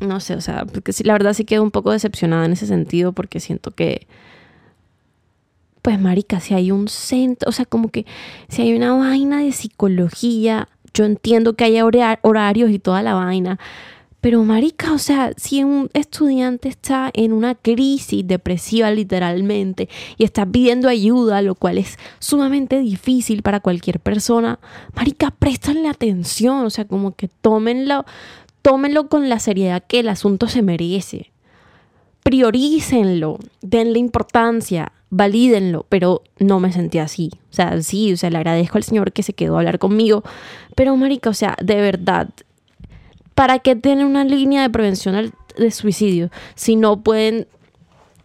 no 0.00 0.18
sé, 0.18 0.34
o 0.34 0.40
sea, 0.40 0.64
porque 0.64 0.90
la 1.04 1.12
verdad 1.12 1.34
sí 1.34 1.44
quedo 1.44 1.62
un 1.62 1.70
poco 1.70 1.92
decepcionada 1.92 2.46
en 2.46 2.50
ese 2.50 2.66
sentido 2.66 3.12
porque 3.12 3.38
siento 3.38 3.70
que, 3.70 4.08
pues, 5.82 6.00
marica, 6.00 6.40
si 6.40 6.52
hay 6.52 6.72
un 6.72 6.88
centro, 6.88 7.48
o 7.48 7.52
sea, 7.52 7.64
como 7.64 7.90
que 7.92 8.06
si 8.48 8.62
hay 8.62 8.74
una 8.74 8.92
vaina 8.92 9.38
de 9.40 9.52
psicología, 9.52 10.66
yo 10.92 11.04
entiendo 11.04 11.54
que 11.54 11.62
haya 11.62 11.84
horarios 12.22 12.70
y 12.72 12.80
toda 12.80 13.04
la 13.04 13.14
vaina, 13.14 13.60
pero 14.20 14.42
marica, 14.42 14.92
o 14.92 14.98
sea, 14.98 15.32
si 15.36 15.62
un 15.62 15.90
estudiante 15.94 16.68
está 16.68 17.10
en 17.14 17.32
una 17.32 17.54
crisis 17.54 18.26
depresiva 18.26 18.90
literalmente 18.90 19.88
y 20.16 20.24
está 20.24 20.44
pidiendo 20.44 20.88
ayuda, 20.88 21.40
lo 21.40 21.54
cual 21.54 21.78
es 21.78 21.98
sumamente 22.18 22.80
difícil 22.80 23.42
para 23.42 23.60
cualquier 23.60 24.00
persona, 24.00 24.58
marica, 24.94 25.30
préstanle 25.30 25.88
atención, 25.88 26.66
o 26.66 26.70
sea, 26.70 26.84
como 26.84 27.14
que 27.14 27.28
tómenlo, 27.28 28.04
tómenlo 28.62 29.08
con 29.08 29.28
la 29.28 29.38
seriedad 29.38 29.84
que 29.86 30.00
el 30.00 30.08
asunto 30.08 30.48
se 30.48 30.62
merece. 30.62 31.30
Priorícenlo, 32.24 33.38
denle 33.62 34.00
importancia, 34.00 34.92
valídenlo, 35.10 35.86
pero 35.88 36.22
no 36.40 36.58
me 36.58 36.72
sentí 36.72 36.98
así. 36.98 37.30
O 37.50 37.54
sea, 37.54 37.80
sí, 37.82 38.12
o 38.12 38.16
sea, 38.16 38.30
le 38.30 38.38
agradezco 38.38 38.78
al 38.78 38.84
Señor 38.84 39.12
que 39.12 39.22
se 39.22 39.32
quedó 39.32 39.54
a 39.54 39.58
hablar 39.60 39.78
conmigo, 39.78 40.24
pero 40.74 40.96
marica, 40.96 41.30
o 41.30 41.34
sea, 41.34 41.56
de 41.62 41.76
verdad, 41.76 42.28
¿para 43.38 43.60
qué 43.60 43.76
tienen 43.76 44.04
una 44.04 44.24
línea 44.24 44.62
de 44.62 44.68
prevención 44.68 45.32
de 45.56 45.70
suicidio 45.70 46.28
si 46.56 46.74
no 46.74 47.04
pueden 47.04 47.46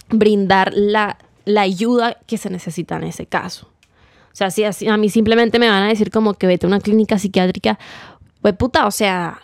brindar 0.10 0.74
la, 0.74 1.20
ayuda 1.56 2.18
que 2.26 2.40
se 2.40 2.50
necesita 2.50 2.96
en 2.96 3.04
ese 3.04 3.28
caso? 3.28 3.68
O 4.32 4.36
sea, 4.36 4.50
si 4.50 4.64
a 4.64 4.98
mí 4.98 5.10
simplemente 5.10 5.60
me 5.60 5.70
van 5.70 5.84
a 5.84 5.88
decir 5.88 6.10
como 6.10 6.34
que 6.34 6.48
vete 6.48 6.66
a 6.66 6.70
una 6.70 6.80
clínica 6.80 7.20
psiquiátrica, 7.20 7.78
pues 8.42 8.56
puta, 8.56 8.88
o 8.88 8.92
sea, 8.92 9.40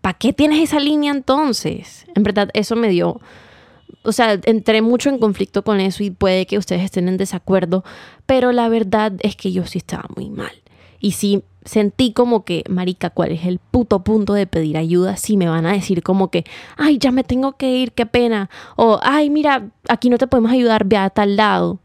¿para 0.00 0.18
qué 0.18 0.32
tienes 0.32 0.58
esa 0.58 0.80
línea 0.80 1.12
entonces? 1.12 2.04
En 2.16 2.24
verdad, 2.24 2.50
eso 2.52 2.74
me 2.74 2.88
dio, 2.88 3.20
o 4.02 4.10
sea, 4.10 4.40
entré 4.46 4.82
mucho 4.82 5.10
en 5.10 5.18
conflicto 5.20 5.62
con 5.62 5.78
eso 5.78 6.02
y 6.02 6.10
puede 6.10 6.44
que 6.44 6.58
ustedes 6.58 6.82
estén 6.82 7.06
en 7.06 7.18
desacuerdo, 7.18 7.84
pero 8.26 8.50
la 8.50 8.68
verdad 8.68 9.12
es 9.20 9.36
que 9.36 9.52
yo 9.52 9.64
sí 9.64 9.78
estaba 9.78 10.06
muy 10.16 10.28
mal. 10.28 10.60
Y 10.98 11.12
sí 11.12 11.44
sentí 11.64 12.12
como 12.12 12.44
que, 12.44 12.64
marica, 12.68 13.10
¿cuál 13.10 13.32
es 13.32 13.44
el 13.44 13.58
puto 13.58 14.04
punto 14.04 14.34
de 14.34 14.46
pedir 14.46 14.76
ayuda 14.76 15.16
si 15.16 15.36
me 15.36 15.48
van 15.48 15.66
a 15.66 15.72
decir 15.72 16.02
como 16.02 16.30
que, 16.30 16.44
ay, 16.76 16.98
ya 16.98 17.12
me 17.12 17.24
tengo 17.24 17.52
que 17.56 17.70
ir, 17.70 17.92
qué 17.92 18.06
pena? 18.06 18.50
O, 18.76 18.98
ay, 19.02 19.30
mira, 19.30 19.70
aquí 19.88 20.10
no 20.10 20.18
te 20.18 20.26
podemos 20.26 20.52
ayudar, 20.52 20.84
ve 20.84 20.96
a 20.96 21.10
tal 21.10 21.36
lado. 21.36 21.80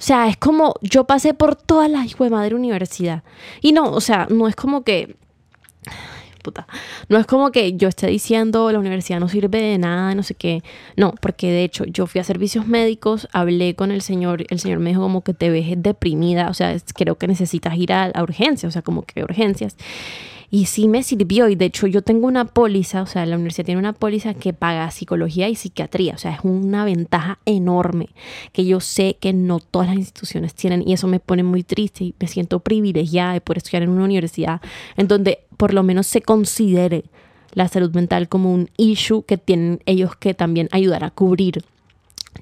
O 0.00 0.02
sea, 0.02 0.28
es 0.28 0.36
como 0.36 0.74
yo 0.80 1.04
pasé 1.04 1.34
por 1.34 1.56
toda 1.56 1.86
la 1.88 2.04
hijo 2.06 2.24
de 2.24 2.30
madre 2.30 2.54
universidad. 2.54 3.22
Y 3.60 3.72
no, 3.72 3.90
o 3.92 4.00
sea, 4.00 4.26
no 4.30 4.48
es 4.48 4.56
como 4.56 4.82
que 4.82 5.16
No 7.08 7.18
es 7.18 7.26
como 7.26 7.50
que 7.50 7.76
yo 7.76 7.88
esté 7.88 8.06
diciendo 8.08 8.70
la 8.72 8.78
universidad 8.78 9.20
no 9.20 9.28
sirve 9.28 9.60
de 9.60 9.78
nada, 9.78 10.14
no 10.14 10.22
sé 10.22 10.34
qué. 10.34 10.62
No, 10.96 11.14
porque 11.20 11.50
de 11.50 11.64
hecho 11.64 11.84
yo 11.84 12.06
fui 12.06 12.20
a 12.20 12.24
servicios 12.24 12.66
médicos, 12.66 13.28
hablé 13.32 13.74
con 13.74 13.90
el 13.90 14.02
señor, 14.02 14.44
el 14.48 14.58
señor 14.58 14.78
me 14.78 14.90
dijo 14.90 15.02
como 15.02 15.22
que 15.22 15.34
te 15.34 15.50
ves 15.50 15.66
deprimida, 15.76 16.48
o 16.48 16.54
sea, 16.54 16.76
creo 16.94 17.16
que 17.16 17.28
necesitas 17.28 17.76
ir 17.76 17.92
a, 17.92 18.06
a 18.06 18.22
urgencias, 18.22 18.68
o 18.68 18.72
sea, 18.72 18.82
como 18.82 19.02
que 19.02 19.22
urgencias. 19.22 19.76
Y 20.50 20.66
sí 20.66 20.88
me 20.88 21.02
sirvió. 21.02 21.48
Y 21.48 21.54
de 21.54 21.66
hecho 21.66 21.86
yo 21.86 22.02
tengo 22.02 22.26
una 22.26 22.44
póliza, 22.44 23.02
o 23.02 23.06
sea, 23.06 23.24
la 23.26 23.36
universidad 23.36 23.66
tiene 23.66 23.78
una 23.78 23.92
póliza 23.92 24.34
que 24.34 24.52
paga 24.52 24.90
psicología 24.90 25.48
y 25.48 25.54
psiquiatría. 25.54 26.14
O 26.14 26.18
sea, 26.18 26.32
es 26.34 26.40
una 26.42 26.84
ventaja 26.84 27.38
enorme 27.44 28.08
que 28.52 28.64
yo 28.64 28.80
sé 28.80 29.16
que 29.20 29.32
no 29.32 29.60
todas 29.60 29.88
las 29.88 29.96
instituciones 29.96 30.54
tienen. 30.54 30.86
Y 30.86 30.92
eso 30.92 31.06
me 31.06 31.20
pone 31.20 31.42
muy 31.42 31.62
triste 31.62 32.04
y 32.04 32.14
me 32.18 32.26
siento 32.26 32.60
privilegiada 32.60 33.32
de 33.34 33.40
poder 33.40 33.58
estudiar 33.58 33.84
en 33.84 33.90
una 33.90 34.04
universidad 34.04 34.60
en 34.96 35.08
donde 35.08 35.40
por 35.56 35.74
lo 35.74 35.82
menos 35.82 36.06
se 36.06 36.22
considere 36.22 37.04
la 37.52 37.68
salud 37.68 37.92
mental 37.94 38.28
como 38.28 38.52
un 38.52 38.70
issue 38.76 39.24
que 39.24 39.36
tienen 39.36 39.80
ellos 39.86 40.16
que 40.16 40.34
también 40.34 40.68
ayudar 40.72 41.04
a 41.04 41.10
cubrir 41.10 41.64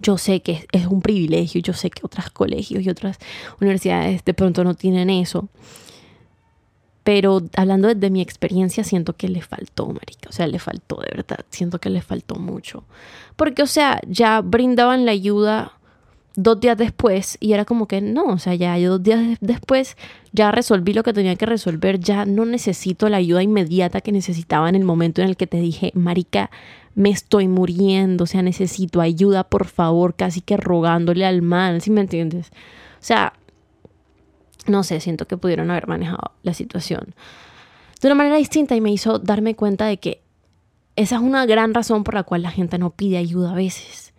yo 0.03 0.19
sé 0.19 0.41
que 0.41 0.67
es 0.73 0.87
un 0.87 1.01
privilegio, 1.01 1.61
yo 1.61 1.73
sé 1.73 1.91
que 1.91 2.03
otros 2.05 2.31
colegios 2.31 2.85
y 2.85 2.91
otras 2.91 3.19
universidades 3.61 4.25
de 4.25 4.35
pronto 4.35 4.65
no 4.65 4.75
tienen 4.75 5.11
eso. 5.11 5.49
Pero 7.09 7.41
hablando 7.57 7.95
de 7.95 8.11
mi 8.11 8.21
experiencia, 8.21 8.85
siento 8.85 9.15
que 9.15 9.29
le 9.29 9.41
faltó, 9.41 9.87
marica. 9.87 10.29
O 10.29 10.33
sea, 10.33 10.47
le 10.47 10.59
faltó, 10.59 10.97
de 10.97 11.09
verdad. 11.17 11.39
Siento 11.49 11.79
que 11.79 11.89
le 11.89 12.03
faltó 12.03 12.35
mucho. 12.35 12.85
Porque, 13.35 13.63
o 13.63 13.67
sea, 13.67 13.99
ya 14.07 14.43
brindaban 14.43 15.07
la 15.07 15.13
ayuda 15.13 15.73
dos 16.35 16.61
días 16.61 16.77
después 16.77 17.39
y 17.41 17.55
era 17.55 17.65
como 17.65 17.89
que 17.89 18.03
no, 18.03 18.25
o 18.27 18.39
sea, 18.39 18.55
ya 18.57 18.79
dos 18.79 19.03
días 19.03 19.39
después 19.41 19.97
ya 20.35 20.53
resolví 20.53 20.93
lo 20.93 21.03
que 21.03 21.15
tenía 21.15 21.35
que 21.37 21.47
resolver, 21.47 21.99
ya 21.99 22.27
no 22.27 22.45
necesito 22.45 23.09
la 23.09 23.17
ayuda 23.17 23.43
inmediata 23.43 24.03
que 24.03 24.13
necesitaba 24.13 24.69
en 24.69 24.75
el 24.75 24.85
momento 24.85 25.23
en 25.23 25.29
el 25.29 25.39
que 25.39 25.47
te 25.47 25.63
dije, 25.63 25.93
marica, 25.95 26.51
me 26.95 27.09
estoy 27.09 27.49
muriendo, 27.49 28.25
o 28.25 28.27
sea, 28.27 28.43
necesito 28.43 29.01
ayuda, 29.01 29.45
por 29.45 29.67
favor, 29.67 30.15
casi 30.15 30.43
que 30.43 30.59
rogándole 30.59 31.25
al 31.25 31.41
mal, 31.41 31.81
¿sí 31.81 31.91
me 31.91 32.03
entiendes? 32.03 32.51
O 33.01 33.05
sea, 33.05 33.33
no 34.69 34.83
sé, 34.83 35.01
siento 35.01 35.27
que 35.27 35.37
pudieron 35.37 35.71
haber 35.71 35.89
manejado 35.89 36.33
la 36.43 36.55
situación 36.55 37.14
de 38.01 38.09
una 38.09 38.14
manera 38.14 38.37
distinta 38.37 38.77
y 38.77 38.81
me 38.81 38.93
hizo 38.93 39.19
darme 39.19 39.55
cuenta 39.55 39.87
de 39.87 39.99
que 39.99 40.23
esa 40.97 41.16
es 41.16 41.23
una 41.23 41.47
gran 41.47 41.75
razón 41.75 42.05
por 42.05 42.14
la 42.14 42.23
cual 42.23 42.43
la 42.43 42.51
gente 42.51 42.79
no 42.79 42.91
pide 42.91 43.19
ayuda 43.19 43.53
a 43.53 43.55
veces. 43.55 44.12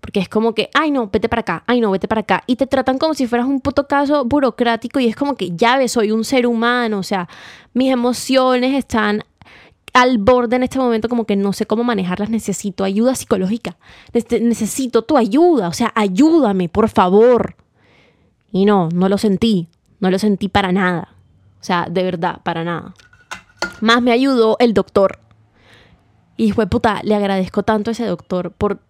Porque 0.00 0.20
es 0.20 0.28
como 0.28 0.54
que, 0.54 0.70
ay 0.74 0.90
no, 0.90 1.08
vete 1.08 1.28
para 1.28 1.40
acá, 1.40 1.64
ay 1.66 1.80
no, 1.80 1.90
vete 1.90 2.06
para 2.06 2.20
acá. 2.20 2.44
Y 2.46 2.56
te 2.56 2.66
tratan 2.66 2.98
como 2.98 3.14
si 3.14 3.26
fueras 3.26 3.46
un 3.46 3.60
puto 3.60 3.86
caso 3.86 4.24
burocrático 4.24 5.00
y 5.00 5.06
es 5.06 5.16
como 5.16 5.36
que, 5.36 5.50
ya 5.56 5.76
ves, 5.76 5.92
soy 5.92 6.12
un 6.12 6.24
ser 6.24 6.46
humano, 6.46 6.98
o 6.98 7.02
sea, 7.02 7.28
mis 7.74 7.90
emociones 7.90 8.74
están 8.74 9.24
al 9.92 10.18
borde 10.18 10.56
en 10.56 10.62
este 10.62 10.78
momento 10.78 11.08
como 11.08 11.24
que 11.24 11.34
no 11.34 11.52
sé 11.52 11.66
cómo 11.66 11.82
manejarlas, 11.82 12.30
necesito 12.30 12.84
ayuda 12.84 13.14
psicológica, 13.14 13.76
necesito 14.12 15.02
tu 15.02 15.16
ayuda, 15.16 15.68
o 15.68 15.72
sea, 15.72 15.92
ayúdame, 15.96 16.68
por 16.68 16.88
favor. 16.88 17.56
Y 18.52 18.64
no, 18.64 18.88
no 18.90 19.08
lo 19.08 19.18
sentí, 19.18 19.68
no 20.00 20.10
lo 20.10 20.18
sentí 20.18 20.48
para 20.48 20.72
nada, 20.72 21.14
o 21.60 21.64
sea, 21.64 21.86
de 21.90 22.02
verdad, 22.02 22.40
para 22.42 22.64
nada. 22.64 22.94
Más 23.80 24.02
me 24.02 24.12
ayudó 24.12 24.56
el 24.60 24.74
doctor. 24.74 25.20
Y 26.36 26.52
fue 26.52 26.68
puta, 26.68 27.00
le 27.02 27.14
agradezco 27.14 27.64
tanto 27.64 27.90
a 27.90 27.92
ese 27.92 28.06
doctor 28.06 28.52
por 28.52 28.80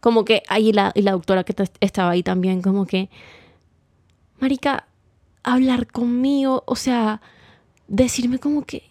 como 0.00 0.24
que 0.24 0.42
ahí 0.48 0.72
la, 0.72 0.92
y 0.94 1.02
la 1.02 1.12
doctora 1.12 1.44
que 1.44 1.54
estaba 1.80 2.10
ahí 2.10 2.22
también, 2.22 2.62
como 2.62 2.86
que, 2.86 3.10
Marica, 4.40 4.86
hablar 5.42 5.86
conmigo, 5.86 6.64
o 6.66 6.74
sea, 6.74 7.20
decirme 7.86 8.38
como 8.38 8.64
que, 8.64 8.90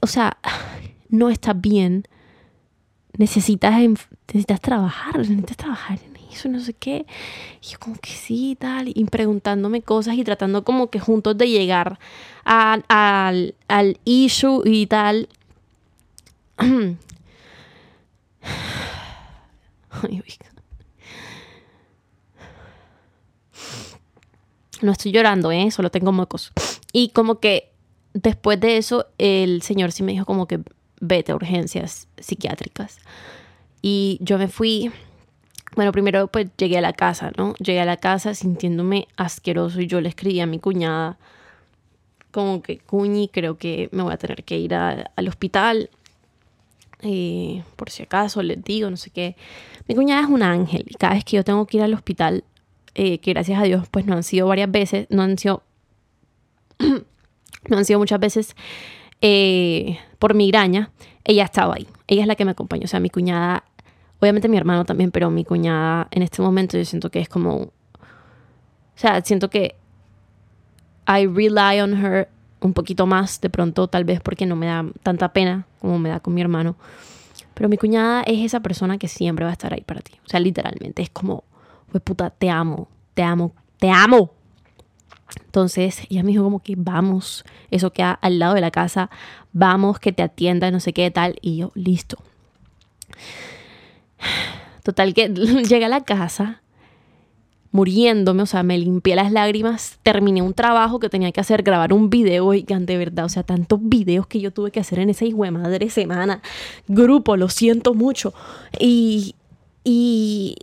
o 0.00 0.06
sea, 0.06 0.38
no 1.08 1.30
estás 1.30 1.58
bien, 1.60 2.04
necesitas, 3.16 3.74
necesitas 4.26 4.60
trabajar, 4.60 5.18
necesitas 5.18 5.56
trabajar 5.56 5.98
en 6.04 6.17
eso, 6.32 6.48
no 6.48 6.60
sé 6.60 6.74
qué. 6.74 7.06
Y 7.62 7.66
yo 7.68 7.78
como 7.78 7.96
que 7.96 8.10
sí, 8.10 8.56
tal, 8.58 8.88
y 8.88 9.04
preguntándome 9.04 9.82
cosas 9.82 10.14
y 10.14 10.24
tratando 10.24 10.64
como 10.64 10.90
que 10.90 11.00
juntos 11.00 11.36
de 11.36 11.48
llegar 11.48 11.98
al, 12.44 13.54
al 13.68 14.00
issue 14.04 14.62
y 14.64 14.86
tal. 14.86 15.28
no 24.82 24.92
estoy 24.92 25.12
llorando, 25.12 25.50
¿eh? 25.52 25.70
Solo 25.70 25.90
tengo 25.90 26.12
mocos. 26.12 26.52
Y 26.92 27.10
como 27.10 27.40
que 27.40 27.72
después 28.14 28.60
de 28.60 28.76
eso, 28.76 29.06
el 29.18 29.62
señor 29.62 29.92
sí 29.92 30.02
me 30.02 30.12
dijo 30.12 30.24
como 30.24 30.46
que 30.46 30.60
vete 31.00 31.32
a 31.32 31.36
urgencias 31.36 32.08
psiquiátricas. 32.18 32.98
Y 33.82 34.18
yo 34.20 34.38
me 34.38 34.48
fui, 34.48 34.90
bueno, 35.78 35.92
primero 35.92 36.26
pues 36.26 36.48
llegué 36.56 36.76
a 36.76 36.80
la 36.80 36.92
casa, 36.92 37.30
¿no? 37.36 37.54
Llegué 37.60 37.78
a 37.78 37.84
la 37.84 37.98
casa 37.98 38.34
sintiéndome 38.34 39.06
asqueroso 39.16 39.80
y 39.80 39.86
yo 39.86 40.00
le 40.00 40.08
escribí 40.08 40.40
a 40.40 40.46
mi 40.46 40.58
cuñada 40.58 41.18
como 42.32 42.62
que, 42.62 42.78
cuñi, 42.78 43.28
creo 43.28 43.58
que 43.58 43.88
me 43.92 44.02
voy 44.02 44.12
a 44.12 44.16
tener 44.16 44.42
que 44.42 44.58
ir 44.58 44.74
al 44.74 45.28
hospital. 45.28 45.88
Eh, 47.02 47.62
por 47.76 47.90
si 47.90 48.02
acaso 48.02 48.42
les 48.42 48.64
digo, 48.64 48.90
no 48.90 48.96
sé 48.96 49.10
qué. 49.10 49.36
Mi 49.86 49.94
cuñada 49.94 50.22
es 50.22 50.28
un 50.28 50.42
ángel 50.42 50.84
y 50.88 50.94
cada 50.94 51.14
vez 51.14 51.24
que 51.24 51.36
yo 51.36 51.44
tengo 51.44 51.64
que 51.66 51.76
ir 51.76 51.84
al 51.84 51.94
hospital, 51.94 52.42
eh, 52.96 53.18
que 53.18 53.32
gracias 53.32 53.60
a 53.60 53.62
Dios 53.62 53.86
pues 53.88 54.04
no 54.04 54.14
han 54.14 54.24
sido 54.24 54.48
varias 54.48 54.72
veces, 54.72 55.06
no 55.10 55.22
han 55.22 55.38
sido, 55.38 55.62
no 57.68 57.76
han 57.76 57.84
sido 57.84 58.00
muchas 58.00 58.18
veces 58.18 58.56
eh, 59.20 60.00
por 60.18 60.34
migraña, 60.34 60.90
ella 61.22 61.44
estaba 61.44 61.76
ahí, 61.76 61.86
ella 62.08 62.22
es 62.22 62.26
la 62.26 62.34
que 62.34 62.44
me 62.44 62.50
acompañó, 62.50 62.86
o 62.86 62.88
sea, 62.88 62.98
mi 62.98 63.10
cuñada, 63.10 63.62
obviamente 64.20 64.48
mi 64.48 64.56
hermano 64.56 64.84
también, 64.84 65.10
pero 65.10 65.30
mi 65.30 65.44
cuñada 65.44 66.08
en 66.10 66.22
este 66.22 66.42
momento 66.42 66.76
yo 66.76 66.84
siento 66.84 67.10
que 67.10 67.20
es 67.20 67.28
como, 67.28 67.54
o 67.56 67.70
sea, 68.94 69.20
siento 69.22 69.50
que 69.50 69.76
I 71.06 71.26
rely 71.26 71.80
on 71.80 71.94
her 71.94 72.28
un 72.60 72.72
poquito 72.72 73.06
más, 73.06 73.40
de 73.40 73.50
pronto 73.50 73.88
tal 73.88 74.04
vez 74.04 74.20
porque 74.20 74.46
no 74.46 74.56
me 74.56 74.66
da 74.66 74.84
tanta 75.02 75.32
pena 75.32 75.66
como 75.80 75.98
me 75.98 76.08
da 76.08 76.20
con 76.20 76.34
mi 76.34 76.40
hermano. 76.40 76.76
Pero 77.54 77.68
mi 77.68 77.76
cuñada 77.76 78.22
es 78.22 78.44
esa 78.44 78.60
persona 78.60 78.98
que 78.98 79.08
siempre 79.08 79.44
va 79.44 79.50
a 79.50 79.52
estar 79.52 79.72
ahí 79.72 79.82
para 79.82 80.00
ti. 80.00 80.12
O 80.24 80.28
sea, 80.28 80.40
literalmente 80.40 81.02
es 81.02 81.10
como, 81.10 81.44
pues 81.90 82.02
puta, 82.02 82.30
te 82.30 82.50
amo, 82.50 82.88
te 83.14 83.22
amo, 83.22 83.54
te 83.78 83.90
amo. 83.90 84.32
Entonces 85.44 86.02
ella 86.08 86.22
me 86.22 86.30
dijo 86.30 86.44
como 86.44 86.60
que 86.60 86.74
vamos, 86.76 87.44
eso 87.70 87.92
queda 87.92 88.12
al 88.12 88.38
lado 88.38 88.54
de 88.54 88.60
la 88.60 88.70
casa, 88.70 89.10
vamos, 89.52 89.98
que 89.98 90.12
te 90.12 90.22
atienda, 90.22 90.70
no 90.70 90.80
sé 90.80 90.92
qué 90.92 91.10
tal. 91.10 91.36
Y 91.40 91.56
yo, 91.58 91.72
listo. 91.74 92.18
Total 94.82 95.14
que 95.14 95.28
llega 95.68 95.86
a 95.86 95.90
la 95.90 96.04
casa 96.04 96.62
muriéndome, 97.70 98.42
o 98.42 98.46
sea, 98.46 98.62
me 98.62 98.78
limpié 98.78 99.14
las 99.14 99.30
lágrimas, 99.30 99.98
terminé 100.02 100.40
un 100.40 100.54
trabajo 100.54 100.98
que 100.98 101.08
tenía 101.08 101.32
que 101.32 101.40
hacer, 101.40 101.62
grabar 101.62 101.92
un 101.92 102.08
video, 102.08 102.54
y 102.54 102.62
de 102.62 102.96
verdad, 102.96 103.26
o 103.26 103.28
sea, 103.28 103.42
tantos 103.42 103.80
videos 103.82 104.26
que 104.26 104.40
yo 104.40 104.52
tuve 104.52 104.70
que 104.70 104.80
hacer 104.80 104.98
en 105.00 105.10
esa 105.10 105.24
hijo 105.24 105.44
de 105.44 105.50
madre 105.50 105.90
semana, 105.90 106.40
grupo, 106.86 107.36
lo 107.36 107.48
siento 107.48 107.92
mucho, 107.94 108.32
y, 108.78 109.34
y, 109.84 110.56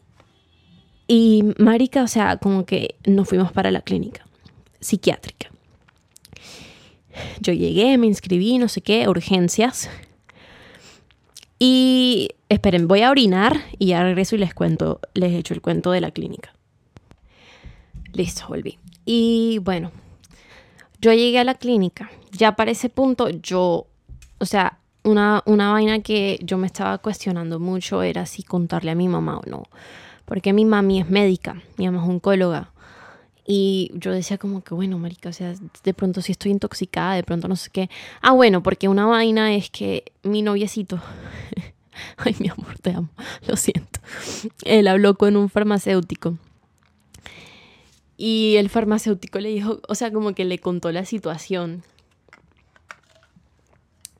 y, 1.08 1.44
marica, 1.58 2.04
o 2.04 2.08
sea, 2.08 2.38
como 2.38 2.66
que 2.66 2.96
nos 3.06 3.30
fuimos 3.30 3.52
para 3.52 3.70
la 3.72 3.82
clínica 3.82 4.26
psiquiátrica. 4.80 5.52
Yo 7.40 7.54
llegué, 7.54 7.98
me 7.98 8.08
inscribí, 8.08 8.58
no 8.58 8.68
sé 8.68 8.82
qué, 8.82 9.08
urgencias. 9.08 9.90
Y 11.60 12.30
esperen, 12.50 12.88
voy 12.88 13.02
a 13.02 13.12
orinar 13.12 13.62
y 13.80 13.88
ya 13.88 14.04
regreso 14.04 14.36
y 14.36 14.40
les 14.40 14.54
cuento, 14.54 15.00
les 15.14 15.32
he 15.32 15.38
hecho 15.38 15.54
el 15.54 15.62
cuento 15.62 15.92
de 15.92 16.02
la 16.02 16.12
clínica. 16.12 16.54
Listo, 18.14 18.46
volví. 18.48 18.78
Y 19.06 19.60
bueno, 19.60 19.92
yo 21.00 21.14
llegué 21.14 21.40
a 21.40 21.44
la 21.44 21.56
clínica. 21.56 22.10
Ya 22.32 22.56
para 22.56 22.72
ese 22.72 22.90
punto 22.90 23.30
yo, 23.30 23.88
o 24.40 24.46
sea, 24.46 24.80
una, 25.04 25.44
una 25.46 25.72
vaina 25.72 26.00
que 26.00 26.40
yo 26.42 26.58
me 26.58 26.68
estaba 26.68 26.98
cuestionando 26.98 27.60
mucho 27.60 28.02
era 28.02 28.26
si 28.26 28.44
contarle 28.44 28.92
a 28.92 28.96
mi 28.96 29.08
mamá 29.08 29.38
o 29.38 29.44
no. 29.50 29.64
Porque 30.26 30.54
mi 30.54 30.66
mami 30.66 31.02
es 31.02 31.10
médica, 31.10 31.62
mi 31.78 31.86
mamá 31.86 32.04
es 32.04 32.10
oncóloga. 32.10 32.72
Y 33.48 33.92
yo 33.94 34.12
decía 34.12 34.38
como 34.38 34.64
que, 34.64 34.74
bueno, 34.74 34.98
marica, 34.98 35.30
o 35.30 35.34
sea, 35.34 35.54
de 35.84 35.94
pronto 35.94 36.22
si 36.22 36.32
estoy 36.32 36.52
intoxicada, 36.52 37.14
de 37.14 37.24
pronto 37.24 37.48
no 37.48 37.56
sé 37.56 37.70
qué. 37.72 37.90
Ah, 38.22 38.32
bueno, 38.32 38.64
porque 38.64 38.88
una 38.88 39.06
vaina 39.06 39.54
es 39.54 39.70
que 39.70 40.12
mi 40.24 40.42
noviecito, 40.42 41.00
ay, 42.18 42.36
mi 42.40 42.50
amor, 42.50 42.80
te 42.80 42.92
amo, 42.92 43.10
lo 43.48 43.56
siento. 43.56 44.00
Él 44.64 44.88
habló 44.88 45.16
con 45.16 45.36
un 45.36 45.50
farmacéutico 45.50 46.38
y 48.18 48.56
el 48.58 48.70
farmacéutico 48.70 49.40
le 49.40 49.50
dijo, 49.50 49.82
o 49.88 49.96
sea, 49.96 50.12
como 50.12 50.34
que 50.34 50.46
le 50.46 50.60
contó 50.60 50.92
la 50.92 51.06
situación. 51.06 51.84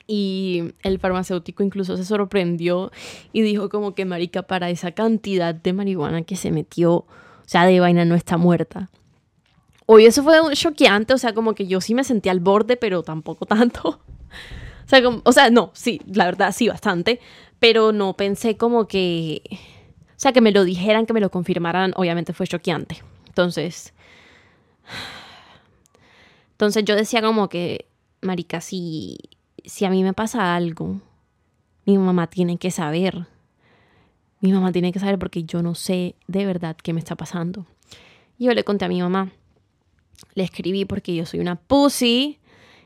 Y 0.08 0.74
el 0.84 1.00
farmacéutico 1.00 1.64
incluso 1.64 1.98
se 1.98 2.06
sorprendió 2.06 2.92
y 3.34 3.42
dijo 3.42 3.70
como 3.70 3.96
que 3.96 4.06
marica 4.06 4.44
para 4.44 4.70
esa 4.70 4.92
cantidad 4.92 5.56
de 5.56 5.74
marihuana 5.74 6.22
que 6.24 6.36
se 6.36 6.52
metió, 6.52 6.94
o 6.94 7.08
sea, 7.48 7.66
de 7.66 7.80
vaina 7.80 8.06
no 8.06 8.14
está 8.14 8.38
muerta. 8.38 8.90
Hoy 9.88 10.06
eso 10.06 10.24
fue 10.24 10.38
choqueante, 10.54 11.14
o 11.14 11.18
sea, 11.18 11.34
como 11.34 11.54
que 11.54 11.68
yo 11.68 11.80
sí 11.82 11.94
me 11.94 12.04
sentí 12.04 12.30
al 12.30 12.40
borde, 12.40 12.78
pero 12.78 13.04
tampoco 13.04 13.46
tanto. 13.46 14.00
O 14.86 14.88
sea, 14.88 15.02
o 15.24 15.32
sea, 15.32 15.50
no, 15.50 15.72
sí, 15.74 16.02
la 16.06 16.26
verdad 16.26 16.54
sí, 16.56 16.68
bastante, 16.68 17.20
pero 17.60 17.92
no 17.92 18.16
pensé 18.16 18.58
como 18.58 18.88
que, 18.88 19.42
o 19.52 20.18
sea, 20.18 20.32
que 20.32 20.42
me 20.42 20.52
lo 20.52 20.64
dijeran, 20.64 21.06
que 21.06 21.14
me 21.14 21.20
lo 21.20 21.32
confirmaran, 21.32 21.94
obviamente 21.96 22.34
fue 22.34 22.48
choqueante. 22.48 23.04
Entonces, 23.28 23.94
entonces 26.52 26.86
yo 26.86 26.96
decía 26.96 27.22
como 27.22 27.50
que, 27.50 27.88
marica, 28.22 28.62
si, 28.62 29.18
si 29.64 29.86
a 29.86 29.90
mí 29.90 30.04
me 30.04 30.14
pasa 30.14 30.56
algo, 30.56 31.02
mi 31.86 31.98
mamá 31.98 32.28
tiene 32.28 32.58
que 32.58 32.72
saber. 32.72 33.28
Mi 34.42 34.54
mamá 34.54 34.72
tiene 34.72 34.92
que 34.92 35.00
saber 35.00 35.18
porque 35.18 35.44
yo 35.44 35.62
no 35.62 35.76
sé 35.76 36.16
de 36.28 36.46
verdad 36.46 36.76
qué 36.82 36.94
me 36.94 37.00
está 37.00 37.16
pasando. 37.16 37.66
Y 38.38 38.46
yo 38.46 38.54
le 38.54 38.64
conté 38.64 38.86
a 38.86 38.90
mi 38.90 39.02
mamá. 39.02 39.32
Le 40.34 40.44
escribí 40.44 40.86
porque 40.86 41.16
yo 41.16 41.26
soy 41.26 41.40
una 41.40 41.56
pussy 41.56 42.40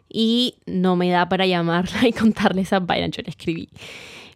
y 0.08 0.56
no 0.66 0.96
me 0.96 1.10
da 1.10 1.30
para 1.30 1.46
llamarla 1.46 2.08
y 2.08 2.14
contarle 2.14 2.62
esas 2.62 2.86
vainas. 2.86 3.12
Yo 3.12 3.24
le 3.24 3.30
escribí. 3.30 3.70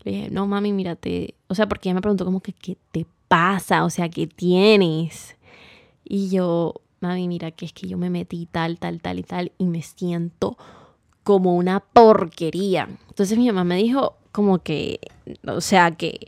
Le 0.03 0.11
dije, 0.11 0.29
no 0.31 0.47
mami, 0.47 0.73
mírate. 0.73 1.35
O 1.47 1.55
sea, 1.55 1.67
porque 1.67 1.89
ella 1.89 1.95
me 1.95 2.01
preguntó 2.01 2.25
como 2.25 2.41
que, 2.41 2.53
¿qué 2.53 2.77
te 2.91 3.05
pasa? 3.27 3.83
O 3.85 3.89
sea, 3.89 4.09
¿qué 4.09 4.27
tienes? 4.27 5.35
Y 6.03 6.29
yo, 6.29 6.75
mami, 6.99 7.27
mira 7.27 7.51
que 7.51 7.65
es 7.65 7.73
que 7.73 7.87
yo 7.87 7.97
me 7.97 8.09
metí 8.09 8.47
tal, 8.51 8.77
tal, 8.77 9.01
tal 9.01 9.19
y 9.19 9.23
tal 9.23 9.51
y 9.57 9.65
me 9.65 9.81
siento 9.81 10.57
como 11.23 11.55
una 11.55 11.79
porquería. 11.79 12.89
Entonces 13.09 13.37
mi 13.37 13.47
mamá 13.47 13.63
me 13.63 13.77
dijo 13.77 14.17
como 14.31 14.59
que, 14.59 14.99
o 15.47 15.61
sea, 15.61 15.91
que 15.91 16.27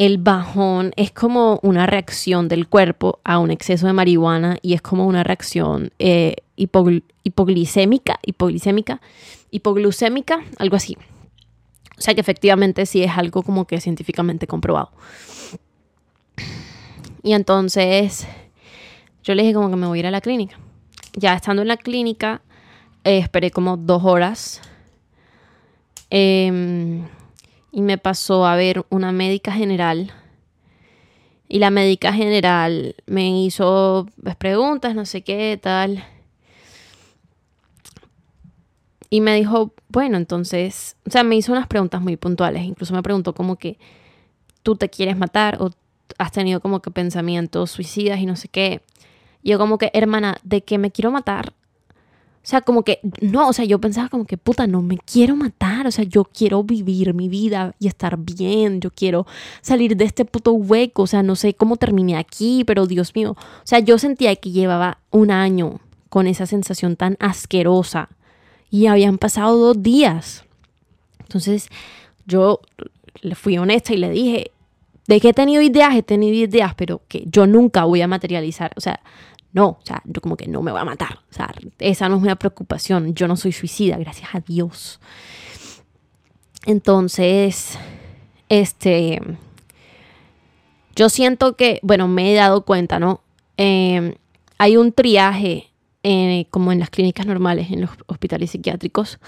el 0.00 0.16
bajón 0.16 0.92
es 0.96 1.10
como 1.10 1.60
una 1.62 1.84
reacción 1.84 2.48
del 2.48 2.66
cuerpo 2.68 3.20
a 3.22 3.38
un 3.38 3.50
exceso 3.50 3.86
de 3.86 3.92
marihuana 3.92 4.56
y 4.62 4.72
es 4.72 4.80
como 4.80 5.06
una 5.06 5.22
reacción 5.24 5.92
eh, 5.98 6.36
hipoglicémica, 6.56 8.18
hipoglucémica, 9.50 10.40
algo 10.58 10.76
así. 10.76 10.96
O 11.98 12.00
sea 12.00 12.14
que 12.14 12.22
efectivamente 12.22 12.86
sí 12.86 13.02
es 13.02 13.10
algo 13.14 13.42
como 13.42 13.66
que 13.66 13.78
científicamente 13.78 14.46
comprobado. 14.46 14.90
Y 17.22 17.34
entonces 17.34 18.26
yo 19.22 19.34
le 19.34 19.42
dije 19.42 19.52
como 19.52 19.68
que 19.68 19.76
me 19.76 19.86
voy 19.86 19.98
a 19.98 20.00
ir 20.00 20.06
a 20.06 20.10
la 20.10 20.22
clínica. 20.22 20.58
Ya 21.12 21.34
estando 21.34 21.60
en 21.60 21.68
la 21.68 21.76
clínica, 21.76 22.40
eh, 23.04 23.18
esperé 23.18 23.50
como 23.50 23.76
dos 23.76 24.02
horas. 24.02 24.62
Em, 26.08 27.04
y 27.72 27.82
me 27.82 27.98
pasó 27.98 28.46
a 28.46 28.56
ver 28.56 28.84
una 28.90 29.12
médica 29.12 29.52
general. 29.52 30.12
Y 31.48 31.58
la 31.58 31.70
médica 31.70 32.12
general 32.12 32.94
me 33.06 33.42
hizo 33.42 34.06
pues, 34.22 34.36
preguntas, 34.36 34.94
no 34.94 35.04
sé 35.04 35.22
qué, 35.22 35.58
tal. 35.60 36.04
y 39.10 39.20
me 39.20 39.34
dijo, 39.34 39.74
bueno, 39.88 40.16
entonces, 40.16 40.96
o 41.04 41.10
sea, 41.10 41.24
me 41.24 41.34
hizo 41.34 41.50
unas 41.50 41.66
preguntas 41.66 42.00
muy 42.00 42.16
puntuales. 42.16 42.62
Incluso 42.62 42.94
me 42.94 43.02
preguntó 43.02 43.34
como 43.34 43.56
que, 43.56 43.76
¿tú 44.62 44.76
te 44.76 44.88
quieres 44.88 45.18
matar 45.18 45.60
o 45.60 45.70
has 46.16 46.30
tenido 46.30 46.60
como 46.60 46.80
que 46.80 46.92
pensamientos 46.92 47.72
suicidas 47.72 48.20
y 48.20 48.26
no 48.26 48.36
sé 48.36 48.48
qué? 48.48 48.82
Y 49.42 49.50
yo 49.50 49.58
como 49.58 49.78
que, 49.78 49.90
hermana, 49.94 50.36
¿de 50.44 50.62
qué 50.62 50.78
me 50.78 50.92
quiero 50.92 51.10
matar? 51.10 51.52
O 52.42 52.46
sea, 52.50 52.62
como 52.62 52.84
que, 52.84 53.00
no, 53.20 53.48
o 53.48 53.52
sea, 53.52 53.66
yo 53.66 53.78
pensaba 53.80 54.08
como 54.08 54.24
que, 54.24 54.38
puta, 54.38 54.66
no 54.66 54.80
me 54.80 54.96
quiero 54.96 55.36
matar, 55.36 55.86
o 55.86 55.90
sea, 55.90 56.04
yo 56.04 56.24
quiero 56.24 56.64
vivir 56.64 57.12
mi 57.12 57.28
vida 57.28 57.74
y 57.78 57.86
estar 57.86 58.16
bien, 58.16 58.80
yo 58.80 58.90
quiero 58.90 59.26
salir 59.60 59.94
de 59.94 60.06
este 60.06 60.24
puto 60.24 60.52
hueco, 60.52 61.02
o 61.02 61.06
sea, 61.06 61.22
no 61.22 61.36
sé 61.36 61.52
cómo 61.52 61.76
terminé 61.76 62.16
aquí, 62.16 62.64
pero 62.64 62.86
Dios 62.86 63.14
mío, 63.14 63.32
o 63.32 63.66
sea, 63.66 63.80
yo 63.80 63.98
sentía 63.98 64.34
que 64.36 64.52
llevaba 64.52 64.98
un 65.10 65.30
año 65.30 65.80
con 66.08 66.26
esa 66.26 66.46
sensación 66.46 66.96
tan 66.96 67.18
asquerosa 67.20 68.08
y 68.70 68.86
habían 68.86 69.18
pasado 69.18 69.56
dos 69.58 69.82
días. 69.82 70.44
Entonces, 71.20 71.68
yo 72.26 72.60
le 73.20 73.34
fui 73.34 73.58
honesta 73.58 73.92
y 73.92 73.98
le 73.98 74.10
dije, 74.10 74.50
de 75.06 75.20
que 75.20 75.30
he 75.30 75.32
tenido 75.34 75.60
ideas, 75.60 75.94
he 75.94 76.02
tenido 76.02 76.34
ideas, 76.34 76.74
pero 76.74 77.02
que 77.06 77.24
yo 77.26 77.46
nunca 77.46 77.84
voy 77.84 78.00
a 78.00 78.08
materializar, 78.08 78.72
o 78.76 78.80
sea, 78.80 79.00
no, 79.52 79.68
o 79.68 79.80
sea, 79.84 80.02
yo 80.04 80.20
como 80.20 80.36
que 80.36 80.46
no 80.46 80.62
me 80.62 80.70
voy 80.70 80.80
a 80.80 80.84
matar. 80.84 81.20
O 81.30 81.34
sea, 81.34 81.52
esa 81.78 82.08
no 82.08 82.16
es 82.16 82.22
una 82.22 82.36
preocupación. 82.36 83.14
Yo 83.14 83.26
no 83.26 83.36
soy 83.36 83.52
suicida, 83.52 83.96
gracias 83.98 84.34
a 84.34 84.40
Dios. 84.40 85.00
Entonces, 86.66 87.78
este, 88.48 89.20
yo 90.94 91.08
siento 91.08 91.56
que, 91.56 91.80
bueno, 91.82 92.06
me 92.06 92.32
he 92.32 92.34
dado 92.34 92.64
cuenta, 92.64 92.98
¿no? 92.98 93.22
Em, 93.56 94.14
hay 94.58 94.76
un 94.76 94.92
triaje 94.92 95.70
eh, 96.02 96.46
como 96.50 96.72
en 96.72 96.78
las 96.78 96.90
clínicas 96.90 97.26
normales, 97.26 97.70
en 97.70 97.80
los 97.80 97.90
hospitales 98.06 98.50
psiquiátricos. 98.50 99.18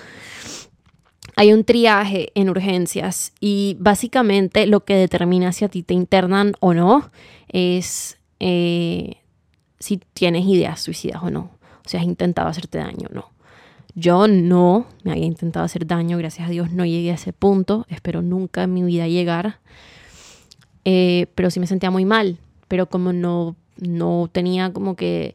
Hay 1.35 1.53
un 1.53 1.65
triaje 1.65 2.31
en 2.35 2.51
urgencias 2.51 3.33
y 3.41 3.77
básicamente 3.81 4.67
lo 4.67 4.85
que 4.85 4.95
determina 4.95 5.53
si 5.53 5.65
a 5.65 5.69
ti 5.69 5.83
te 5.83 5.95
internan 5.95 6.55
o 6.61 6.75
no 6.75 7.11
es 7.49 8.19
eh, 8.39 9.22
si 9.83 10.01
tienes 10.15 10.47
ideas 10.47 10.81
suicidas 10.81 11.23
o 11.23 11.31
no. 11.31 11.51
O 11.85 11.89
sea, 11.89 12.01
has 12.01 12.07
intentado 12.07 12.49
hacerte 12.49 12.79
daño 12.79 13.09
o 13.11 13.15
no. 13.15 13.31
Yo 13.95 14.29
no 14.29 14.87
me 15.03 15.11
había 15.11 15.27
intentado 15.27 15.67
hacer 15.67 15.87
daño, 15.87 16.17
gracias 16.17 16.49
a 16.49 16.51
Dios 16.51 16.71
no 16.71 16.87
llegué 16.87 17.11
a 17.11 17.15
ese 17.15 17.33
punto, 17.33 17.85
espero 17.91 18.23
nunca 18.23 18.63
en 18.63 18.73
mi 18.73 18.83
vida 18.83 19.07
llegar, 19.07 19.59
eh, 20.85 21.27
pero 21.35 21.51
sí 21.51 21.61
me 21.61 21.67
sentía 21.67 21.91
muy 21.91 22.05
mal, 22.07 22.39
pero 22.69 22.87
como 22.89 23.13
no, 23.13 23.55
no 23.77 24.31
tenía 24.33 24.73
como 24.73 24.97
que 24.97 25.35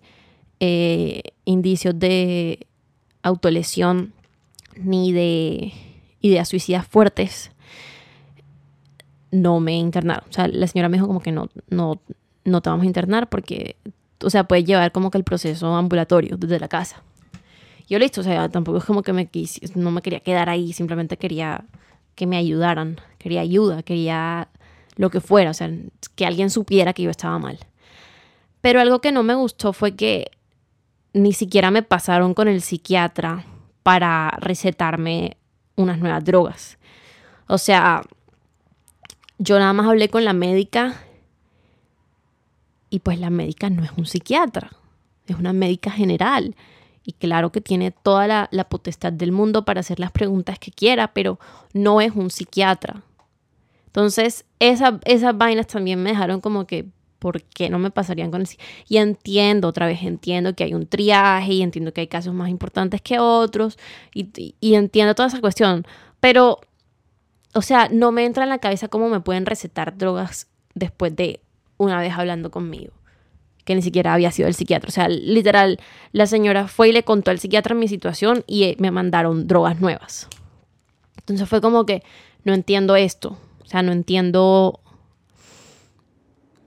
eh, 0.60 1.22
indicios 1.46 2.00
de 2.00 2.66
autolesión 3.22 4.14
ni 4.76 5.12
de 5.12 5.74
ideas 6.22 6.50
suicidas 6.50 6.88
fuertes, 6.88 7.52
no 9.30 9.60
me 9.60 9.76
internaron. 9.76 10.28
O 10.30 10.34
sea, 10.34 10.48
la 10.48 10.66
señora 10.68 10.90
me 10.90 10.98
dijo 10.98 11.06
como 11.06 11.20
que 11.20 11.32
no, 11.32 11.50
no, 11.70 12.00
no 12.44 12.62
te 12.62 12.70
vamos 12.70 12.86
a 12.86 12.88
internar 12.88 13.30
porque 13.30 13.76
o 14.24 14.30
sea, 14.30 14.46
puede 14.46 14.64
llevar 14.64 14.92
como 14.92 15.12
que 15.12 15.18
el 15.18 15.24
proceso 15.24 15.76
ambulatorio 15.76 16.38
desde 16.38 16.60
la 16.60 16.68
casa. 16.68 17.04
Yo 17.90 18.00
listo, 18.00 18.22
o 18.22 18.24
sea, 18.24 18.50
tampoco 18.50 18.80
es 18.80 18.84
como 18.84 19.02
que 19.02 19.14
me 19.14 19.30
no 19.76 19.92
me 19.92 20.02
quería 20.02 20.20
quedar 20.20 20.50
ahí, 20.50 20.74
simplemente 20.74 21.18
quería 21.18 21.66
que 22.16 22.28
me 22.28 22.38
ayudaran, 22.38 23.00
quería 23.18 23.42
ayuda, 23.42 23.84
quería 23.84 24.50
lo 24.96 25.10
que 25.10 25.22
fuera, 25.22 25.52
o 25.52 25.54
sea, 25.54 25.72
que 26.16 26.26
alguien 26.26 26.50
supiera 26.50 26.94
que 26.94 27.04
yo 27.04 27.10
estaba 27.10 27.38
mal. 27.40 27.60
Pero 28.62 28.82
algo 28.82 29.00
que 29.00 29.12
no 29.12 29.24
me 29.24 29.36
gustó 29.36 29.72
fue 29.72 29.96
que 29.96 30.32
ni 31.14 31.32
siquiera 31.32 31.72
me 31.72 31.84
pasaron 31.84 32.34
con 32.34 32.48
el 32.48 32.62
psiquiatra 32.62 33.46
para 33.84 34.32
recetarme 34.42 35.38
unas 35.76 36.00
nuevas 36.00 36.26
drogas. 36.26 36.78
O 37.48 37.58
sea, 37.58 38.02
yo 39.38 39.60
nada 39.60 39.74
más 39.74 39.88
hablé 39.88 40.10
con 40.10 40.26
la 40.26 40.34
médica 40.34 40.96
y 42.90 43.00
pues 43.00 43.20
la 43.20 43.30
médica 43.30 43.70
no 43.70 43.84
es 43.84 43.92
un 43.98 44.06
psiquiatra, 44.06 44.72
es 45.28 45.36
una 45.36 45.54
médica 45.54 45.92
general. 45.92 46.56
Y 47.04 47.14
claro 47.14 47.52
que 47.54 47.62
tiene 47.62 47.92
toda 47.92 48.28
la, 48.28 48.68
potestad 48.70 49.14
del 49.14 49.32
mundo 49.32 49.64
para 49.64 49.80
hacer 49.80 50.00
las 50.00 50.12
preguntas 50.12 50.60
que 50.60 50.72
quiera, 50.72 51.14
pero 51.14 51.40
no 51.74 52.02
es 52.02 52.12
un 52.14 52.30
psiquiatra. 52.30 53.02
Entonces, 53.86 54.46
esa, 54.60 55.00
esas 55.06 55.38
vainas 55.38 55.68
también 55.68 56.04
me 56.04 56.10
dejaron 56.10 56.42
como 56.42 56.68
que, 56.68 56.86
¿por 57.20 57.44
qué 57.44 57.70
no 57.70 57.80
me 57.80 57.92
pasarían 57.92 58.30
con 58.30 58.42
el 58.42 58.48
Y 58.90 58.98
entiendo, 58.98 59.70
otra 59.70 59.86
vez 59.86 60.04
entiendo 60.04 60.54
que 60.54 60.66
hay 60.66 60.74
un 60.74 60.86
triaje 60.86 61.54
y 61.54 61.62
entiendo 61.62 61.94
que 61.94 62.02
hay 62.02 62.08
casos 62.08 62.34
más 62.34 62.50
importantes 62.50 63.02
que 63.02 63.20
otros 63.20 63.78
y, 64.14 64.30
y, 64.60 64.76
entiendo 64.76 65.16
toda 65.16 65.30
esa 65.30 65.40
cuestión, 65.40 65.86
pero, 66.20 66.60
o 67.54 67.62
sea, 67.62 67.88
no 67.90 68.12
me 68.12 68.26
entra 68.26 68.44
en 68.44 68.50
la 68.50 68.60
cabeza 68.60 68.90
cómo 68.90 69.08
me 69.08 69.22
pueden 69.22 69.46
recetar 69.46 69.98
drogas 69.98 70.48
después 70.76 71.16
de 71.16 71.40
una 71.78 72.00
vez 72.00 72.14
hablando 72.14 72.52
conmigo, 72.52 72.94
que 73.66 73.76
ni 73.76 73.82
siquiera 73.82 74.14
había 74.14 74.32
sido 74.32 74.48
el 74.48 74.54
psiquiatra. 74.54 74.90
O 74.90 74.92
sea, 74.92 75.08
literal, 75.10 75.80
la 76.12 76.28
señora 76.28 76.68
fue 76.68 76.90
y 76.90 76.92
le 76.92 77.04
contó 77.04 77.32
al 77.32 77.40
psiquiatra 77.40 77.76
mi 77.76 77.88
situación 77.88 78.44
y 78.48 78.64
eh, 78.64 78.76
me 78.80 78.92
mandaron 78.92 79.48
drogas 79.48 79.80
nuevas. 79.80 80.28
Entonces 81.18 81.48
fue 81.48 81.62
como 81.62 81.86
que 81.86 82.04
no 82.44 82.54
entiendo 82.54 82.96
esto. 82.96 83.38
O 83.64 83.66
sea, 83.66 83.82
no 83.82 83.92
entiendo... 83.92 84.80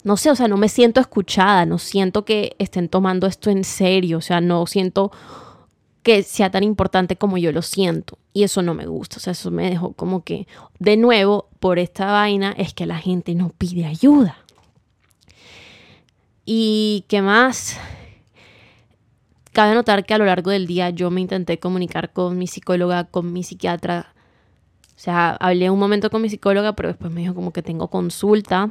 No 0.02 0.16
sé, 0.16 0.30
o 0.30 0.34
sea, 0.34 0.48
no 0.48 0.56
me 0.56 0.68
siento 0.70 1.00
escuchada, 1.00 1.66
no 1.66 1.78
siento 1.78 2.24
que 2.24 2.56
estén 2.58 2.88
tomando 2.88 3.26
esto 3.26 3.50
en 3.50 3.64
serio, 3.64 4.18
o 4.18 4.22
sea, 4.22 4.40
no 4.40 4.66
siento 4.66 5.12
que 6.02 6.22
sea 6.22 6.50
tan 6.50 6.62
importante 6.64 7.16
como 7.16 7.36
yo 7.36 7.52
lo 7.52 7.62
siento. 7.62 8.18
Y 8.32 8.44
eso 8.44 8.62
no 8.62 8.74
me 8.74 8.86
gusta, 8.86 9.16
o 9.18 9.20
sea, 9.20 9.32
eso 9.32 9.50
me 9.50 9.68
dejó 9.68 9.92
como 9.92 10.24
que, 10.24 10.46
de 10.78 10.96
nuevo, 10.96 11.48
por 11.58 11.78
esta 11.78 12.06
vaina 12.06 12.54
es 12.56 12.72
que 12.72 12.86
la 12.86 12.98
gente 12.98 13.34
no 13.34 13.50
pide 13.50 13.84
ayuda. 13.86 14.38
Y 16.52 17.04
qué 17.06 17.22
más, 17.22 17.78
cabe 19.52 19.72
notar 19.72 20.04
que 20.04 20.14
a 20.14 20.18
lo 20.18 20.24
largo 20.24 20.50
del 20.50 20.66
día 20.66 20.90
yo 20.90 21.08
me 21.08 21.20
intenté 21.20 21.60
comunicar 21.60 22.12
con 22.12 22.36
mi 22.38 22.48
psicóloga, 22.48 23.04
con 23.04 23.32
mi 23.32 23.44
psiquiatra. 23.44 24.12
O 24.88 24.98
sea, 24.98 25.36
hablé 25.38 25.70
un 25.70 25.78
momento 25.78 26.10
con 26.10 26.20
mi 26.22 26.28
psicóloga, 26.28 26.74
pero 26.74 26.88
después 26.88 27.12
me 27.12 27.20
dijo 27.20 27.36
como 27.36 27.52
que 27.52 27.62
tengo 27.62 27.86
consulta 27.86 28.68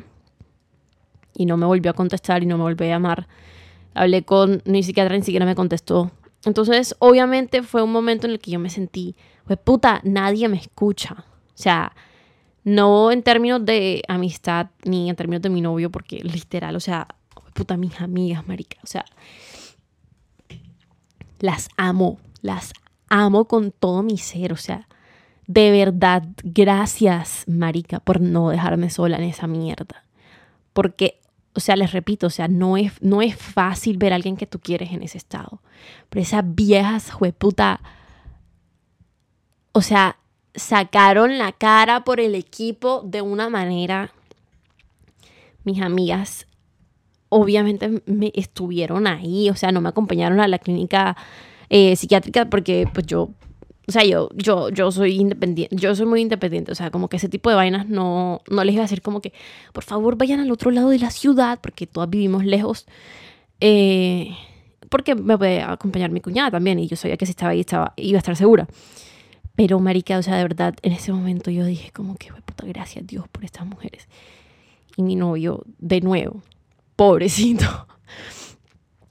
y 1.34 1.46
no 1.46 1.56
me 1.56 1.66
volvió 1.66 1.92
a 1.92 1.94
contestar 1.94 2.44
y 2.44 2.48
no 2.48 2.58
me 2.58 2.64
volvió 2.64 2.86
a 2.86 2.90
llamar. 2.90 3.30
Hablé 3.94 4.24
con 4.24 4.62
mi 4.66 4.84
psiquiatra 4.84 5.16
ni 5.16 5.24
siquiera 5.24 5.46
me 5.46 5.56
contestó. 5.56 6.12
Entonces, 6.44 6.98
obviamente 7.00 7.64
fue 7.64 7.82
un 7.82 7.94
momento 7.94 8.28
en 8.28 8.34
el 8.34 8.40
que 8.40 8.52
yo 8.52 8.60
me 8.60 8.70
sentí, 8.70 9.16
pues 9.46 9.58
puta, 9.58 10.02
nadie 10.04 10.50
me 10.50 10.58
escucha. 10.58 11.16
O 11.18 11.62
sea, 11.62 11.96
no 12.66 13.10
en 13.10 13.24
términos 13.24 13.64
de 13.64 14.04
amistad 14.10 14.68
ni 14.84 15.10
en 15.10 15.16
términos 15.16 15.42
de 15.42 15.50
mi 15.50 15.62
novio, 15.62 15.90
porque 15.90 16.20
literal, 16.26 16.76
o 16.76 16.82
sea, 16.82 17.08
puta, 17.60 17.76
mis 17.76 18.00
amigas, 18.00 18.48
marica. 18.48 18.78
O 18.84 18.88
sea, 18.88 19.04
las 21.40 21.68
amo, 21.76 22.18
las 22.42 22.72
amo 23.10 23.50
con 23.50 23.72
todo 23.72 24.02
mi 24.02 24.18
ser. 24.18 24.54
O 24.54 24.56
sea, 24.56 24.88
de 25.46 25.70
verdad, 25.72 26.24
gracias, 26.42 27.44
marica, 27.48 28.00
por 28.00 28.22
no 28.22 28.50
dejarme 28.50 28.90
sola 28.90 29.18
en 29.18 29.26
esa 29.26 29.46
mierda. 29.46 30.06
Porque, 30.72 31.20
o 31.54 31.60
sea, 31.60 31.76
les 31.76 31.92
repito, 31.92 32.28
o 32.28 32.30
sea, 32.30 32.48
no 32.48 32.78
es, 32.78 32.94
no 33.02 33.22
es 33.22 33.36
fácil 33.36 33.98
ver 33.98 34.14
a 34.14 34.16
alguien 34.16 34.38
que 34.38 34.48
tú 34.48 34.62
quieres 34.62 34.94
en 34.94 35.04
ese 35.04 35.18
estado. 35.18 35.62
Pero 36.10 36.22
esas 36.22 36.44
viejas, 36.56 37.12
jueputa, 37.12 37.82
o 39.74 39.82
sea, 39.82 40.16
sacaron 40.56 41.38
la 41.38 41.52
cara 41.52 42.06
por 42.06 42.22
el 42.22 42.36
equipo 42.36 43.02
de 43.06 43.22
una 43.22 43.50
manera, 43.50 44.14
mis 45.66 45.82
amigas, 45.82 46.48
obviamente 47.30 48.02
me 48.06 48.32
estuvieron 48.36 49.08
ahí, 49.08 49.50
o 49.50 49.56
sea, 49.56 49.72
no 49.72 49.82
me 49.82 49.90
acompañaron 49.90 50.40
a 50.40 50.48
la 50.48 50.60
clínica 50.60 51.16
eh, 51.70 51.96
psiquiátrica 51.96 52.50
porque 52.50 52.88
pues 52.94 53.06
yo, 53.06 53.30
o 53.88 53.92
sea, 53.92 54.04
yo, 54.04 54.30
yo, 54.36 54.70
yo 54.70 54.92
soy 54.92 55.16
independiente, 55.20 55.76
yo 55.76 55.96
soy 55.96 56.06
muy 56.06 56.22
independiente, 56.22 56.72
o 56.72 56.76
sea, 56.76 56.92
como 56.92 57.08
que 57.08 57.18
ese 57.18 57.30
tipo 57.30 57.50
de 57.50 57.56
vainas 57.56 57.88
no, 57.88 58.42
no 58.50 58.64
les 58.64 58.74
iba 58.74 58.84
a 58.84 58.86
decir 58.86 59.02
como 59.02 59.22
que, 59.22 59.34
por 59.74 59.84
favor, 59.84 60.16
vayan 60.16 60.40
al 60.40 60.52
otro 60.52 60.72
lado 60.72 60.90
de 60.90 61.00
la 61.00 61.12
ciudad, 61.12 61.60
porque 61.62 61.88
todas 61.88 62.10
vivimos 62.10 62.46
lejos, 62.46 62.86
eh, 63.62 64.36
porque 64.90 65.16
me 65.16 65.38
puede 65.38 65.62
acompañar 65.62 66.12
mi 66.12 66.22
cuñada 66.22 66.52
también, 66.52 66.80
y 66.80 66.88
yo 66.88 66.96
sabía 66.96 67.18
que 67.18 67.26
si 67.26 67.32
estaba 67.32 67.52
ahí 67.52 67.62
estaba, 67.62 67.94
iba 67.98 68.18
a 68.18 68.20
estar 68.20 68.36
segura. 68.36 68.68
Pero, 69.56 69.80
marica, 69.80 70.18
o 70.18 70.24
sea, 70.24 70.38
de 70.38 70.44
verdad, 70.44 70.76
en 70.84 70.94
ese 70.94 71.12
momento 71.12 71.52
yo 71.52 71.66
dije 71.66 71.92
como 71.92 72.16
que, 72.16 72.32
puta, 72.32 72.66
gracias 72.66 73.04
a 73.04 73.06
Dios 73.06 73.28
por 73.28 73.44
estas 73.44 73.68
mujeres. 73.68 74.08
Y 74.96 75.04
mi 75.04 75.16
novio, 75.16 75.66
de 75.80 76.00
nuevo, 76.00 76.42
pobrecito. 77.00 77.88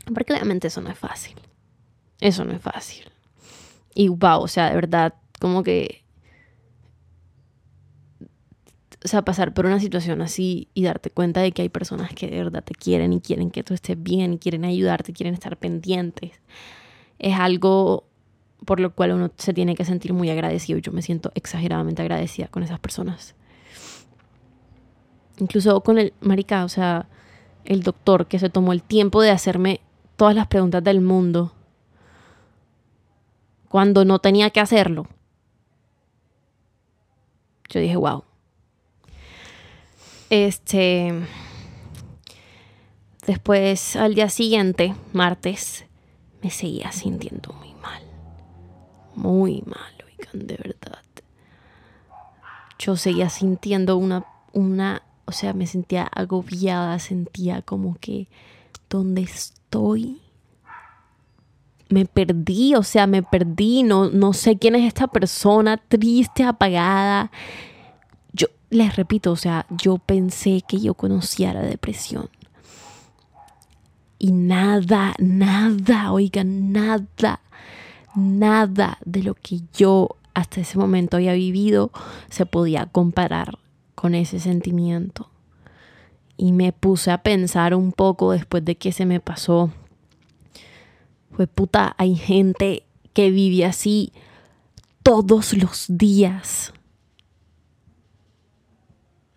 Porque 0.14 0.34
realmente 0.34 0.68
eso 0.68 0.82
no 0.82 0.90
es 0.90 0.98
fácil. 0.98 1.34
Eso 2.20 2.44
no 2.44 2.52
es 2.52 2.60
fácil. 2.60 3.06
Y 3.94 4.08
wow, 4.08 4.42
o 4.42 4.48
sea, 4.48 4.68
de 4.68 4.74
verdad, 4.74 5.14
como 5.40 5.62
que. 5.62 6.04
O 9.02 9.08
sea, 9.08 9.22
pasar 9.22 9.54
por 9.54 9.64
una 9.64 9.80
situación 9.80 10.20
así 10.20 10.68
y 10.74 10.82
darte 10.82 11.08
cuenta 11.08 11.40
de 11.40 11.52
que 11.52 11.62
hay 11.62 11.68
personas 11.70 12.12
que 12.12 12.28
de 12.28 12.36
verdad 12.36 12.62
te 12.62 12.74
quieren 12.74 13.12
y 13.14 13.20
quieren 13.20 13.50
que 13.50 13.62
tú 13.62 13.72
estés 13.72 14.00
bien 14.00 14.34
y 14.34 14.38
quieren 14.38 14.66
ayudarte, 14.66 15.14
quieren 15.14 15.32
estar 15.32 15.56
pendientes. 15.56 16.32
Es 17.18 17.38
algo 17.38 18.04
por 18.66 18.80
lo 18.80 18.94
cual 18.94 19.12
uno 19.12 19.30
se 19.36 19.54
tiene 19.54 19.76
que 19.76 19.84
sentir 19.86 20.12
muy 20.12 20.28
agradecido. 20.28 20.78
Yo 20.78 20.92
me 20.92 21.00
siento 21.00 21.30
exageradamente 21.34 22.02
agradecida 22.02 22.48
con 22.48 22.64
esas 22.64 22.80
personas. 22.80 23.34
Incluso 25.38 25.80
con 25.80 25.98
el 25.98 26.12
marica, 26.20 26.64
o 26.64 26.68
sea, 26.68 27.08
el 27.68 27.82
doctor 27.82 28.26
que 28.26 28.38
se 28.38 28.48
tomó 28.48 28.72
el 28.72 28.82
tiempo 28.82 29.20
de 29.20 29.30
hacerme 29.30 29.82
todas 30.16 30.34
las 30.34 30.46
preguntas 30.46 30.82
del 30.82 31.02
mundo 31.02 31.52
cuando 33.68 34.06
no 34.06 34.18
tenía 34.20 34.48
que 34.48 34.60
hacerlo. 34.60 35.06
Yo 37.68 37.80
dije, 37.80 37.96
wow. 37.96 38.24
Este. 40.30 41.12
Después, 43.26 43.96
al 43.96 44.14
día 44.14 44.30
siguiente, 44.30 44.94
martes, 45.12 45.84
me 46.42 46.50
seguía 46.50 46.90
sintiendo 46.92 47.52
muy 47.52 47.74
mal. 47.74 48.02
Muy 49.14 49.62
mal, 49.66 49.92
oigan, 50.06 50.46
de 50.46 50.56
verdad. 50.56 51.02
Yo 52.78 52.96
seguía 52.96 53.28
sintiendo 53.28 53.98
una, 53.98 54.24
una, 54.54 55.02
o 55.28 55.32
sea, 55.32 55.52
me 55.52 55.66
sentía 55.66 56.04
agobiada, 56.04 56.98
sentía 56.98 57.60
como 57.62 57.96
que, 58.00 58.28
¿dónde 58.88 59.22
estoy? 59.22 60.22
me 61.90 62.04
perdí, 62.04 62.74
o 62.74 62.82
sea, 62.82 63.06
me 63.06 63.22
perdí, 63.22 63.82
no, 63.82 64.10
no 64.10 64.32
sé 64.32 64.58
quién 64.58 64.74
es 64.74 64.86
esta 64.86 65.06
persona, 65.08 65.78
triste, 65.78 66.44
apagada. 66.44 67.30
Yo 68.32 68.48
les 68.70 68.96
repito, 68.96 69.32
o 69.32 69.36
sea, 69.36 69.66
yo 69.70 69.98
pensé 69.98 70.62
que 70.66 70.80
yo 70.80 70.94
conocía 70.94 71.54
la 71.54 71.62
depresión. 71.62 72.28
Y 74.18 74.32
nada, 74.32 75.14
nada, 75.18 76.12
oigan, 76.12 76.72
nada, 76.72 77.40
nada 78.14 78.98
de 79.04 79.22
lo 79.22 79.34
que 79.34 79.60
yo 79.74 80.16
hasta 80.34 80.60
ese 80.60 80.78
momento 80.78 81.16
había 81.16 81.32
vivido 81.32 81.90
se 82.28 82.46
podía 82.46 82.86
comparar 82.86 83.58
con 84.00 84.14
ese 84.14 84.38
sentimiento. 84.38 85.30
Y 86.36 86.52
me 86.52 86.72
puse 86.72 87.10
a 87.10 87.22
pensar 87.22 87.74
un 87.74 87.90
poco 87.92 88.32
después 88.32 88.64
de 88.64 88.76
que 88.76 88.92
se 88.92 89.06
me 89.06 89.18
pasó 89.18 89.72
pues 91.38 91.48
puta, 91.48 91.94
hay 91.98 92.16
gente 92.16 92.82
que 93.12 93.30
vive 93.30 93.64
así 93.64 94.12
todos 95.04 95.52
los 95.54 95.86
días. 95.88 96.72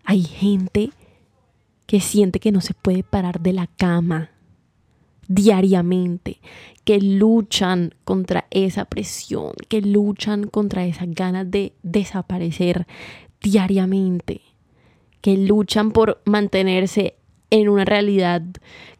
Hay 0.04 0.24
gente 0.24 0.90
que 1.86 2.00
siente 2.00 2.40
que 2.40 2.50
no 2.50 2.60
se 2.60 2.74
puede 2.74 3.04
parar 3.04 3.40
de 3.40 3.52
la 3.52 3.68
cama 3.68 4.30
diariamente, 5.28 6.40
que 6.84 7.00
luchan 7.00 7.94
contra 8.04 8.46
esa 8.50 8.84
presión, 8.84 9.52
que 9.68 9.80
luchan 9.80 10.48
contra 10.48 10.84
esas 10.84 11.08
ganas 11.08 11.48
de 11.52 11.72
desaparecer 11.84 12.88
diariamente, 13.40 14.40
que 15.22 15.38
luchan 15.38 15.92
por 15.92 16.20
mantenerse 16.26 17.16
en 17.50 17.68
una 17.68 17.84
realidad 17.84 18.42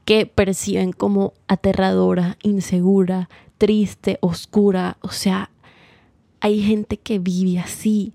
que 0.04 0.24
perciben 0.26 0.92
como 0.92 1.34
aterradora, 1.48 2.38
insegura, 2.42 3.28
triste, 3.58 4.18
oscura. 4.20 4.96
O 5.00 5.10
sea, 5.10 5.50
hay 6.40 6.62
gente 6.62 6.96
que 6.96 7.18
vive 7.18 7.58
así. 7.58 8.14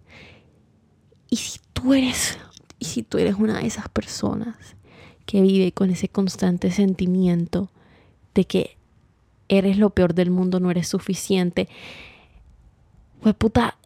Y 1.29 1.35
si 1.37 1.59
tú 1.73 1.93
eres, 1.93 2.37
y 2.79 2.85
si 2.85 3.03
tú 3.03 3.17
eres 3.17 3.35
una 3.35 3.59
de 3.59 3.67
esas 3.67 3.89
personas 3.89 4.55
que 5.25 5.41
vive 5.41 5.71
con 5.73 5.89
ese 5.89 6.07
constante 6.07 6.71
sentimiento 6.71 7.69
de 8.33 8.45
que 8.45 8.77
eres 9.49 9.77
lo 9.77 9.89
peor 9.89 10.13
del 10.13 10.31
mundo, 10.31 10.59
no 10.59 10.71
eres 10.71 10.87
suficiente, 10.87 11.67
pues 13.21 13.35
puta, 13.35 13.77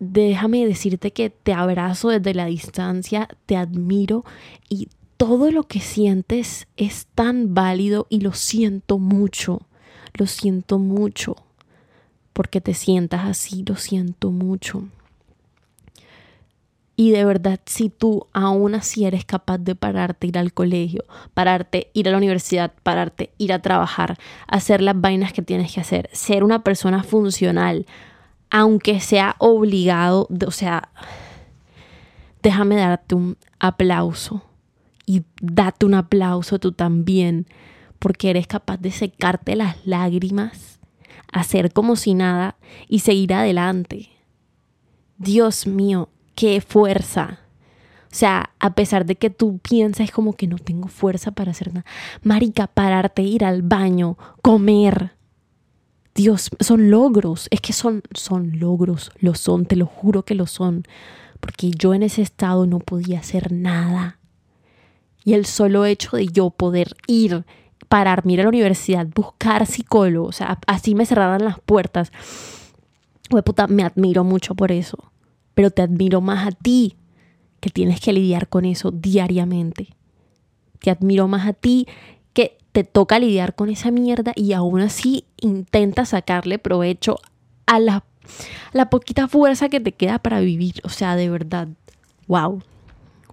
déjame 0.00 0.66
decirte 0.66 1.12
que 1.12 1.30
te 1.30 1.52
abrazo 1.52 2.08
desde 2.08 2.34
la 2.34 2.46
distancia, 2.46 3.28
te 3.46 3.56
admiro 3.56 4.24
y 4.68 4.88
todo 5.16 5.52
lo 5.52 5.64
que 5.64 5.80
sientes 5.80 6.66
es 6.76 7.06
tan 7.14 7.54
válido 7.54 8.06
y 8.08 8.20
lo 8.20 8.32
siento 8.32 8.98
mucho, 8.98 9.60
lo 10.14 10.26
siento 10.26 10.78
mucho, 10.78 11.36
porque 12.32 12.62
te 12.62 12.72
sientas 12.72 13.26
así, 13.26 13.62
lo 13.66 13.76
siento 13.76 14.30
mucho. 14.30 14.84
Y 16.96 17.12
de 17.12 17.24
verdad, 17.24 17.60
si 17.64 17.88
tú 17.88 18.26
aún 18.32 18.74
así 18.74 19.04
eres 19.04 19.24
capaz 19.24 19.58
de 19.58 19.74
pararte, 19.74 20.26
ir 20.26 20.38
al 20.38 20.52
colegio, 20.52 21.04
pararte, 21.32 21.90
ir 21.94 22.08
a 22.08 22.12
la 22.12 22.18
universidad, 22.18 22.72
pararte, 22.82 23.30
ir 23.38 23.52
a 23.52 23.62
trabajar, 23.62 24.18
hacer 24.46 24.82
las 24.82 25.00
vainas 25.00 25.32
que 25.32 25.40
tienes 25.42 25.72
que 25.72 25.80
hacer, 25.80 26.10
ser 26.12 26.44
una 26.44 26.62
persona 26.62 27.02
funcional, 27.02 27.86
aunque 28.50 29.00
sea 29.00 29.36
obligado, 29.38 30.28
o 30.46 30.50
sea, 30.50 30.90
déjame 32.42 32.76
darte 32.76 33.14
un 33.14 33.36
aplauso 33.58 34.42
y 35.06 35.24
date 35.40 35.86
un 35.86 35.94
aplauso 35.94 36.58
tú 36.58 36.72
también, 36.72 37.46
porque 37.98 38.30
eres 38.30 38.46
capaz 38.46 38.78
de 38.78 38.90
secarte 38.90 39.56
las 39.56 39.86
lágrimas, 39.86 40.80
hacer 41.32 41.72
como 41.72 41.96
si 41.96 42.14
nada 42.14 42.56
y 42.88 43.00
seguir 43.00 43.34
adelante. 43.34 44.10
Dios 45.18 45.66
mío, 45.66 46.08
qué 46.34 46.60
fuerza. 46.60 47.40
O 48.04 48.14
sea, 48.14 48.50
a 48.58 48.74
pesar 48.74 49.06
de 49.06 49.14
que 49.14 49.30
tú 49.30 49.58
piensas 49.58 50.10
como 50.10 50.32
que 50.32 50.48
no 50.48 50.58
tengo 50.58 50.88
fuerza 50.88 51.30
para 51.30 51.52
hacer 51.52 51.72
nada, 51.72 51.86
marica, 52.22 52.66
pararte, 52.66 53.22
ir 53.22 53.44
al 53.44 53.62
baño, 53.62 54.16
comer. 54.42 55.12
Dios, 56.20 56.50
son 56.60 56.90
logros, 56.90 57.48
es 57.50 57.62
que 57.62 57.72
son, 57.72 58.02
son 58.12 58.58
logros, 58.58 59.10
lo 59.20 59.34
son, 59.34 59.64
te 59.64 59.74
lo 59.74 59.86
juro 59.86 60.22
que 60.22 60.34
lo 60.34 60.46
son, 60.46 60.84
porque 61.40 61.70
yo 61.70 61.94
en 61.94 62.02
ese 62.02 62.20
estado 62.20 62.66
no 62.66 62.78
podía 62.78 63.20
hacer 63.20 63.52
nada. 63.52 64.18
Y 65.24 65.32
el 65.32 65.46
solo 65.46 65.86
hecho 65.86 66.18
de 66.18 66.26
yo 66.26 66.50
poder 66.50 66.94
ir, 67.06 67.46
pararme, 67.88 68.34
ir 68.34 68.40
a 68.40 68.42
la 68.42 68.50
universidad, 68.50 69.06
buscar 69.14 69.64
psicólogo, 69.64 70.28
o 70.28 70.32
sea, 70.32 70.58
así 70.66 70.94
me 70.94 71.06
cerraran 71.06 71.42
las 71.42 71.58
puertas. 71.58 72.12
Güey, 73.30 73.42
puta, 73.42 73.66
me 73.66 73.82
admiro 73.82 74.22
mucho 74.22 74.54
por 74.54 74.72
eso. 74.72 74.98
Pero 75.54 75.70
te 75.70 75.80
admiro 75.80 76.20
más 76.20 76.46
a 76.46 76.50
ti, 76.50 76.96
que 77.60 77.70
tienes 77.70 77.98
que 77.98 78.12
lidiar 78.12 78.48
con 78.48 78.66
eso 78.66 78.90
diariamente. 78.90 79.88
Te 80.80 80.90
admiro 80.90 81.28
más 81.28 81.46
a 81.46 81.54
ti, 81.54 81.86
te 82.72 82.84
toca 82.84 83.18
lidiar 83.18 83.54
con 83.54 83.68
esa 83.68 83.90
mierda 83.90 84.32
y 84.36 84.52
aún 84.52 84.80
así 84.80 85.24
intenta 85.38 86.04
sacarle 86.04 86.58
provecho 86.58 87.18
a 87.66 87.80
la, 87.80 88.04
la 88.72 88.90
poquita 88.90 89.28
fuerza 89.28 89.68
que 89.68 89.80
te 89.80 89.92
queda 89.92 90.18
para 90.18 90.40
vivir. 90.40 90.74
O 90.84 90.88
sea, 90.88 91.16
de 91.16 91.30
verdad, 91.30 91.68
wow, 92.26 92.62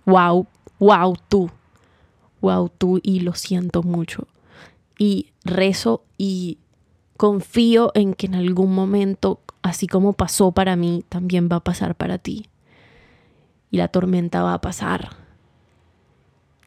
wow, 0.05 0.47
wow, 0.79 1.15
tú 1.29 1.51
wow, 2.41 2.69
tú 2.69 2.99
y 3.03 3.21
lo 3.21 3.33
siento 3.33 3.83
mucho. 3.83 4.27
Y 4.97 5.31
rezo 5.43 6.03
y 6.17 6.59
confío 7.17 7.91
en 7.93 8.13
que 8.13 8.27
en 8.27 8.35
algún 8.35 8.73
momento, 8.73 9.41
así 9.61 9.87
como 9.87 10.13
pasó 10.13 10.51
para 10.51 10.75
mí, 10.75 11.03
también 11.09 11.49
va 11.51 11.57
a 11.57 11.63
pasar 11.63 11.95
para 11.95 12.17
ti. 12.17 12.47
Y 13.69 13.77
la 13.77 13.89
tormenta 13.89 14.41
va 14.43 14.53
a 14.53 14.61
pasar. 14.61 15.09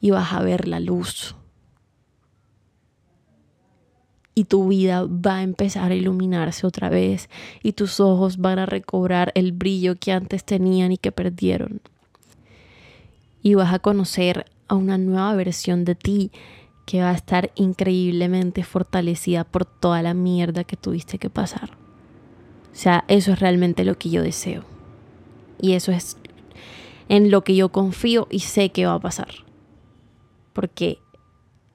Y 0.00 0.10
vas 0.10 0.32
a 0.32 0.42
ver 0.42 0.68
la 0.68 0.80
luz. 0.80 1.34
Y 4.41 4.45
tu 4.45 4.68
vida 4.68 5.05
va 5.05 5.36
a 5.36 5.43
empezar 5.43 5.93
a 5.93 5.95
iluminarse 5.95 6.66
otra 6.66 6.88
vez. 6.88 7.28
Y 7.62 7.72
tus 7.72 8.01
ojos 8.01 8.38
van 8.38 8.59
a 8.59 8.64
recobrar 8.64 9.32
el 9.34 9.53
brillo 9.53 9.97
que 9.97 10.12
antes 10.12 10.45
tenían 10.45 10.93
y 10.93 10.97
que 10.97 11.12
perdieron. 11.12 11.82
Y 13.43 13.53
vas 13.53 13.74
a 13.74 13.80
conocer 13.80 14.47
a 14.66 14.76
una 14.76 14.97
nueva 14.97 15.34
versión 15.34 15.84
de 15.84 15.95
ti 15.95 16.30
que 16.86 17.03
va 17.03 17.11
a 17.11 17.14
estar 17.14 17.51
increíblemente 17.55 18.64
fortalecida 18.64 19.45
por 19.45 19.66
toda 19.66 20.01
la 20.01 20.14
mierda 20.14 20.64
que 20.64 20.78
tuviste 20.78 21.18
que 21.18 21.28
pasar. 21.28 21.72
O 22.72 22.76
sea, 22.76 23.05
eso 23.09 23.32
es 23.32 23.41
realmente 23.41 23.84
lo 23.84 23.99
que 23.99 24.09
yo 24.09 24.22
deseo. 24.22 24.64
Y 25.61 25.72
eso 25.72 25.93
es 25.93 26.16
en 27.11 27.30
lo 27.30 27.45
que 27.45 27.55
yo 27.57 27.68
confío 27.68 28.26
y 28.30 28.38
sé 28.38 28.70
que 28.70 28.86
va 28.86 28.95
a 28.95 29.01
pasar. 29.01 29.28
Porque 30.55 30.99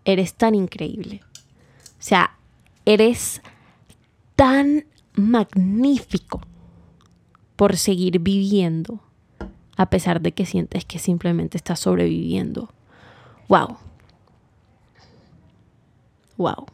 eres 0.03 0.33
tan 0.33 0.55
increíble. 0.55 1.21
O 1.91 2.01
sea, 2.07 2.31
eres 2.85 3.41
tan 4.35 4.85
magnífico 5.13 6.41
por 7.55 7.77
seguir 7.77 8.19
viviendo 8.19 8.99
a 9.77 9.89
pesar 9.89 10.21
de 10.21 10.31
que 10.31 10.45
sientes 10.45 10.85
que 10.85 10.99
simplemente 10.99 11.57
estás 11.57 11.79
sobreviviendo 11.79 12.69
Wow. 13.47 13.77
Wow. 16.37 16.65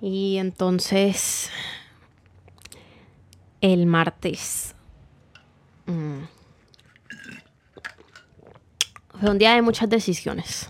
Y 0.00 0.36
entonces 0.36 1.50
el 3.60 3.86
martes 3.86 4.74
mm, 5.86 6.22
fue 9.20 9.30
un 9.30 9.38
día 9.38 9.54
de 9.54 9.62
muchas 9.62 9.88
decisiones. 9.88 10.68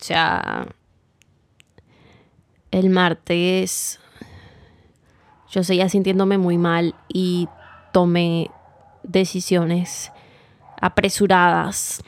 O 0.00 0.02
sea, 0.02 0.66
el 2.70 2.90
martes 2.90 3.98
yo 5.50 5.64
seguía 5.64 5.88
sintiéndome 5.88 6.38
muy 6.38 6.58
mal 6.58 6.94
y 7.08 7.48
tomé 7.92 8.50
decisiones 9.02 10.12
apresuradas 10.80 12.02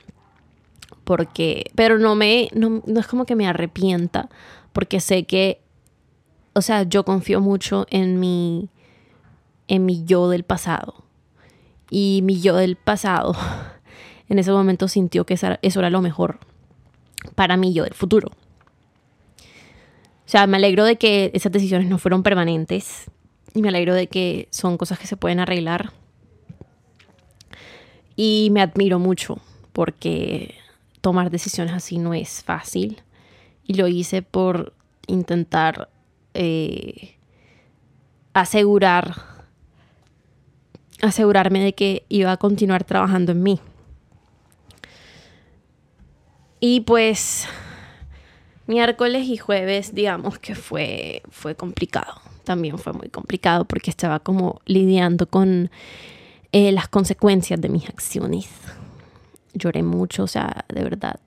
porque 1.05 1.71
pero 1.75 1.99
no 1.99 2.15
me 2.15 2.49
no, 2.55 2.83
no, 2.87 3.01
es 3.01 3.07
como 3.07 3.27
que 3.27 3.35
me 3.35 3.49
arrepienta 3.49 4.29
porque 4.73 5.01
sé 5.01 5.25
que 5.25 5.61
o 6.53 6.63
sea 6.63 6.85
yo 6.85 7.05
confío 7.05 7.41
mucho 7.41 7.87
en 7.91 8.21
mi 8.21 8.71
en 9.67 9.85
mi 9.85 10.05
yo 10.05 10.29
del 10.29 10.45
pasado 10.45 11.05
y 11.91 12.21
mi 12.23 12.41
yo 12.41 12.57
del 12.57 12.77
pasado 12.77 13.35
en 14.33 14.39
ese 14.39 14.51
momento 14.51 14.89
sintió 14.89 15.25
que 15.25 15.35
eso 15.35 15.81
era 15.81 15.91
lo 15.91 16.03
mejor 16.03 16.41
para 17.35 17.57
mí 17.57 17.73
yo 17.73 17.85
del 17.85 17.95
futuro 17.95 18.31
o 19.39 20.27
sea 20.27 20.47
me 20.47 20.57
alegro 20.57 20.85
de 20.85 20.97
que 20.97 21.31
esas 21.35 21.53
decisiones 21.53 21.89
no 21.89 21.99
fueron 21.99 22.23
permanentes 22.23 23.11
y 23.55 23.63
me 23.63 23.69
alegro 23.69 23.95
de 23.95 24.07
que 24.07 24.49
son 24.51 24.79
cosas 24.79 24.99
que 24.99 25.07
se 25.07 25.17
pueden 25.17 25.41
arreglar 25.41 25.93
y 28.17 28.49
me 28.53 28.61
admiro 28.61 28.99
mucho 28.99 29.39
porque 29.73 30.55
tomar 31.01 31.31
decisiones 31.31 31.75
así 31.75 31.99
no 31.99 32.15
es 32.15 32.43
fácil. 32.43 33.03
Y 33.65 33.75
lo 33.75 33.89
hice 33.89 34.23
por 34.23 34.73
intentar 35.07 35.89
eh, 36.35 37.17
asegurar, 38.35 39.17
asegurarme 41.01 41.63
de 41.63 41.75
que 41.75 42.05
iba 42.09 42.33
a 42.33 42.37
continuar 42.37 42.85
trabajando 42.85 43.33
en 43.33 43.43
mí. 43.43 43.61
Y 46.65 46.83
pues 46.83 47.49
miércoles 48.69 49.27
y 49.27 49.37
jueves, 49.37 49.97
digamos 49.97 50.39
que 50.39 50.55
fue, 50.55 51.23
fue 51.29 51.57
complicado. 51.57 52.21
También 52.45 52.79
fue 52.79 52.93
muy 52.93 53.09
complicado 53.09 53.65
porque 53.65 53.91
estaba 53.91 54.21
como 54.21 54.61
lidiando 54.65 55.27
con 55.27 55.73
eh, 56.53 56.71
las 56.71 56.87
consecuencias 56.87 57.61
de 57.61 57.69
mis 57.69 57.89
acciones. 57.89 58.49
Lloré 59.55 59.83
mucho, 59.83 60.23
o 60.23 60.27
sea, 60.29 60.65
de 60.73 60.85
verdad. 60.85 61.19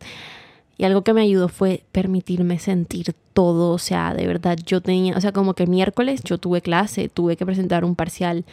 Y 0.77 0.85
algo 0.85 1.03
que 1.03 1.11
me 1.11 1.23
ayudó 1.23 1.49
fue 1.49 1.83
permitirme 1.91 2.57
sentir 2.57 3.13
todo, 3.33 3.73
o 3.73 3.77
sea, 3.77 4.13
de 4.13 4.27
verdad, 4.27 4.57
yo 4.65 4.79
tenía, 4.79 5.17
o 5.17 5.21
sea, 5.21 5.33
como 5.33 5.53
que 5.53 5.67
miércoles 5.67 6.21
yo 6.23 6.37
tuve 6.37 6.61
clase, 6.61 7.09
tuve 7.09 7.35
que 7.35 7.45
presentar 7.45 7.83
un 7.83 7.95
parcial, 7.97 8.45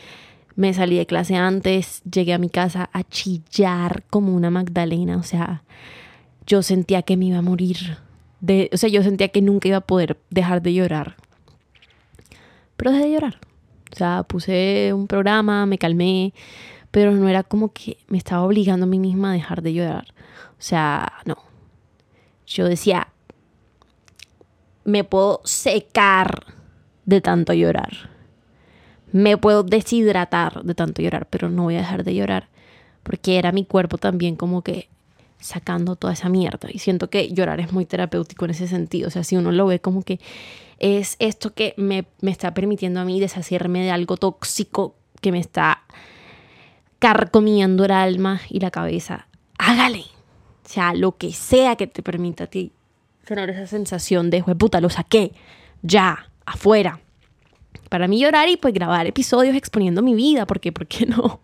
me 0.57 0.74
salí 0.74 0.97
de 0.97 1.07
clase 1.07 1.37
antes, 1.37 2.03
llegué 2.03 2.33
a 2.33 2.39
mi 2.39 2.51
casa 2.51 2.91
a 2.93 3.05
chillar 3.05 4.03
como 4.11 4.35
una 4.35 4.51
Magdalena, 4.51 5.16
o 5.16 5.22
sea, 5.22 5.62
yo 6.53 6.62
sentía 6.62 7.00
que 7.00 7.16
me 7.16 7.24
iba 7.24 7.38
a 7.38 7.42
morir, 7.42 7.96
de, 8.40 8.68
o 8.74 8.76
sea, 8.76 8.90
yo 8.90 9.03
sentía 9.03 9.28
que 9.28 9.40
nunca 9.40 9.68
iba 9.68 9.78
a 9.78 9.86
poder 9.86 10.18
dejar 10.28 10.61
de 10.61 10.74
llorar, 10.74 11.16
pero 12.76 12.90
dejé 12.90 13.05
de 13.05 13.12
llorar, 13.12 13.40
o 13.90 13.96
sea, 13.96 14.22
puse 14.24 14.92
un 14.92 15.07
programa, 15.07 15.64
me 15.64 15.78
calmé, 15.78 16.34
pero 16.90 17.12
no 17.12 17.26
era 17.26 17.42
como 17.42 17.72
que 17.72 17.96
me 18.09 18.18
estaba 18.18 18.42
obligando 18.42 18.84
a 18.84 18.86
mí 18.86 18.98
misma 18.98 19.30
a 19.30 19.32
dejar 19.32 19.62
de 19.62 19.72
llorar. 19.72 20.12
O 20.59 20.62
sea, 20.62 21.14
no. 21.24 21.38
Yo 22.46 22.66
decía, 22.66 23.09
me 24.84 25.03
puedo 25.05 25.40
secar 25.44 26.44
de 27.07 27.22
tanto 27.22 27.55
llorar. 27.55 28.11
Me 29.11 29.38
puedo 29.38 29.62
deshidratar 29.62 30.62
de 30.64 30.74
tanto 30.74 31.00
llorar, 31.00 31.28
pero 31.30 31.48
no 31.48 31.62
voy 31.62 31.76
a 31.76 31.78
dejar 31.78 32.05
de 32.05 32.14
llorar 32.14 32.53
porque 33.03 33.38
era 33.38 33.53
mi 33.53 33.64
cuerpo 33.64 33.98
también 33.98 34.36
como 34.36 34.62
que 34.62 34.88
sacando 35.43 35.97
toda 35.97 36.14
esa 36.14 36.28
mierda. 36.28 36.68
Y 36.72 36.78
siento 36.78 37.11
que 37.11 37.28
llorar 37.32 37.61
es 37.61 37.72
muy 37.72 37.84
terapéutico 37.84 38.45
en 38.47 38.53
ese 38.53 38.68
sentido. 38.68 39.09
O 39.09 39.11
sea, 39.11 39.24
si 39.24 39.36
uno 39.36 39.53
lo 39.53 39.66
ve 39.66 39.80
como 39.80 40.03
que 40.03 40.20
es 40.78 41.16
esto 41.18 41.53
que 41.53 41.74
me, 41.76 42.07
está 42.22 42.55
permitiendo 42.55 43.01
a 43.01 43.05
mí 43.05 43.20
deshacerme 43.20 43.82
de 43.82 43.90
algo 43.90 44.16
tóxico 44.16 44.97
que 45.20 45.32
me 45.32 45.38
está 45.38 45.82
carcomiendo 46.99 47.84
el 47.84 47.90
alma 47.93 48.40
y 48.49 48.61
la 48.61 48.70
cabeza. 48.70 49.28
Hágale. 49.59 50.05
O 50.64 50.68
sea, 50.68 50.95
lo 50.95 51.16
que 51.16 51.32
sea 51.32 51.76
que 51.76 51.86
te 51.86 52.03
permita 52.03 52.45
a 52.45 52.47
ti 52.47 52.72
tener 53.24 53.51
esa 53.51 53.66
sensación 53.66 54.30
de, 54.30 54.43
puta, 54.43 54.80
lo 54.80 54.90
saqué, 54.90 55.32
ya, 55.82 56.30
afuera. 56.45 57.01
Para 57.88 58.09
mí 58.09 58.20
llorar 58.20 58.49
y 58.49 58.57
pues 58.57 58.74
grabar 58.74 59.07
episodios 59.07 59.57
exponiendo 59.57 60.03
mi 60.03 60.14
vida, 60.14 60.47
porque, 60.47 60.72
¿por 60.72 60.86
qué 60.86 61.07
no? 61.07 61.40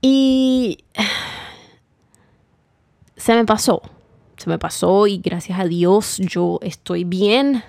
Y 0.00 0.84
se 3.16 3.34
me 3.34 3.44
pasó 3.44 3.82
se 4.40 4.48
me 4.48 4.58
pasó 4.58 5.06
y 5.06 5.18
gracias 5.18 5.60
a 5.60 5.66
Dios 5.66 6.16
yo 6.16 6.60
estoy 6.62 7.04
bien. 7.04 7.62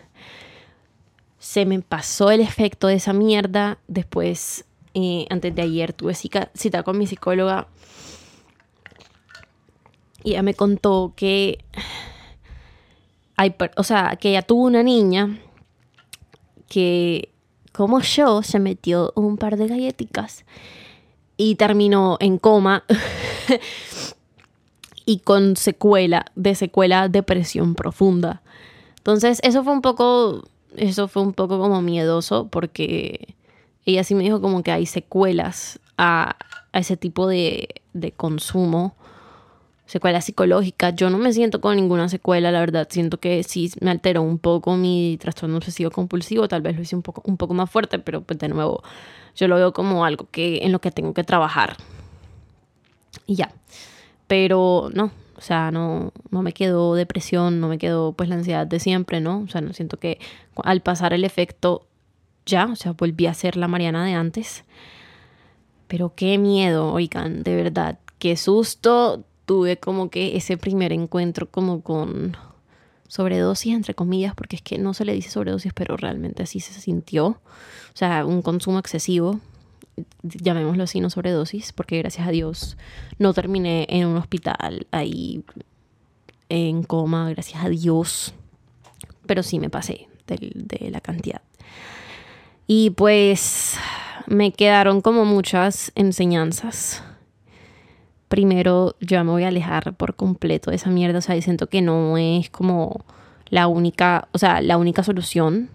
Se 1.37 1.65
me 1.65 1.81
pasó 1.81 2.31
el 2.31 2.39
efecto 2.39 2.87
de 2.87 2.93
esa 2.93 3.11
mierda. 3.11 3.77
Después, 3.89 4.63
eh, 4.93 5.25
antes 5.29 5.53
de 5.53 5.63
ayer, 5.63 5.91
tuve 5.91 6.13
cita 6.13 6.83
con 6.83 6.97
mi 6.97 7.07
psicóloga 7.07 7.67
y 10.23 10.31
ella 10.31 10.43
me 10.43 10.53
contó 10.53 11.11
que 11.13 11.57
hay, 13.35 13.53
o 13.75 13.83
sea, 13.83 14.15
que 14.15 14.29
ella 14.29 14.43
tuvo 14.43 14.63
una 14.63 14.81
niña 14.81 15.39
que, 16.69 17.33
como 17.73 17.99
yo, 17.99 18.43
se 18.43 18.59
metió 18.59 19.11
un 19.15 19.35
par 19.35 19.57
de 19.57 19.67
galletitas 19.67 20.45
y 21.41 21.55
terminó 21.55 22.17
en 22.19 22.37
coma 22.37 22.83
y 25.07 25.19
con 25.19 25.55
secuela, 25.55 26.27
de 26.35 26.53
secuela 26.53 27.09
depresión 27.09 27.73
profunda. 27.73 28.43
Entonces, 28.97 29.39
eso 29.41 29.63
fue 29.63 29.73
un 29.73 29.81
poco, 29.81 30.43
eso 30.77 31.07
fue 31.07 31.23
un 31.23 31.33
poco 31.33 31.57
como 31.57 31.81
miedoso 31.81 32.47
porque 32.49 33.33
ella 33.87 34.03
sí 34.03 34.13
me 34.13 34.21
dijo 34.21 34.39
como 34.39 34.61
que 34.61 34.71
hay 34.71 34.85
secuelas 34.85 35.79
a, 35.97 36.35
ese 36.73 36.95
tipo 36.95 37.27
de, 37.27 37.69
de 37.93 38.11
consumo, 38.11 38.95
secuelas 39.91 40.25
psicológicas. 40.25 40.95
Yo 40.95 41.09
no 41.09 41.17
me 41.17 41.33
siento 41.33 41.61
con 41.61 41.75
ninguna 41.75 42.09
secuela, 42.09 42.51
la 42.51 42.59
verdad. 42.59 42.87
Siento 42.89 43.19
que 43.19 43.43
sí 43.43 43.71
me 43.81 43.91
alteró 43.91 44.21
un 44.21 44.39
poco 44.39 44.75
mi 44.77 45.17
trastorno 45.19 45.57
obsesivo 45.57 45.91
compulsivo. 45.91 46.47
Tal 46.47 46.61
vez 46.61 46.75
lo 46.75 46.81
hice 46.81 46.95
un 46.95 47.01
poco, 47.01 47.21
un 47.25 47.37
poco 47.37 47.53
más 47.53 47.69
fuerte, 47.69 47.99
pero 47.99 48.21
pues 48.21 48.39
de 48.39 48.49
nuevo, 48.49 48.83
yo 49.35 49.47
lo 49.47 49.55
veo 49.55 49.73
como 49.73 50.05
algo 50.05 50.27
que, 50.31 50.59
en 50.63 50.71
lo 50.71 50.79
que 50.79 50.91
tengo 50.91 51.13
que 51.13 51.23
trabajar. 51.23 51.75
Y 53.27 53.35
ya 53.35 53.51
pero 54.31 54.89
no, 54.93 55.11
o 55.35 55.41
sea, 55.41 55.71
no, 55.71 56.13
no 56.29 56.41
me 56.41 56.53
quedó 56.53 56.95
depresión, 56.95 57.59
no 57.59 57.67
me 57.67 57.77
quedó 57.77 58.13
pues 58.13 58.29
la 58.29 58.35
ansiedad 58.35 58.65
de 58.65 58.79
siempre, 58.79 59.19
¿no? 59.19 59.41
O 59.41 59.47
sea, 59.49 59.59
no 59.59 59.73
siento 59.73 59.97
que 59.97 60.19
al 60.63 60.79
pasar 60.79 61.11
el 61.11 61.25
efecto 61.25 61.85
ya, 62.45 62.67
o 62.67 62.77
sea, 62.77 62.93
volví 62.93 63.25
a 63.25 63.33
ser 63.33 63.57
la 63.57 63.67
Mariana 63.67 64.05
de 64.05 64.13
antes. 64.13 64.63
Pero 65.89 66.13
qué 66.15 66.37
miedo, 66.37 66.93
oigan, 66.93 67.43
de 67.43 67.57
verdad, 67.57 67.99
qué 68.19 68.37
susto 68.37 69.25
tuve 69.45 69.77
como 69.77 70.09
que 70.09 70.37
ese 70.37 70.57
primer 70.57 70.91
encuentro 70.91 71.49
como 71.49 71.81
con 71.81 72.37
sobredosis, 73.07 73.73
entre 73.73 73.93
comillas, 73.93 74.33
porque 74.35 74.55
es 74.55 74.61
que 74.61 74.77
no 74.77 74.93
se 74.93 75.05
le 75.05 75.13
dice 75.13 75.29
sobredosis, 75.29 75.73
pero 75.73 75.97
realmente 75.97 76.43
así 76.43 76.59
se 76.59 76.73
sintió. 76.73 77.25
O 77.27 77.95
sea, 77.95 78.25
un 78.25 78.41
consumo 78.41 78.79
excesivo 78.79 79.39
llamémoslo 80.23 80.83
así, 80.83 80.99
no 80.99 81.09
sobredosis, 81.09 81.73
porque 81.73 81.97
gracias 81.97 82.27
a 82.27 82.31
Dios 82.31 82.77
no 83.17 83.33
terminé 83.33 83.87
en 83.89 84.07
un 84.07 84.17
hospital 84.17 84.87
ahí 84.91 85.43
en 86.49 86.83
coma, 86.83 87.29
gracias 87.29 87.63
a 87.63 87.69
Dios, 87.69 88.33
pero 89.25 89.43
sí 89.43 89.59
me 89.59 89.69
pasé 89.69 90.07
de, 90.27 90.51
de 90.55 90.91
la 90.91 91.01
cantidad. 91.01 91.41
Y 92.67 92.91
pues 92.91 93.75
me 94.27 94.51
quedaron 94.51 95.01
como 95.01 95.25
muchas 95.25 95.91
enseñanzas. 95.95 97.03
Primero, 98.31 98.95
yo 98.99 99.23
me 99.23 99.31
voy 99.31 99.43
a 99.43 99.49
alejar 99.49 99.93
por 99.93 100.15
completo 100.15 100.71
de 100.71 100.77
esa 100.77 100.89
mierda, 100.89 101.19
o 101.19 101.21
sea, 101.21 101.39
siento 101.41 101.67
que 101.67 101.81
no 101.83 102.17
es 102.17 102.49
como 102.49 103.03
la 103.49 103.67
única, 103.67 104.29
o 104.31 104.37
sea, 104.37 104.61
la 104.61 104.77
única 104.77 105.03
solución 105.03 105.69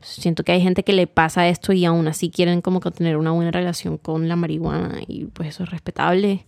Siento 0.00 0.44
que 0.44 0.52
hay 0.52 0.60
gente 0.60 0.84
que 0.84 0.92
le 0.92 1.08
pasa 1.08 1.48
esto 1.48 1.72
y 1.72 1.84
aún 1.84 2.06
así 2.06 2.30
quieren 2.30 2.60
como 2.60 2.78
que 2.78 2.92
tener 2.92 3.16
una 3.16 3.32
buena 3.32 3.50
relación 3.50 3.98
con 3.98 4.28
la 4.28 4.36
marihuana 4.36 5.00
y 5.06 5.24
pues 5.24 5.48
eso 5.48 5.64
es 5.64 5.70
respetable. 5.70 6.46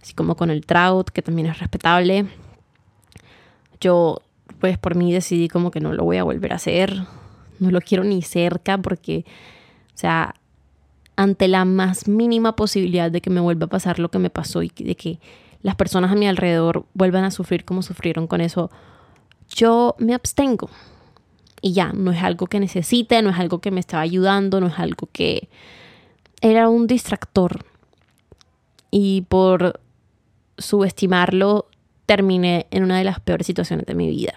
Así 0.00 0.14
como 0.14 0.36
con 0.36 0.50
el 0.50 0.64
trout, 0.66 1.10
que 1.10 1.20
también 1.20 1.48
es 1.48 1.58
respetable. 1.58 2.26
Yo 3.80 4.18
pues 4.60 4.78
por 4.78 4.94
mí 4.94 5.12
decidí 5.12 5.48
como 5.48 5.72
que 5.72 5.80
no 5.80 5.92
lo 5.92 6.04
voy 6.04 6.18
a 6.18 6.22
volver 6.22 6.52
a 6.52 6.56
hacer. 6.56 6.94
No 7.58 7.72
lo 7.72 7.80
quiero 7.80 8.04
ni 8.04 8.22
cerca 8.22 8.78
porque, 8.78 9.24
o 9.94 9.98
sea, 9.98 10.36
ante 11.16 11.48
la 11.48 11.64
más 11.64 12.08
mínima 12.08 12.56
posibilidad 12.56 13.10
de 13.10 13.20
que 13.20 13.30
me 13.30 13.40
vuelva 13.40 13.66
a 13.66 13.70
pasar 13.70 13.98
lo 13.98 14.10
que 14.10 14.18
me 14.18 14.30
pasó 14.30 14.62
y 14.62 14.70
de 14.74 14.94
que 14.94 15.18
las 15.62 15.76
personas 15.76 16.10
a 16.10 16.14
mi 16.14 16.26
alrededor 16.26 16.86
vuelvan 16.94 17.24
a 17.24 17.30
sufrir 17.30 17.64
como 17.64 17.82
sufrieron 17.82 18.26
con 18.26 18.40
eso, 18.40 18.70
yo 19.48 19.94
me 19.98 20.14
abstengo 20.14 20.70
y 21.62 21.72
ya, 21.72 21.92
no 21.92 22.10
es 22.10 22.22
algo 22.22 22.48
que 22.48 22.58
necesite, 22.58 23.22
no 23.22 23.30
es 23.30 23.38
algo 23.38 23.60
que 23.60 23.70
me 23.70 23.78
estaba 23.78 24.02
ayudando, 24.02 24.60
no 24.60 24.66
es 24.66 24.78
algo 24.78 25.08
que 25.12 25.48
era 26.40 26.68
un 26.68 26.88
distractor. 26.88 27.64
Y 28.90 29.22
por 29.22 29.80
subestimarlo 30.58 31.68
terminé 32.04 32.66
en 32.72 32.82
una 32.82 32.98
de 32.98 33.04
las 33.04 33.20
peores 33.20 33.46
situaciones 33.46 33.86
de 33.86 33.94
mi 33.94 34.08
vida. 34.08 34.34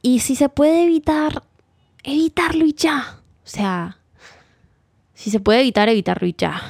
Y 0.00 0.20
si 0.20 0.34
se 0.34 0.48
puede 0.48 0.84
evitar, 0.84 1.42
evitarlo 2.02 2.64
y 2.64 2.72
ya. 2.72 3.18
O 3.44 3.48
sea, 3.48 3.98
si 5.24 5.30
se 5.30 5.40
puede 5.40 5.60
evitar, 5.60 5.88
evitarlo 5.88 6.28
y 6.28 6.34
ya. 6.36 6.60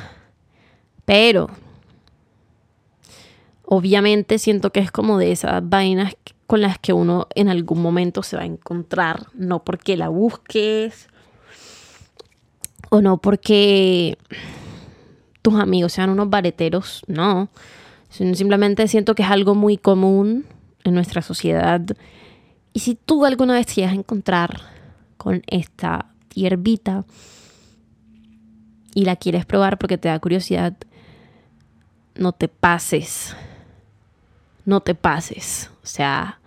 Pero, 1.05 1.51
obviamente 3.65 4.39
siento 4.39 4.71
que 4.71 4.79
es 4.79 4.93
como 4.93 5.19
de 5.19 5.33
esas 5.33 5.69
vainas 5.69 6.17
con 6.47 6.61
las 6.61 6.79
que 6.79 6.93
uno 6.93 7.27
en 7.35 7.49
algún 7.49 7.83
momento 7.83 8.23
se 8.23 8.37
va 8.37 8.43
a 8.43 8.47
encontrar, 8.47 9.27
no 9.35 9.65
porque 9.65 9.97
la 9.97 10.09
busques 10.09 11.09
o 12.91 13.03
no 13.03 13.19
porque 13.19 14.19
tus 15.43 15.55
amigos 15.55 15.93
sean 15.93 16.11
unos 16.11 16.31
bareteros, 16.31 17.03
no. 17.09 17.49
Simplemente 18.09 18.87
siento 18.87 19.17
que 19.17 19.25
es 19.25 19.31
algo 19.31 19.57
muy 19.57 19.79
común 19.79 20.47
en 20.85 20.95
nuestra 20.95 21.23
sociedad. 21.23 21.81
Y 22.73 22.79
si 22.79 22.95
tú 22.95 23.25
alguna 23.25 23.55
vez 23.55 23.67
te 23.67 23.75
llegas 23.75 23.95
a 23.95 23.97
encontrar 23.97 24.61
con 25.17 25.43
esta 25.49 26.13
hierbita 26.33 27.05
y 28.95 29.05
la 29.05 29.17
quieres 29.17 29.45
probar 29.45 29.79
porque 29.79 29.99
te 29.99 30.09
da 30.09 30.19
curiosidad, 30.19 30.75
no 32.15 32.33
te 32.33 32.49
pases. 32.49 33.37
No 34.65 34.81
te 34.81 34.95
pases. 34.95 35.71
O 35.83 35.87
sea, 35.87 36.39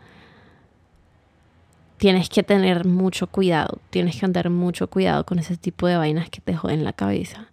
tienes 1.97 2.29
que 2.29 2.43
tener 2.43 2.85
mucho 2.85 3.27
cuidado. 3.27 3.79
Tienes 3.89 4.17
que 4.17 4.25
andar 4.25 4.49
mucho 4.49 4.89
cuidado 4.89 5.25
con 5.25 5.39
ese 5.39 5.57
tipo 5.57 5.87
de 5.87 5.97
vainas 5.97 6.29
que 6.29 6.41
te 6.41 6.55
joden 6.55 6.83
la 6.83 6.93
cabeza. 6.93 7.51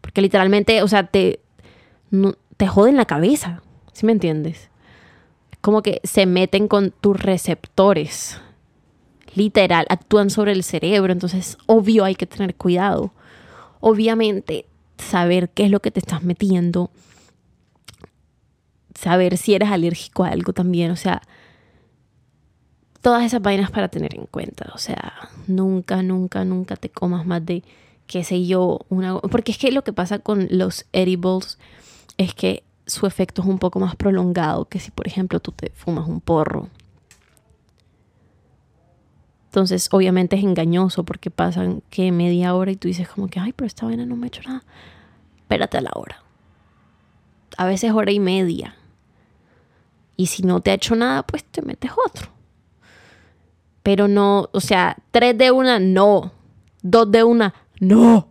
Porque 0.00 0.20
literalmente, 0.20 0.82
o 0.82 0.88
sea, 0.88 1.06
te, 1.06 1.40
te 2.56 2.66
joden 2.66 2.96
la 2.96 3.06
cabeza. 3.06 3.62
¿Sí 3.92 4.04
me 4.04 4.12
entiendes? 4.12 4.68
Como 5.62 5.82
que 5.82 6.00
se 6.04 6.26
meten 6.26 6.68
con 6.68 6.90
tus 6.90 7.18
receptores. 7.18 8.40
Literal, 9.34 9.86
actúan 9.88 10.30
sobre 10.30 10.52
el 10.52 10.62
cerebro. 10.62 11.12
Entonces, 11.12 11.56
obvio, 11.66 12.04
hay 12.04 12.14
que 12.14 12.26
tener 12.26 12.54
cuidado. 12.54 13.12
Obviamente, 13.86 14.64
saber 14.96 15.50
qué 15.50 15.66
es 15.66 15.70
lo 15.70 15.80
que 15.80 15.90
te 15.90 16.00
estás 16.00 16.22
metiendo 16.22 16.90
saber 18.94 19.36
si 19.36 19.54
eres 19.54 19.68
alérgico 19.70 20.24
a 20.24 20.28
algo 20.28 20.54
también, 20.54 20.90
o 20.90 20.96
sea, 20.96 21.20
todas 23.02 23.24
esas 23.24 23.42
vainas 23.42 23.70
para 23.70 23.88
tener 23.88 24.14
en 24.14 24.24
cuenta, 24.24 24.72
o 24.74 24.78
sea, 24.78 25.28
nunca, 25.46 26.02
nunca, 26.02 26.46
nunca 26.46 26.76
te 26.76 26.88
comas 26.88 27.26
más 27.26 27.44
de, 27.44 27.62
qué 28.06 28.24
sé 28.24 28.46
yo, 28.46 28.86
una... 28.88 29.18
Porque 29.18 29.52
es 29.52 29.58
que 29.58 29.70
lo 29.70 29.84
que 29.84 29.92
pasa 29.92 30.18
con 30.18 30.48
los 30.50 30.86
edibles 30.94 31.58
es 32.16 32.32
que 32.32 32.62
su 32.86 33.06
efecto 33.06 33.42
es 33.42 33.48
un 33.48 33.58
poco 33.58 33.80
más 33.80 33.96
prolongado 33.96 34.64
que 34.64 34.80
si, 34.80 34.92
por 34.92 35.06
ejemplo, 35.06 35.40
tú 35.40 35.52
te 35.52 35.68
fumas 35.74 36.08
un 36.08 36.22
porro. 36.22 36.70
Entonces, 39.54 39.88
obviamente 39.92 40.34
es 40.34 40.42
engañoso 40.42 41.04
porque 41.04 41.30
pasan 41.30 41.84
que 41.88 42.10
media 42.10 42.56
hora 42.56 42.72
y 42.72 42.76
tú 42.76 42.88
dices 42.88 43.08
como 43.08 43.28
que, 43.28 43.38
ay, 43.38 43.52
pero 43.52 43.68
esta 43.68 43.86
vaina 43.86 44.04
no 44.04 44.16
me 44.16 44.26
ha 44.26 44.26
hecho 44.26 44.42
nada. 44.42 44.64
Espérate 45.36 45.78
a 45.78 45.80
la 45.80 45.92
hora. 45.94 46.24
A 47.56 47.64
veces 47.64 47.92
hora 47.92 48.10
y 48.10 48.18
media. 48.18 48.74
Y 50.16 50.26
si 50.26 50.42
no 50.42 50.58
te 50.60 50.72
ha 50.72 50.74
hecho 50.74 50.96
nada, 50.96 51.22
pues 51.22 51.44
te 51.44 51.62
metes 51.62 51.92
otro. 52.04 52.32
Pero 53.84 54.08
no, 54.08 54.48
o 54.50 54.58
sea, 54.58 54.96
tres 55.12 55.38
de 55.38 55.52
una, 55.52 55.78
no. 55.78 56.32
Dos 56.82 57.12
de 57.12 57.22
una, 57.22 57.54
no. 57.78 58.26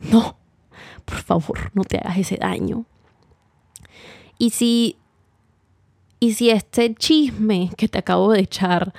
No. 0.00 0.36
Por 1.04 1.18
favor, 1.18 1.70
no 1.72 1.84
te 1.84 1.98
hagas 1.98 2.18
ese 2.18 2.36
daño. 2.36 2.84
Y 4.38 4.50
si, 4.50 4.96
y 6.18 6.34
si 6.34 6.50
este 6.50 6.96
chisme 6.96 7.70
que 7.76 7.86
te 7.86 8.00
acabo 8.00 8.32
de 8.32 8.40
echar 8.40 8.92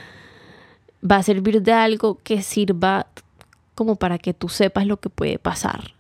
va 1.10 1.18
a 1.18 1.24
servir 1.24 1.62
de 1.62 1.74
algo 1.74 2.20
que 2.24 2.42
sirva 2.42 3.08
como 3.76 3.96
para 3.96 4.18
que 4.18 4.34
tú 4.34 4.50
sepas 4.50 4.86
lo 4.86 4.98
que 4.98 5.10
puede 5.10 5.40
pasar. 5.40 5.94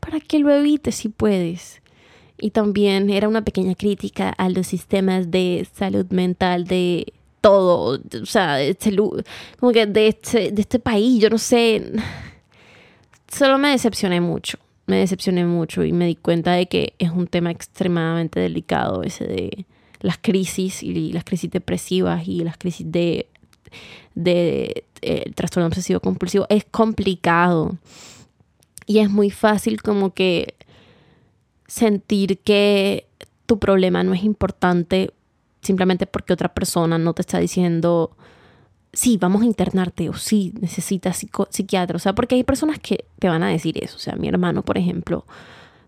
Para 0.00 0.20
que 0.20 0.38
lo 0.38 0.50
evites 0.50 0.96
si 0.96 1.08
puedes. 1.08 1.80
Y 2.38 2.50
también 2.50 3.10
era 3.10 3.28
una 3.28 3.44
pequeña 3.44 3.74
crítica 3.74 4.30
a 4.30 4.48
los 4.48 4.66
sistemas 4.66 5.30
de 5.30 5.66
salud 5.72 6.06
mental 6.10 6.64
de 6.64 7.12
todo, 7.40 8.00
o 8.22 8.26
sea, 8.26 8.56
de 8.56 8.76
como 9.60 9.72
que 9.72 9.86
de 9.86 10.08
este, 10.08 10.50
de 10.50 10.62
este 10.62 10.78
país, 10.78 11.20
yo 11.20 11.30
no 11.30 11.38
sé. 11.38 11.92
Solo 13.28 13.58
me 13.58 13.68
decepcioné 13.68 14.20
mucho, 14.20 14.58
me 14.86 14.96
decepcioné 14.96 15.44
mucho 15.44 15.84
y 15.84 15.92
me 15.92 16.06
di 16.06 16.16
cuenta 16.16 16.52
de 16.52 16.66
que 16.66 16.94
es 16.98 17.10
un 17.10 17.26
tema 17.26 17.50
extremadamente 17.50 18.40
delicado 18.40 19.02
ese 19.02 19.26
de 19.26 19.66
las 20.00 20.18
crisis 20.18 20.82
y 20.82 21.12
las 21.12 21.24
crisis 21.24 21.50
depresivas 21.50 22.26
y 22.26 22.44
las 22.44 22.56
crisis 22.56 22.90
de, 22.90 23.26
de 24.14 24.84
eh, 25.02 25.30
trastorno 25.34 25.66
obsesivo 25.66 26.00
compulsivo. 26.00 26.46
Es 26.48 26.64
complicado 26.64 27.76
y 28.86 28.98
es 28.98 29.10
muy 29.10 29.30
fácil 29.30 29.82
como 29.82 30.12
que 30.14 30.54
sentir 31.66 32.38
que 32.38 33.06
tu 33.46 33.58
problema 33.58 34.02
no 34.02 34.14
es 34.14 34.22
importante 34.24 35.12
simplemente 35.62 36.06
porque 36.06 36.32
otra 36.32 36.52
persona 36.52 36.98
no 36.98 37.14
te 37.14 37.22
está 37.22 37.38
diciendo, 37.38 38.16
sí, 38.92 39.16
vamos 39.16 39.42
a 39.42 39.46
internarte 39.46 40.08
o 40.08 40.14
sí, 40.14 40.52
necesitas 40.60 41.24
psiquiatra. 41.50 41.96
O 41.96 41.98
sea, 41.98 42.14
porque 42.14 42.34
hay 42.34 42.44
personas 42.44 42.78
que 42.78 43.06
te 43.18 43.28
van 43.28 43.42
a 43.42 43.48
decir 43.48 43.82
eso. 43.82 43.96
O 43.96 44.00
sea, 44.00 44.14
mi 44.16 44.28
hermano, 44.28 44.62
por 44.62 44.78
ejemplo, 44.78 45.26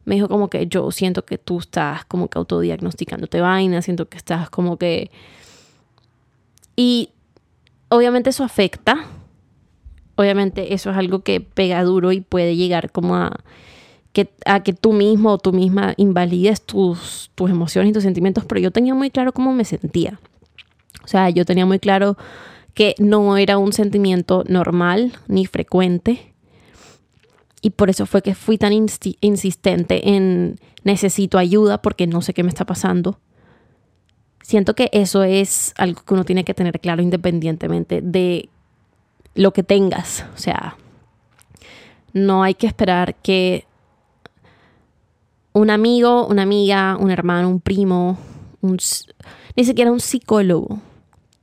me 0.04 0.14
dijo 0.14 0.28
como 0.28 0.48
que 0.48 0.66
yo 0.66 0.90
siento 0.90 1.24
que 1.24 1.38
tú 1.38 1.58
estás 1.58 2.04
como 2.06 2.28
que 2.28 2.38
autodiagnosticándote 2.38 3.40
vaina, 3.40 3.82
siento 3.82 4.08
que 4.08 4.16
estás 4.16 4.50
como 4.50 4.76
que... 4.76 5.10
Y 6.74 7.10
obviamente 7.88 8.30
eso 8.30 8.44
afecta. 8.44 9.06
Obviamente 10.14 10.74
eso 10.74 10.90
es 10.90 10.96
algo 10.96 11.20
que 11.20 11.40
pega 11.40 11.82
duro 11.84 12.12
y 12.12 12.20
puede 12.20 12.56
llegar 12.56 12.90
como 12.90 13.16
a 13.16 13.40
que, 14.12 14.30
a 14.46 14.62
que 14.62 14.72
tú 14.72 14.94
mismo 14.94 15.32
o 15.32 15.38
tú 15.38 15.52
misma 15.52 15.92
invalides 15.98 16.62
tus, 16.62 17.30
tus 17.34 17.50
emociones 17.50 17.90
y 17.90 17.92
tus 17.92 18.02
sentimientos, 18.02 18.46
pero 18.46 18.60
yo 18.60 18.70
tenía 18.70 18.94
muy 18.94 19.10
claro 19.10 19.32
cómo 19.32 19.52
me 19.52 19.66
sentía. 19.66 20.18
O 21.04 21.08
sea, 21.08 21.28
yo 21.28 21.44
tenía 21.44 21.66
muy 21.66 21.78
claro 21.78 22.16
que 22.72 22.94
no 22.98 23.36
era 23.36 23.58
un 23.58 23.72
sentimiento 23.72 24.42
normal 24.48 25.12
ni 25.28 25.46
frecuente. 25.46 26.34
Y 27.60 27.70
por 27.70 27.90
eso 27.90 28.06
fue 28.06 28.22
que 28.22 28.34
fui 28.34 28.58
tan 28.58 28.72
insistente 28.72 30.10
en 30.14 30.58
necesito 30.84 31.36
ayuda 31.36 31.82
porque 31.82 32.06
no 32.06 32.22
sé 32.22 32.32
qué 32.32 32.42
me 32.42 32.48
está 32.48 32.64
pasando. 32.64 33.18
Siento 34.46 34.76
que 34.76 34.90
eso 34.92 35.24
es 35.24 35.74
algo 35.76 36.02
que 36.04 36.14
uno 36.14 36.24
tiene 36.24 36.44
que 36.44 36.54
tener 36.54 36.78
claro 36.78 37.02
independientemente 37.02 38.00
de 38.00 38.48
lo 39.34 39.52
que 39.52 39.64
tengas. 39.64 40.24
O 40.36 40.38
sea, 40.38 40.76
no 42.12 42.44
hay 42.44 42.54
que 42.54 42.68
esperar 42.68 43.16
que 43.16 43.64
un 45.52 45.68
amigo, 45.68 46.28
una 46.28 46.42
amiga, 46.42 46.96
un 46.96 47.10
hermano, 47.10 47.48
un 47.48 47.58
primo, 47.58 48.18
ni 48.62 49.64
siquiera 49.64 49.90
un 49.90 49.98
psicólogo 49.98 50.78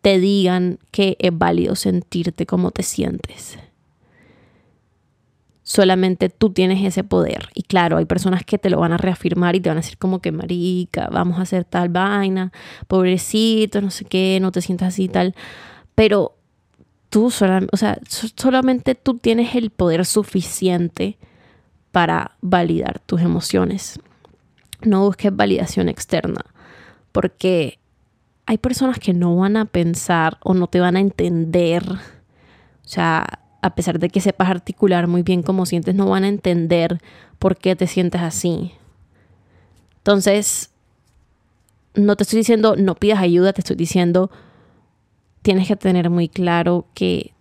te 0.02 0.18
digan 0.18 0.80
que 0.92 1.18
es 1.20 1.38
válido 1.38 1.76
sentirte 1.76 2.46
como 2.46 2.72
te 2.72 2.84
sientes. 2.84 3.58
Solamente 5.64 6.30
tú 6.30 6.52
tienes 6.52 6.84
ese 6.84 7.04
poder. 7.04 7.50
Y 7.56 7.64
claro, 7.64 7.98
hay 7.98 8.06
personas 8.06 8.44
que 8.44 8.58
te 8.58 8.70
lo 8.70 8.80
van 8.80 8.92
a 8.92 8.98
reafirmar 8.98 9.56
y 9.56 9.62
te 9.62 9.70
van 9.70 9.78
a 9.78 9.82
decir 9.82 9.98
como 9.98 10.20
que 10.20 10.32
marica, 10.32 11.08
vamos 11.12 11.40
a 11.40 11.44
hacer 11.44 11.64
tal 11.64 11.90
vaina, 11.90 12.52
pobrecito, 12.88 13.82
no 13.82 13.90
sé 13.90 14.04
qué, 14.06 14.40
no 14.42 14.52
te 14.52 14.62
sientas 14.62 14.90
así 14.90 15.08
tal. 15.08 15.36
Pero 15.96 16.36
tú 17.10 17.32
solamente, 17.32 17.70
o 17.72 17.78
sea, 17.78 17.98
solamente 18.08 18.96
tú 18.96 19.18
tienes 19.20 19.56
el 19.56 19.70
poder 19.70 20.06
suficiente 20.06 21.18
para 21.92 22.32
validar 22.42 23.00
tus 23.00 23.22
emociones. 23.22 24.00
No 24.82 25.06
busques 25.06 25.34
validación 25.34 25.88
externa, 25.88 26.44
porque 27.12 27.80
hay 28.46 28.58
personas 28.58 29.00
que 29.00 29.14
no 29.14 29.36
van 29.38 29.58
a 29.58 29.66
pensar 29.66 30.40
o 30.44 30.54
no 30.54 30.68
te 30.68 30.80
van 30.80 30.98
a 30.98 31.00
entender. 31.00 31.84
O 31.88 32.88
sea, 32.88 33.43
a 33.64 33.76
pesar 33.76 33.98
de 33.98 34.10
que 34.10 34.20
sepas 34.20 34.50
articular 34.50 35.08
muy 35.08 35.24
bien 35.24 35.42
cómo 35.42 35.66
sientes, 35.66 35.96
no 35.96 36.10
van 36.10 36.26
a 36.26 36.28
entender 36.28 37.00
por 37.40 37.58
qué 37.58 37.78
te 37.78 37.88
sientes 37.88 38.22
así. 38.22 38.74
Entonces, 39.98 40.70
no 41.96 42.18
te 42.18 42.24
estoy 42.24 42.38
diciendo 42.38 42.76
no 42.76 42.96
pidas 42.96 43.20
ayuda, 43.20 43.54
te 43.54 43.62
estoy 43.62 43.78
diciendo 43.78 44.30
tienes 45.44 45.68
que 45.68 45.76
tener 45.76 46.10
muy 46.10 46.28
claro 46.28 46.88
que 46.94 47.34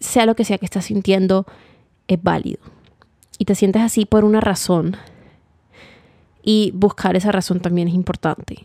sea 0.00 0.26
lo 0.26 0.34
que 0.34 0.44
sea 0.44 0.58
que 0.58 0.64
estás 0.64 0.86
sintiendo, 0.86 1.46
es 2.08 2.22
válido 2.22 2.60
y 3.38 3.44
te 3.44 3.54
sientes 3.54 3.82
así 3.82 4.06
por 4.06 4.24
una 4.24 4.40
razón. 4.40 4.96
Y 6.42 6.70
buscar 6.74 7.16
esa 7.16 7.32
razón 7.32 7.60
también 7.60 7.88
es 7.88 7.94
importante. 7.94 8.64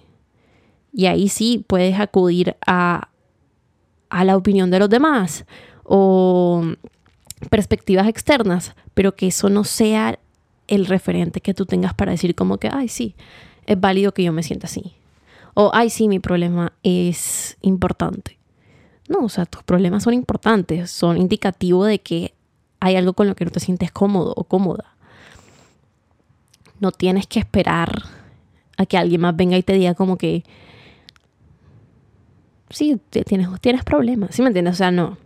Y 0.93 1.07
ahí 1.07 1.29
sí 1.29 1.65
puedes 1.67 1.99
acudir 1.99 2.55
a, 2.65 3.09
a 4.09 4.23
la 4.23 4.37
opinión 4.37 4.69
de 4.69 4.79
los 4.79 4.89
demás 4.89 5.45
o 5.93 6.63
perspectivas 7.49 8.07
externas, 8.07 8.75
pero 8.93 9.13
que 9.13 9.27
eso 9.27 9.49
no 9.49 9.65
sea 9.65 10.19
el 10.69 10.85
referente 10.85 11.41
que 11.41 11.53
tú 11.53 11.65
tengas 11.65 11.93
para 11.93 12.13
decir 12.13 12.33
como 12.33 12.59
que, 12.59 12.69
ay, 12.71 12.87
sí, 12.87 13.13
es 13.65 13.77
válido 13.77 14.13
que 14.13 14.23
yo 14.23 14.31
me 14.31 14.41
sienta 14.41 14.67
así. 14.67 14.93
O, 15.53 15.69
ay, 15.73 15.89
sí, 15.89 16.07
mi 16.07 16.19
problema 16.19 16.71
es 16.81 17.57
importante. 17.59 18.37
No, 19.09 19.25
o 19.25 19.27
sea, 19.27 19.45
tus 19.45 19.63
problemas 19.63 20.03
son 20.03 20.13
importantes, 20.13 20.89
son 20.89 21.17
indicativo 21.17 21.83
de 21.83 21.99
que 21.99 22.33
hay 22.79 22.95
algo 22.95 23.11
con 23.11 23.27
lo 23.27 23.35
que 23.35 23.43
no 23.43 23.51
te 23.51 23.59
sientes 23.59 23.91
cómodo 23.91 24.33
o 24.37 24.45
cómoda. 24.45 24.95
No 26.79 26.93
tienes 26.93 27.27
que 27.27 27.39
esperar 27.39 28.03
a 28.77 28.85
que 28.85 28.97
alguien 28.97 29.19
más 29.19 29.35
venga 29.35 29.57
y 29.57 29.63
te 29.63 29.73
diga 29.73 29.93
como 29.93 30.17
que, 30.17 30.45
sí, 32.69 32.97
tienes, 33.09 33.49
tienes 33.59 33.83
problemas, 33.83 34.33
¿sí 34.33 34.41
me 34.41 34.47
entiendes? 34.47 34.75
O 34.75 34.77
sea, 34.77 34.91
no. 34.91 35.17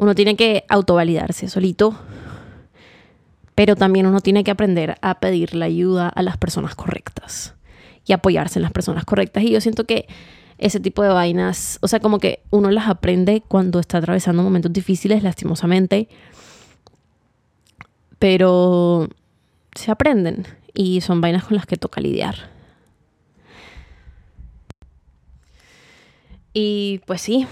Uno 0.00 0.14
tiene 0.14 0.34
que 0.34 0.64
autovalidarse 0.70 1.46
solito, 1.50 1.94
pero 3.54 3.76
también 3.76 4.06
uno 4.06 4.22
tiene 4.22 4.44
que 4.44 4.50
aprender 4.50 4.96
a 5.02 5.20
pedir 5.20 5.54
la 5.54 5.66
ayuda 5.66 6.08
a 6.08 6.22
las 6.22 6.38
personas 6.38 6.74
correctas 6.74 7.54
y 8.06 8.14
apoyarse 8.14 8.58
en 8.58 8.62
las 8.62 8.72
personas 8.72 9.04
correctas. 9.04 9.42
Y 9.42 9.50
yo 9.50 9.60
siento 9.60 9.84
que 9.84 10.08
ese 10.56 10.80
tipo 10.80 11.02
de 11.02 11.10
vainas, 11.10 11.78
o 11.82 11.86
sea, 11.86 12.00
como 12.00 12.18
que 12.18 12.40
uno 12.48 12.70
las 12.70 12.88
aprende 12.88 13.42
cuando 13.46 13.78
está 13.78 13.98
atravesando 13.98 14.42
momentos 14.42 14.72
difíciles, 14.72 15.22
lastimosamente, 15.22 16.08
pero 18.18 19.06
se 19.74 19.90
aprenden 19.90 20.46
y 20.72 21.02
son 21.02 21.20
vainas 21.20 21.44
con 21.44 21.56
las 21.56 21.66
que 21.66 21.76
toca 21.76 22.00
lidiar. 22.00 22.48
Y 26.54 27.02
pues 27.04 27.20
sí, 27.20 27.46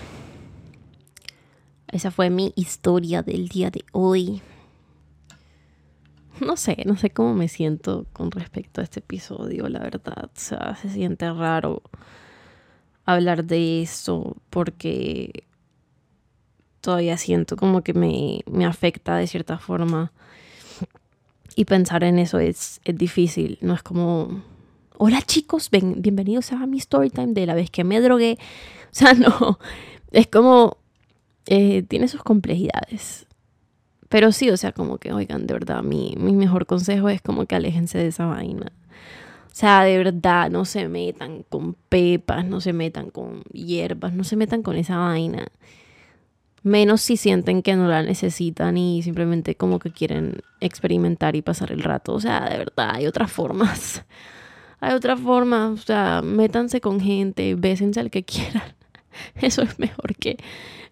esa 1.92 2.10
fue 2.10 2.30
mi 2.30 2.52
historia 2.56 3.22
del 3.22 3.48
día 3.48 3.70
de 3.70 3.84
hoy. 3.92 4.42
No 6.40 6.56
sé, 6.56 6.82
no 6.86 6.96
sé 6.96 7.10
cómo 7.10 7.34
me 7.34 7.48
siento 7.48 8.06
con 8.12 8.30
respecto 8.30 8.80
a 8.80 8.84
este 8.84 9.00
episodio, 9.00 9.68
la 9.68 9.80
verdad. 9.80 10.26
O 10.26 10.38
sea, 10.38 10.76
se 10.80 10.88
siente 10.90 11.30
raro 11.32 11.82
hablar 13.04 13.44
de 13.44 13.82
eso 13.82 14.36
porque 14.50 15.44
todavía 16.80 17.16
siento 17.16 17.56
como 17.56 17.82
que 17.82 17.94
me, 17.94 18.40
me 18.50 18.66
afecta 18.66 19.16
de 19.16 19.26
cierta 19.26 19.58
forma. 19.58 20.12
Y 21.56 21.64
pensar 21.64 22.04
en 22.04 22.20
eso 22.20 22.38
es, 22.38 22.80
es 22.84 22.96
difícil, 22.96 23.58
no 23.62 23.74
es 23.74 23.82
como, 23.82 24.44
hola 24.96 25.22
chicos, 25.22 25.70
ven, 25.70 26.02
bienvenidos 26.02 26.52
a 26.52 26.66
mi 26.66 26.78
story 26.78 27.10
time 27.10 27.32
de 27.32 27.46
la 27.46 27.54
vez 27.54 27.70
que 27.70 27.82
me 27.82 28.00
drogué. 28.00 28.38
O 28.84 28.94
sea, 28.94 29.12
no, 29.14 29.58
es 30.12 30.28
como, 30.28 30.76
eh, 31.50 31.82
tiene 31.82 32.08
sus 32.08 32.22
complejidades. 32.22 33.26
Pero 34.10 34.32
sí, 34.32 34.50
o 34.50 34.56
sea, 34.56 34.72
como 34.72 34.98
que, 34.98 35.12
oigan, 35.12 35.46
de 35.46 35.54
verdad, 35.54 35.82
mi, 35.82 36.14
mi 36.18 36.32
mejor 36.32 36.66
consejo 36.66 37.08
es 37.08 37.22
como 37.22 37.46
que 37.46 37.54
aléjense 37.56 37.98
de 37.98 38.08
esa 38.08 38.26
vaina. 38.26 38.72
O 39.46 39.54
sea, 39.54 39.82
de 39.82 39.96
verdad, 39.96 40.50
no 40.50 40.64
se 40.66 40.88
metan 40.88 41.42
con 41.48 41.74
pepas, 41.88 42.44
no 42.44 42.60
se 42.60 42.72
metan 42.72 43.10
con 43.10 43.42
hierbas, 43.52 44.12
no 44.12 44.24
se 44.24 44.36
metan 44.36 44.62
con 44.62 44.76
esa 44.76 44.98
vaina. 44.98 45.48
Menos 46.62 47.00
si 47.00 47.16
sienten 47.16 47.62
que 47.62 47.76
no 47.76 47.88
la 47.88 48.02
necesitan 48.02 48.76
y 48.76 49.02
simplemente 49.02 49.54
como 49.54 49.78
que 49.78 49.90
quieren 49.90 50.42
experimentar 50.60 51.34
y 51.34 51.42
pasar 51.42 51.72
el 51.72 51.82
rato. 51.82 52.12
O 52.14 52.20
sea, 52.20 52.48
de 52.48 52.58
verdad, 52.58 52.90
hay 52.94 53.06
otras 53.06 53.32
formas. 53.32 54.04
Hay 54.80 54.94
otras 54.94 55.18
formas. 55.18 55.72
O 55.72 55.82
sea, 55.82 56.22
métanse 56.22 56.80
con 56.80 57.00
gente, 57.00 57.56
bésense 57.56 57.98
al 57.98 58.10
que 58.10 58.22
quieran. 58.24 58.74
Eso 59.34 59.62
es 59.62 59.76
mejor 59.80 60.14
que 60.14 60.36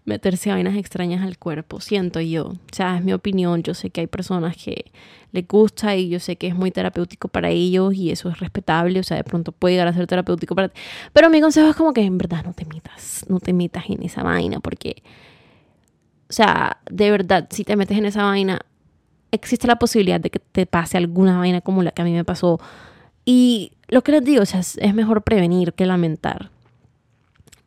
meterse 0.07 0.51
vainas 0.51 0.77
extrañas 0.77 1.23
al 1.23 1.37
cuerpo, 1.37 1.81
siento 1.81 2.21
yo. 2.21 2.47
O 2.47 2.59
sea, 2.73 2.97
es 2.97 3.05
mi 3.05 3.13
opinión. 3.13 3.63
Yo 3.63 3.75
sé 3.75 3.91
que 3.91 4.01
hay 4.01 4.07
personas 4.07 4.57
que 4.57 4.87
les 5.33 5.47
gusta 5.47 5.95
y 5.97 6.09
yo 6.09 6.21
sé 6.21 6.37
que 6.37 6.47
es 6.47 6.55
muy 6.55 6.71
terapéutico 6.71 7.29
para 7.29 7.51
ellos 7.51 7.93
y 7.95 8.11
eso 8.11 8.31
es 8.31 8.39
respetable. 8.39 9.01
O 9.01 9.03
sea, 9.03 9.17
de 9.17 9.25
pronto 9.25 9.53
puede 9.53 9.75
llegar 9.75 9.89
a 9.89 9.93
ser 9.93 10.07
terapéutico 10.07 10.55
para 10.55 10.69
ti. 10.69 10.81
Pero 11.13 11.29
mi 11.29 11.41
consejo 11.41 11.69
es 11.69 11.77
como 11.77 11.93
que 11.93 12.03
en 12.03 12.17
verdad 12.17 12.45
no 12.45 12.55
te 12.55 12.65
metas, 12.65 13.27
no 13.29 13.41
te 13.41 13.53
metas 13.53 13.85
en 13.91 14.03
esa 14.03 14.23
vaina 14.23 14.61
porque, 14.61 15.03
o 16.31 16.33
sea, 16.33 16.79
de 16.91 17.11
verdad, 17.11 17.49
si 17.51 17.65
te 17.65 17.77
metes 17.77 17.99
en 17.99 18.07
esa 18.07 18.23
vaina, 18.23 18.61
existe 19.33 19.67
la 19.67 19.77
posibilidad 19.77 20.21
de 20.21 20.31
que 20.31 20.39
te 20.39 20.67
pase 20.67 20.97
alguna 20.97 21.39
vaina 21.39 21.61
como 21.61 21.83
la 21.83 21.91
que 21.91 22.03
a 22.03 22.05
mí 22.05 22.13
me 22.13 22.25
pasó. 22.25 22.61
Y 23.25 23.73
lo 23.89 24.03
que 24.03 24.13
les 24.13 24.25
digo, 24.25 24.43
o 24.43 24.47
sea, 24.47 24.61
es 24.61 24.95
mejor 24.95 25.23
prevenir 25.23 25.73
que 25.73 25.85
lamentar. 25.85 26.51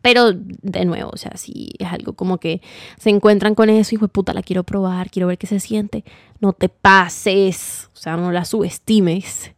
Pero 0.02 0.32
de 0.34 0.86
nuevo, 0.86 1.12
o 1.14 1.18
sea, 1.18 1.36
si 1.36 1.72
es 1.78 1.88
algo 1.91 2.14
como 2.14 2.38
que 2.38 2.62
se 2.97 3.10
encuentran 3.10 3.54
con 3.54 3.70
eso, 3.70 3.95
hijo 3.95 4.06
de 4.06 4.14
puta, 4.14 4.34
la 4.34 4.41
quiero 4.41 4.64
probar, 4.64 5.10
quiero 5.10 5.28
ver 5.28 5.38
qué 5.38 5.47
se 5.47 5.60
siente, 5.60 6.06
no 6.39 6.54
te 6.54 6.70
pases, 6.70 7.89
o 7.93 7.97
sea, 7.97 8.16
no 8.16 8.32
la 8.32 8.45
subestimes, 8.45 9.52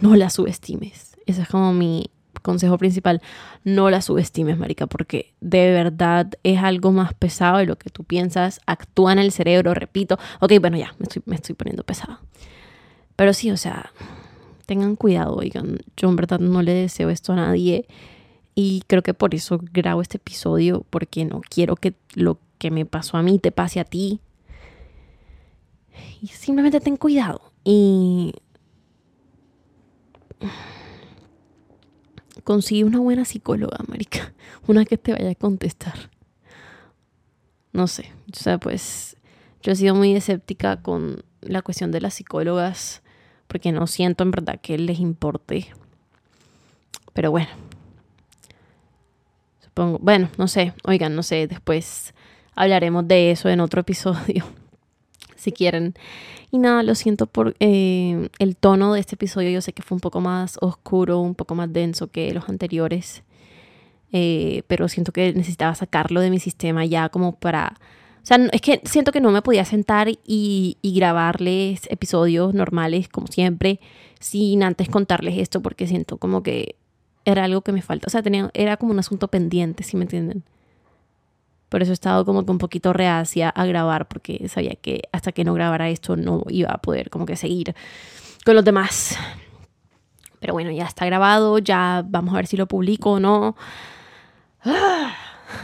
no 0.00 0.14
la 0.14 0.30
subestimes. 0.30 1.16
Ese 1.26 1.42
es 1.42 1.48
como 1.48 1.72
mi 1.72 2.10
consejo 2.42 2.78
principal, 2.78 3.22
no 3.64 3.90
la 3.90 4.02
subestimes, 4.02 4.58
marica, 4.58 4.86
porque 4.86 5.32
de 5.40 5.72
verdad 5.72 6.30
es 6.42 6.58
algo 6.58 6.92
más 6.92 7.14
pesado 7.14 7.58
de 7.58 7.66
lo 7.66 7.76
que 7.76 7.90
tú 7.90 8.04
piensas, 8.04 8.60
actúa 8.66 9.12
en 9.12 9.18
el 9.18 9.32
cerebro, 9.32 9.74
repito, 9.74 10.18
ok, 10.40 10.52
bueno, 10.60 10.76
ya, 10.76 10.94
me 10.98 11.04
estoy, 11.04 11.22
me 11.26 11.36
estoy 11.36 11.54
poniendo 11.54 11.82
pesada. 11.82 12.20
Pero 13.16 13.32
sí, 13.32 13.50
o 13.50 13.56
sea, 13.56 13.92
tengan 14.66 14.96
cuidado, 14.96 15.34
oigan, 15.36 15.78
yo 15.96 16.08
en 16.08 16.16
verdad 16.16 16.38
no 16.38 16.62
le 16.62 16.72
deseo 16.72 17.10
esto 17.10 17.32
a 17.32 17.36
nadie 17.36 17.86
y 18.54 18.82
creo 18.86 19.02
que 19.02 19.14
por 19.14 19.34
eso 19.34 19.58
grabo 19.72 20.02
este 20.02 20.18
episodio, 20.18 20.84
porque 20.90 21.24
no 21.24 21.40
quiero 21.40 21.76
que 21.76 21.94
lo 22.14 22.38
que 22.58 22.70
me 22.70 22.84
pasó 22.84 23.16
a 23.16 23.22
mí 23.22 23.38
te 23.38 23.52
pase 23.52 23.80
a 23.80 23.84
ti. 23.84 24.20
Y 26.20 26.28
simplemente 26.28 26.80
ten 26.80 26.96
cuidado. 26.96 27.52
Y 27.64 28.34
consigue 32.44 32.84
una 32.84 33.00
buena 33.00 33.24
psicóloga, 33.24 33.78
marica. 33.88 34.32
Una 34.66 34.84
que 34.84 34.96
te 34.96 35.12
vaya 35.12 35.30
a 35.30 35.34
contestar. 35.34 36.10
No 37.72 37.86
sé. 37.88 38.12
O 38.32 38.36
sea, 38.36 38.58
pues 38.58 39.16
yo 39.62 39.72
he 39.72 39.76
sido 39.76 39.94
muy 39.94 40.14
escéptica 40.14 40.82
con 40.82 41.24
la 41.40 41.62
cuestión 41.62 41.90
de 41.90 42.00
las 42.00 42.14
psicólogas 42.14 43.02
porque 43.48 43.72
no 43.72 43.86
siento 43.86 44.22
en 44.22 44.30
verdad 44.30 44.60
que 44.60 44.78
les 44.78 45.00
importe. 45.00 45.68
Pero 47.12 47.30
bueno, 47.30 47.48
bueno, 49.74 50.28
no 50.38 50.48
sé, 50.48 50.74
oigan, 50.84 51.14
no 51.16 51.22
sé, 51.22 51.46
después 51.46 52.14
hablaremos 52.54 53.06
de 53.08 53.30
eso 53.30 53.48
en 53.48 53.60
otro 53.60 53.80
episodio, 53.80 54.44
si 55.36 55.52
quieren. 55.52 55.94
Y 56.50 56.58
nada, 56.58 56.82
lo 56.82 56.94
siento 56.94 57.26
por 57.26 57.56
eh, 57.60 58.28
el 58.38 58.56
tono 58.56 58.92
de 58.92 59.00
este 59.00 59.14
episodio, 59.14 59.50
yo 59.50 59.60
sé 59.60 59.72
que 59.72 59.82
fue 59.82 59.96
un 59.96 60.00
poco 60.00 60.20
más 60.20 60.58
oscuro, 60.60 61.20
un 61.20 61.34
poco 61.34 61.54
más 61.54 61.72
denso 61.72 62.08
que 62.08 62.32
los 62.34 62.48
anteriores, 62.48 63.22
eh, 64.12 64.62
pero 64.66 64.88
siento 64.88 65.12
que 65.12 65.32
necesitaba 65.32 65.74
sacarlo 65.74 66.20
de 66.20 66.30
mi 66.30 66.38
sistema 66.38 66.84
ya 66.84 67.08
como 67.08 67.36
para... 67.36 67.78
O 68.22 68.24
sea, 68.24 68.38
es 68.52 68.60
que 68.60 68.80
siento 68.84 69.10
que 69.10 69.20
no 69.20 69.32
me 69.32 69.42
podía 69.42 69.64
sentar 69.64 70.08
y 70.08 70.76
grabarles 70.82 71.90
episodios 71.90 72.54
normales 72.54 73.08
como 73.08 73.26
siempre 73.26 73.80
sin 74.22 74.62
antes 74.62 74.88
contarles 74.88 75.36
esto 75.38 75.60
porque 75.60 75.88
siento 75.88 76.16
como 76.16 76.42
que 76.44 76.76
era 77.24 77.44
algo 77.44 77.60
que 77.62 77.72
me 77.72 77.82
falta. 77.82 78.06
O 78.06 78.10
sea, 78.10 78.22
tenía, 78.22 78.50
era 78.54 78.76
como 78.76 78.92
un 78.92 78.98
asunto 78.98 79.28
pendiente, 79.28 79.82
si 79.82 79.96
me 79.96 80.04
entienden? 80.04 80.42
Por 81.68 81.82
eso 81.82 81.92
he 81.92 81.94
estado 81.94 82.24
como 82.24 82.44
que 82.44 82.50
un 82.50 82.58
poquito 82.58 82.92
reacia 82.92 83.48
a 83.48 83.64
grabar, 83.64 84.06
porque 84.06 84.48
sabía 84.48 84.74
que 84.74 85.02
hasta 85.12 85.32
que 85.32 85.44
no 85.44 85.54
grabara 85.54 85.88
esto 85.88 86.16
no 86.16 86.44
iba 86.48 86.70
a 86.70 86.78
poder 86.78 87.08
como 87.08 87.24
que 87.24 87.36
seguir 87.36 87.74
con 88.44 88.54
los 88.54 88.64
demás. 88.64 89.16
Pero 90.40 90.52
bueno, 90.52 90.70
ya 90.70 90.84
está 90.84 91.06
grabado, 91.06 91.58
ya 91.58 92.04
vamos 92.06 92.34
a 92.34 92.36
ver 92.36 92.46
si 92.46 92.56
lo 92.56 92.66
publico 92.66 93.12
o 93.12 93.20
no. 93.20 93.56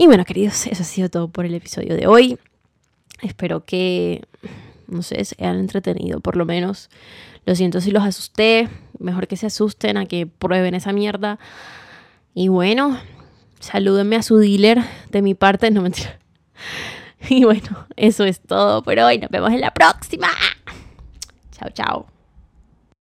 Y 0.00 0.06
bueno, 0.06 0.24
queridos, 0.24 0.64
eso 0.68 0.84
ha 0.84 0.86
sido 0.86 1.08
todo 1.08 1.26
por 1.26 1.44
el 1.44 1.54
episodio 1.56 1.96
de 1.96 2.06
hoy. 2.06 2.38
Espero 3.20 3.64
que, 3.64 4.22
no 4.86 5.02
sé, 5.02 5.24
se 5.24 5.34
hayan 5.40 5.58
entretenido 5.58 6.20
por 6.20 6.36
lo 6.36 6.44
menos. 6.44 6.88
Lo 7.46 7.54
siento 7.54 7.80
si 7.80 7.90
los 7.90 8.04
asusté. 8.04 8.68
Mejor 8.98 9.26
que 9.28 9.36
se 9.36 9.46
asusten 9.46 9.96
a 9.96 10.06
que 10.06 10.26
prueben 10.26 10.74
esa 10.74 10.92
mierda. 10.92 11.38
Y 12.34 12.48
bueno, 12.48 12.98
salúdenme 13.60 14.16
a 14.16 14.22
su 14.22 14.36
dealer 14.36 14.82
de 15.10 15.22
mi 15.22 15.34
parte. 15.34 15.70
No 15.70 15.82
mentira. 15.82 16.18
Y 17.30 17.42
bueno, 17.42 17.86
eso 17.96 18.24
es 18.24 18.40
todo 18.40 18.82
por 18.84 18.96
hoy. 18.96 19.18
Nos 19.18 19.28
vemos 19.28 19.50
en 19.50 19.60
la 19.60 19.72
próxima. 19.72 20.28
Chao, 21.50 21.68
chao. 21.74 22.17